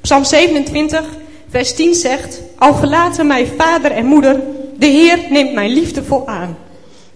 Psalm 0.00 0.24
27, 0.24 1.04
vers 1.48 1.74
10 1.74 1.94
zegt, 1.94 2.40
al 2.58 2.74
verlaten 2.74 3.26
mij 3.26 3.46
vader 3.46 3.90
en 3.90 4.06
moeder, 4.06 4.40
de 4.82 4.88
Heer 4.88 5.18
neemt 5.28 5.52
mij 5.52 5.68
liefdevol 5.68 6.28
aan. 6.28 6.56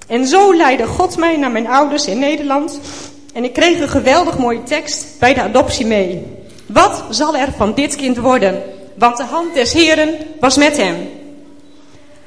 En 0.07 0.27
zo 0.27 0.55
leidde 0.55 0.87
God 0.87 1.17
mij 1.17 1.37
naar 1.37 1.51
mijn 1.51 1.67
ouders 1.67 2.07
in 2.07 2.19
Nederland 2.19 2.81
en 3.33 3.45
ik 3.45 3.53
kreeg 3.53 3.81
een 3.81 3.89
geweldig 3.89 4.39
mooie 4.39 4.63
tekst 4.63 5.07
bij 5.19 5.35
de 5.35 5.43
adoptie 5.43 5.87
mee. 5.87 6.27
Wat 6.67 7.05
zal 7.11 7.37
er 7.37 7.53
van 7.57 7.75
dit 7.75 7.97
kind 7.97 8.17
worden? 8.17 8.63
Want 8.95 9.17
de 9.17 9.25
hand 9.25 9.55
des 9.55 9.73
Heren 9.73 10.15
was 10.41 10.57
met 10.57 10.77
hem. 10.77 10.97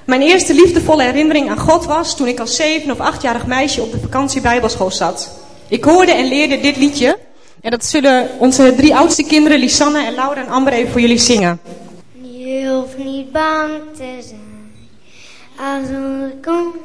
Mijn 0.06 0.22
eerste 0.22 0.54
liefdevolle 0.54 1.04
herinnering 1.04 1.50
aan 1.50 1.60
God 1.60 1.86
was 1.86 2.16
toen 2.16 2.28
ik 2.28 2.40
als 2.40 2.56
zeven 2.56 2.92
of 2.92 3.00
achtjarig 3.00 3.46
meisje 3.46 3.82
op 3.82 3.92
de 3.92 4.00
vakantie 4.00 4.42
bijbelschool 4.42 4.92
zat. 4.92 5.32
Ik 5.68 5.84
hoorde 5.84 6.12
en 6.12 6.28
leerde 6.28 6.60
dit 6.60 6.78
liedje. 6.78 7.18
En 7.62 7.72
dat 7.72 7.86
zullen 7.86 8.30
onze 8.38 8.74
drie 8.76 8.96
oudste 8.96 9.24
kinderen, 9.24 9.60
Lisanne 9.60 10.06
en 10.06 10.14
Laura 10.14 10.42
en 10.42 10.50
Amber, 10.50 10.74
even 10.74 10.92
voor 10.92 11.02
jullie 11.02 11.18
zingen. 11.18 11.60
Je 12.22 12.72
hoeft 12.74 12.98
niet 12.98 13.32
bang 13.32 13.72
te 13.98 14.18
zijn. 14.20 14.49
Als 15.60 15.90
er 15.90 16.34
komt 16.42 16.76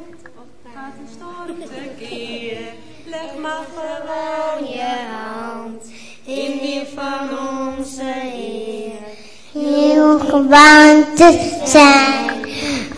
Gaat 0.73 0.93
de 0.99 1.15
storm 1.15 1.57
tekeer, 1.59 2.57
leg 3.05 3.35
maar 3.41 3.65
gewoon 3.75 4.67
je 4.67 4.95
hand 5.11 5.83
in 6.25 6.59
die 6.59 6.83
van 6.95 7.29
onze 7.69 8.03
Heer. 8.03 8.91
Je 9.51 9.99
hoeft 9.99 10.33
niet 10.33 10.49
bang 10.49 11.05
te 11.15 11.61
zijn. 11.65 12.45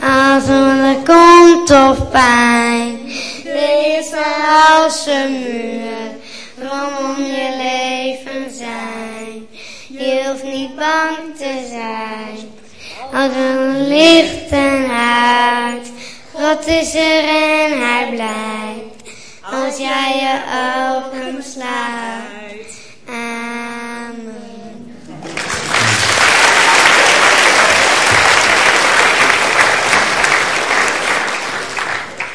Als 0.01 0.47
er 0.47 0.95
komt 0.95 1.71
of 1.71 2.09
pijn. 2.09 3.07
Is 3.07 4.11
een 4.11 4.41
house 4.41 5.27
muur 5.29 6.11
rondom 6.57 7.25
je 7.25 7.49
leven 7.57 8.55
zijn. 8.55 9.47
Je 9.87 10.27
hoeft 10.29 10.43
niet 10.43 10.75
bang 10.75 11.35
te 11.37 11.67
zijn. 11.69 12.66
Als 13.13 13.31
er 13.35 13.73
licht 13.87 14.49
en 14.49 14.85
uit. 14.91 15.91
God 16.33 16.67
is 16.67 16.95
er 16.95 17.23
en 17.23 17.81
hij 17.81 18.09
blijft. 18.09 19.17
Als 19.41 19.77
jij 19.77 20.15
je 20.19 20.41
ogen 20.87 21.43
sluit. 21.43 22.77
Amen. 23.09 24.95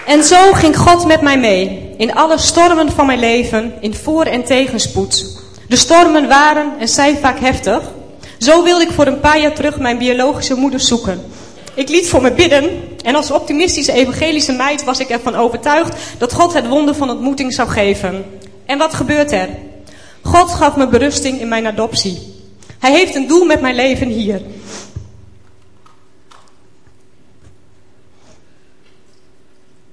En 0.07 0.25
zo 0.25 0.53
ging 0.53 0.77
God 0.77 1.07
met 1.07 1.21
mij 1.21 1.39
mee, 1.39 1.95
in 1.97 2.15
alle 2.15 2.39
stormen 2.39 2.93
van 2.93 3.07
mijn 3.07 3.19
leven, 3.19 3.75
in 3.81 3.95
voor- 3.95 4.25
en 4.25 4.45
tegenspoed. 4.45 5.41
De 5.69 5.77
stormen 5.77 6.29
waren 6.29 6.73
en 6.79 6.89
zijn 6.89 7.17
vaak 7.17 7.39
heftig. 7.39 7.83
Zo 8.43 8.63
wilde 8.63 8.85
ik 8.85 8.93
voor 8.93 9.07
een 9.07 9.21
paar 9.21 9.41
jaar 9.41 9.53
terug 9.53 9.79
mijn 9.79 9.99
biologische 9.99 10.55
moeder 10.55 10.81
zoeken. 10.81 11.25
Ik 11.75 11.89
liet 11.89 12.09
voor 12.09 12.23
me 12.23 12.33
bidden 12.33 12.71
en 13.03 13.15
als 13.15 13.31
optimistische 13.31 13.93
evangelische 13.93 14.53
meid 14.53 14.85
was 14.85 14.99
ik 14.99 15.09
ervan 15.09 15.35
overtuigd 15.35 15.97
dat 16.19 16.33
God 16.33 16.53
het 16.53 16.69
wonder 16.69 16.95
van 16.95 17.11
ontmoeting 17.11 17.53
zou 17.53 17.69
geven. 17.69 18.25
En 18.67 18.79
wat 18.79 18.95
gebeurt 18.95 19.33
er? 19.33 19.49
God 20.23 20.51
gaf 20.51 20.77
me 20.77 20.87
berusting 20.87 21.41
in 21.41 21.49
mijn 21.49 21.67
adoptie. 21.67 22.19
Hij 22.79 22.93
heeft 22.93 23.15
een 23.15 23.27
doel 23.27 23.45
met 23.45 23.61
mijn 23.61 23.75
leven 23.75 24.09
hier. 24.09 24.43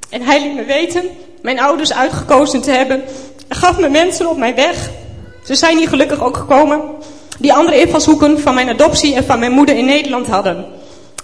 En 0.10 0.22
hij 0.22 0.42
liet 0.42 0.56
me 0.56 0.64
weten 0.64 1.04
mijn 1.42 1.60
ouders 1.60 1.94
uitgekozen 1.94 2.62
te 2.62 2.72
hebben. 2.72 3.04
En 3.48 3.56
gaf 3.56 3.80
me 3.80 3.90
mensen 3.90 4.30
op 4.30 4.38
mijn 4.38 4.56
weg. 4.56 4.90
Ze 5.44 5.56
zijn 5.56 5.78
hier 5.78 5.90
gelukkig 5.90 6.24
ook 6.24 6.38
gekomen. 6.38 6.82
Die 7.40 7.54
andere 7.54 7.80
invalshoeken 7.80 8.40
van 8.40 8.54
mijn 8.54 8.70
adoptie 8.70 9.16
en 9.16 9.24
van 9.24 9.40
mijn 9.40 9.52
moeder 9.52 9.76
in 9.76 9.86
Nederland 9.86 10.28
hadden. 10.28 10.66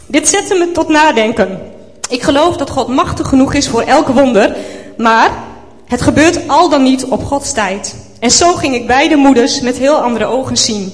Dit 0.05 0.27
zette 0.27 0.55
me 0.55 0.71
tot 0.71 0.87
nadenken. 0.87 1.59
Ik 2.09 2.21
geloof 2.21 2.57
dat 2.57 2.69
God 2.69 2.87
machtig 2.87 3.27
genoeg 3.27 3.53
is 3.53 3.67
voor 3.67 3.81
elk 3.81 4.07
wonder. 4.07 4.55
Maar 4.97 5.43
het 5.85 6.01
gebeurt 6.01 6.47
al 6.47 6.69
dan 6.69 6.83
niet 6.83 7.05
op 7.05 7.23
Gods 7.23 7.53
tijd. 7.53 7.95
En 8.19 8.31
zo 8.31 8.53
ging 8.53 8.75
ik 8.75 8.87
beide 8.87 9.15
moeders 9.15 9.61
met 9.61 9.77
heel 9.77 9.95
andere 9.95 10.25
ogen 10.25 10.57
zien. 10.57 10.93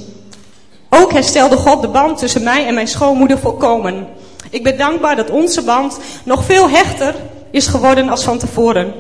Ook 0.90 1.12
herstelde 1.12 1.58
God 1.58 1.82
de 1.82 1.88
band 1.88 2.18
tussen 2.18 2.44
mij 2.44 2.66
en 2.66 2.74
mijn 2.74 2.88
schoonmoeder 2.88 3.40
volkomen. 3.40 4.08
Ik 4.50 4.64
ben 4.64 4.78
dankbaar 4.78 5.16
dat 5.16 5.30
onze 5.30 5.62
band 5.62 6.00
nog 6.24 6.46
veel 6.46 6.70
hechter 6.70 7.16
is 7.52 7.68
geworden 7.68 8.10
als 8.10 8.24
van 8.24 8.38
tevoren. 8.38 8.94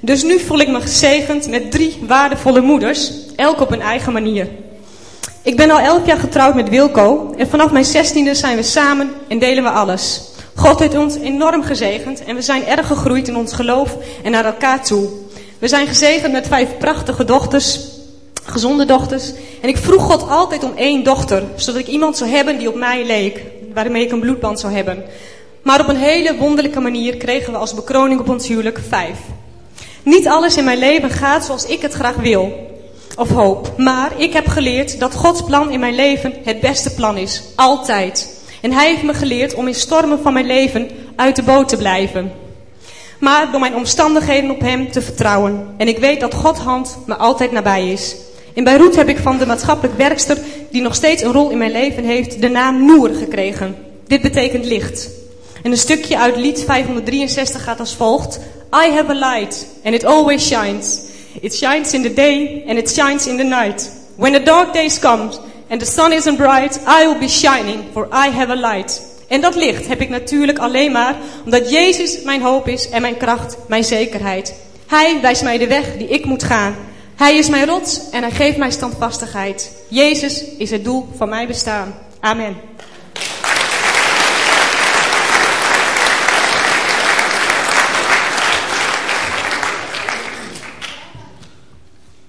Dus 0.00 0.22
nu 0.22 0.38
voel 0.38 0.58
ik 0.58 0.68
me 0.68 0.80
gezegend 0.80 1.48
met 1.48 1.70
drie 1.70 1.98
waardevolle 2.06 2.60
moeders, 2.60 3.12
elk 3.36 3.60
op 3.60 3.70
een 3.70 3.80
eigen 3.80 4.12
manier. 4.12 4.48
Ik 5.42 5.56
ben 5.56 5.70
al 5.70 5.78
elf 5.78 6.06
jaar 6.06 6.18
getrouwd 6.18 6.54
met 6.54 6.68
Wilco 6.68 7.34
en 7.36 7.48
vanaf 7.48 7.70
mijn 7.70 7.84
zestiende 7.84 8.34
zijn 8.34 8.56
we 8.56 8.62
samen 8.62 9.10
en 9.28 9.38
delen 9.38 9.62
we 9.62 9.70
alles. 9.70 10.20
God 10.54 10.78
heeft 10.78 10.96
ons 10.96 11.16
enorm 11.16 11.62
gezegend 11.62 12.24
en 12.24 12.34
we 12.34 12.42
zijn 12.42 12.66
erg 12.66 12.86
gegroeid 12.86 13.28
in 13.28 13.36
ons 13.36 13.52
geloof 13.52 13.96
en 14.22 14.30
naar 14.30 14.44
elkaar 14.44 14.84
toe. 14.84 15.08
We 15.58 15.68
zijn 15.68 15.86
gezegend 15.86 16.32
met 16.32 16.46
vijf 16.46 16.68
prachtige 16.78 17.24
dochters, 17.24 17.80
gezonde 18.44 18.84
dochters. 18.84 19.32
En 19.60 19.68
ik 19.68 19.76
vroeg 19.76 20.02
God 20.02 20.28
altijd 20.28 20.64
om 20.64 20.72
één 20.76 21.04
dochter, 21.04 21.42
zodat 21.56 21.80
ik 21.80 21.86
iemand 21.86 22.16
zou 22.16 22.30
hebben 22.30 22.58
die 22.58 22.68
op 22.68 22.74
mij 22.74 23.06
leek, 23.06 23.42
waarmee 23.74 24.04
ik 24.04 24.12
een 24.12 24.20
bloedband 24.20 24.60
zou 24.60 24.72
hebben. 24.72 25.04
Maar 25.62 25.80
op 25.80 25.88
een 25.88 25.96
hele 25.96 26.36
wonderlijke 26.36 26.80
manier 26.80 27.16
kregen 27.16 27.52
we 27.52 27.58
als 27.58 27.74
bekroning 27.74 28.20
op 28.20 28.28
ons 28.28 28.48
huwelijk 28.48 28.80
vijf. 28.88 29.18
Niet 30.02 30.26
alles 30.28 30.56
in 30.56 30.64
mijn 30.64 30.78
leven 30.78 31.10
gaat 31.10 31.44
zoals 31.44 31.66
ik 31.66 31.82
het 31.82 31.92
graag 31.92 32.16
wil 32.16 32.52
of 33.16 33.30
hoop. 33.30 33.72
Maar 33.76 34.12
ik 34.16 34.32
heb 34.32 34.46
geleerd 34.46 35.00
dat 35.00 35.14
Gods 35.14 35.42
plan 35.42 35.70
in 35.70 35.80
mijn 35.80 35.94
leven 35.94 36.34
het 36.44 36.60
beste 36.60 36.94
plan 36.94 37.16
is. 37.16 37.42
Altijd. 37.54 38.40
En 38.60 38.72
Hij 38.72 38.88
heeft 38.88 39.02
me 39.02 39.14
geleerd 39.14 39.54
om 39.54 39.66
in 39.66 39.74
stormen 39.74 40.18
van 40.22 40.32
mijn 40.32 40.46
leven 40.46 40.90
uit 41.16 41.36
de 41.36 41.42
boot 41.42 41.68
te 41.68 41.76
blijven. 41.76 42.32
Maar 43.20 43.50
door 43.50 43.60
mijn 43.60 43.74
omstandigheden 43.74 44.50
op 44.50 44.60
Hem 44.60 44.90
te 44.90 45.02
vertrouwen. 45.02 45.74
En 45.76 45.88
ik 45.88 45.98
weet 45.98 46.20
dat 46.20 46.34
Gods 46.34 46.60
hand 46.60 46.98
me 47.06 47.16
altijd 47.16 47.52
nabij 47.52 47.92
is. 47.92 48.16
In 48.52 48.64
Beirut 48.64 48.96
heb 48.96 49.08
ik 49.08 49.18
van 49.18 49.38
de 49.38 49.46
maatschappelijk 49.46 49.96
werkster, 49.96 50.38
die 50.70 50.82
nog 50.82 50.94
steeds 50.94 51.22
een 51.22 51.32
rol 51.32 51.50
in 51.50 51.58
mijn 51.58 51.72
leven 51.72 52.04
heeft, 52.04 52.40
de 52.40 52.48
naam 52.48 52.86
Noor 52.86 53.08
gekregen. 53.08 53.76
Dit 54.06 54.22
betekent 54.22 54.64
licht. 54.64 55.10
En 55.62 55.70
een 55.70 55.78
stukje 55.78 56.18
uit 56.18 56.36
lied 56.36 56.64
563 56.66 57.62
gaat 57.62 57.80
als 57.80 57.94
volgt. 57.94 58.38
I 58.84 58.90
have 58.90 59.10
a 59.10 59.14
light 59.14 59.66
and 59.84 59.94
it 59.94 60.04
always 60.04 60.46
shines. 60.46 61.00
It 61.40 61.54
shines 61.54 61.92
in 61.92 62.02
the 62.02 62.12
day 62.12 62.64
and 62.66 62.78
it 62.78 62.90
shines 62.90 63.26
in 63.26 63.36
the 63.36 63.44
night. 63.44 63.90
When 64.16 64.32
the 64.32 64.42
dark 64.42 64.72
days 64.72 64.98
come 64.98 65.30
and 65.68 65.80
the 65.80 65.86
sun 65.86 66.12
isn't 66.12 66.36
bright, 66.36 66.78
I 66.86 67.06
will 67.06 67.18
be 67.18 67.28
shining 67.28 67.92
for 67.92 68.08
I 68.12 68.30
have 68.30 68.50
a 68.50 68.56
light. 68.56 69.02
En 69.28 69.40
dat 69.40 69.54
licht 69.54 69.86
heb 69.86 70.00
ik 70.00 70.08
natuurlijk 70.08 70.58
alleen 70.58 70.92
maar 70.92 71.14
omdat 71.44 71.70
Jezus 71.70 72.22
mijn 72.22 72.42
hoop 72.42 72.68
is 72.68 72.88
en 72.88 73.02
mijn 73.02 73.16
kracht, 73.16 73.56
mijn 73.68 73.84
zekerheid. 73.84 74.54
Hij 74.86 75.20
wijst 75.20 75.42
mij 75.42 75.58
de 75.58 75.66
weg 75.66 75.96
die 75.96 76.08
ik 76.08 76.24
moet 76.24 76.42
gaan. 76.42 76.74
Hij 77.16 77.36
is 77.36 77.48
mijn 77.48 77.66
rots 77.66 78.10
en 78.10 78.22
hij 78.22 78.30
geeft 78.30 78.56
mij 78.56 78.70
standvastigheid. 78.70 79.72
Jezus 79.88 80.44
is 80.44 80.70
het 80.70 80.84
doel 80.84 81.08
van 81.16 81.28
mijn 81.28 81.46
bestaan. 81.46 81.94
Amen. 82.20 82.56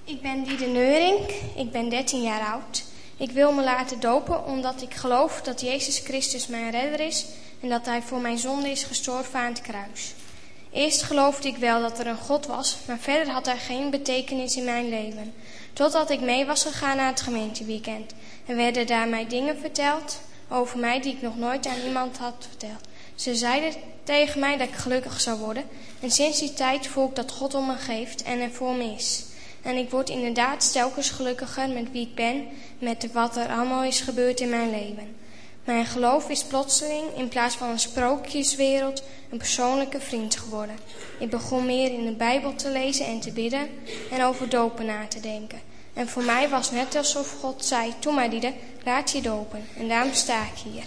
Ik 0.06 0.22
ben 0.22 0.44
Diede 0.44 0.66
Neurink, 0.66 1.30
ik 1.56 1.72
ben 1.90 1.98
13 1.98 2.22
jaar 2.22 2.52
oud. 2.52 2.84
Ik 3.18 3.32
wil 3.32 3.52
me 3.52 3.64
laten 3.64 4.00
dopen 4.00 4.46
omdat 4.46 4.82
ik 4.82 4.94
geloof 4.94 5.42
dat 5.42 5.62
Jezus 5.62 6.00
Christus 6.00 6.48
mijn 6.48 6.72
redder 6.72 7.00
is 7.00 7.26
en 7.62 7.70
dat 7.70 7.86
Hij 7.86 8.02
voor 8.02 8.20
mijn 8.20 8.38
zonde 8.38 8.70
is 8.70 8.84
gestorven 8.84 9.40
aan 9.40 9.52
het 9.52 9.62
kruis. 9.62 10.14
Eerst 10.72 11.02
geloofde 11.02 11.48
ik 11.48 11.58
wel 11.58 11.82
dat 11.82 12.00
er 12.00 12.08
een 12.08 12.18
God 12.18 12.46
was, 12.46 12.78
maar 12.88 12.98
verder 12.98 13.34
had 13.34 13.46
Hij 13.46 13.58
geen 13.58 13.90
betekenis 13.90 14.56
in 14.56 14.64
mijn 14.64 14.90
leven. 14.90 15.34
Totdat 15.74 16.10
ik 16.10 16.22
mee 16.22 16.46
was 16.46 16.64
gegaan 16.64 16.98
naar 16.98 17.10
het 17.10 17.22
gemeenteweekend 17.22 18.14
en 18.46 18.56
werden 18.56 18.88
daar 18.88 19.08
mij 19.08 19.28
dingen 19.28 19.58
verteld 19.58 20.20
over 20.50 20.80
mij 20.80 21.02
die 21.02 21.14
ik 21.14 21.22
nog 21.22 21.38
nooit 21.38 21.68
aan 21.68 21.82
iemand 21.86 22.18
had 22.18 22.48
verteld. 22.50 22.82
Ze 23.16 23.36
zeiden 23.36 23.74
tegen 24.04 24.40
mij 24.40 24.58
dat 24.58 24.68
ik 24.68 24.76
gelukkig 24.76 25.20
zou 25.20 25.40
worden 25.40 25.64
en 26.00 26.12
sinds 26.12 26.40
die 26.40 26.54
tijd 26.54 26.88
voel 26.88 27.08
ik 27.08 27.16
dat 27.16 27.32
God 27.32 27.54
om 27.54 27.68
me 27.68 27.76
geeft 27.76 28.24
en 28.24 28.40
er 28.40 28.52
voor 28.52 28.74
me 28.74 28.84
is. 28.84 29.27
En 29.62 29.76
ik 29.76 29.90
word 29.90 30.10
inderdaad 30.10 30.72
telkens 30.72 31.10
gelukkiger 31.10 31.70
met 31.70 31.92
wie 31.92 32.02
ik 32.02 32.16
ben, 32.16 32.48
met 32.80 33.12
wat 33.12 33.36
er 33.36 33.48
allemaal 33.48 33.84
is 33.84 34.00
gebeurd 34.00 34.40
in 34.40 34.50
mijn 34.50 34.70
leven. 34.70 35.16
Mijn 35.64 35.86
geloof 35.86 36.30
is 36.30 36.44
plotseling 36.44 37.18
in 37.18 37.28
plaats 37.28 37.56
van 37.56 37.70
een 37.70 37.80
sprookjeswereld 37.80 39.04
een 39.30 39.38
persoonlijke 39.38 40.00
vriend 40.00 40.36
geworden. 40.36 40.76
Ik 41.20 41.30
begon 41.30 41.66
meer 41.66 41.92
in 41.92 42.06
de 42.06 42.12
Bijbel 42.12 42.56
te 42.56 42.72
lezen 42.72 43.06
en 43.06 43.20
te 43.20 43.32
bidden 43.32 43.70
en 44.12 44.24
over 44.24 44.50
dopen 44.50 44.86
na 44.86 45.08
te 45.08 45.20
denken. 45.20 45.60
En 45.94 46.10
voor 46.10 46.24
mij 46.24 46.50
was 46.50 46.72
net 46.72 46.96
alsof 46.96 47.36
God 47.40 47.66
zei, 47.66 47.94
toen 48.00 48.16
maar 48.16 48.30
Diede, 48.30 48.54
laat 48.84 49.12
je 49.12 49.22
dopen. 49.22 49.66
En 49.78 49.88
daarom 49.88 50.14
sta 50.14 50.42
ik 50.42 50.72
hier. 50.72 50.86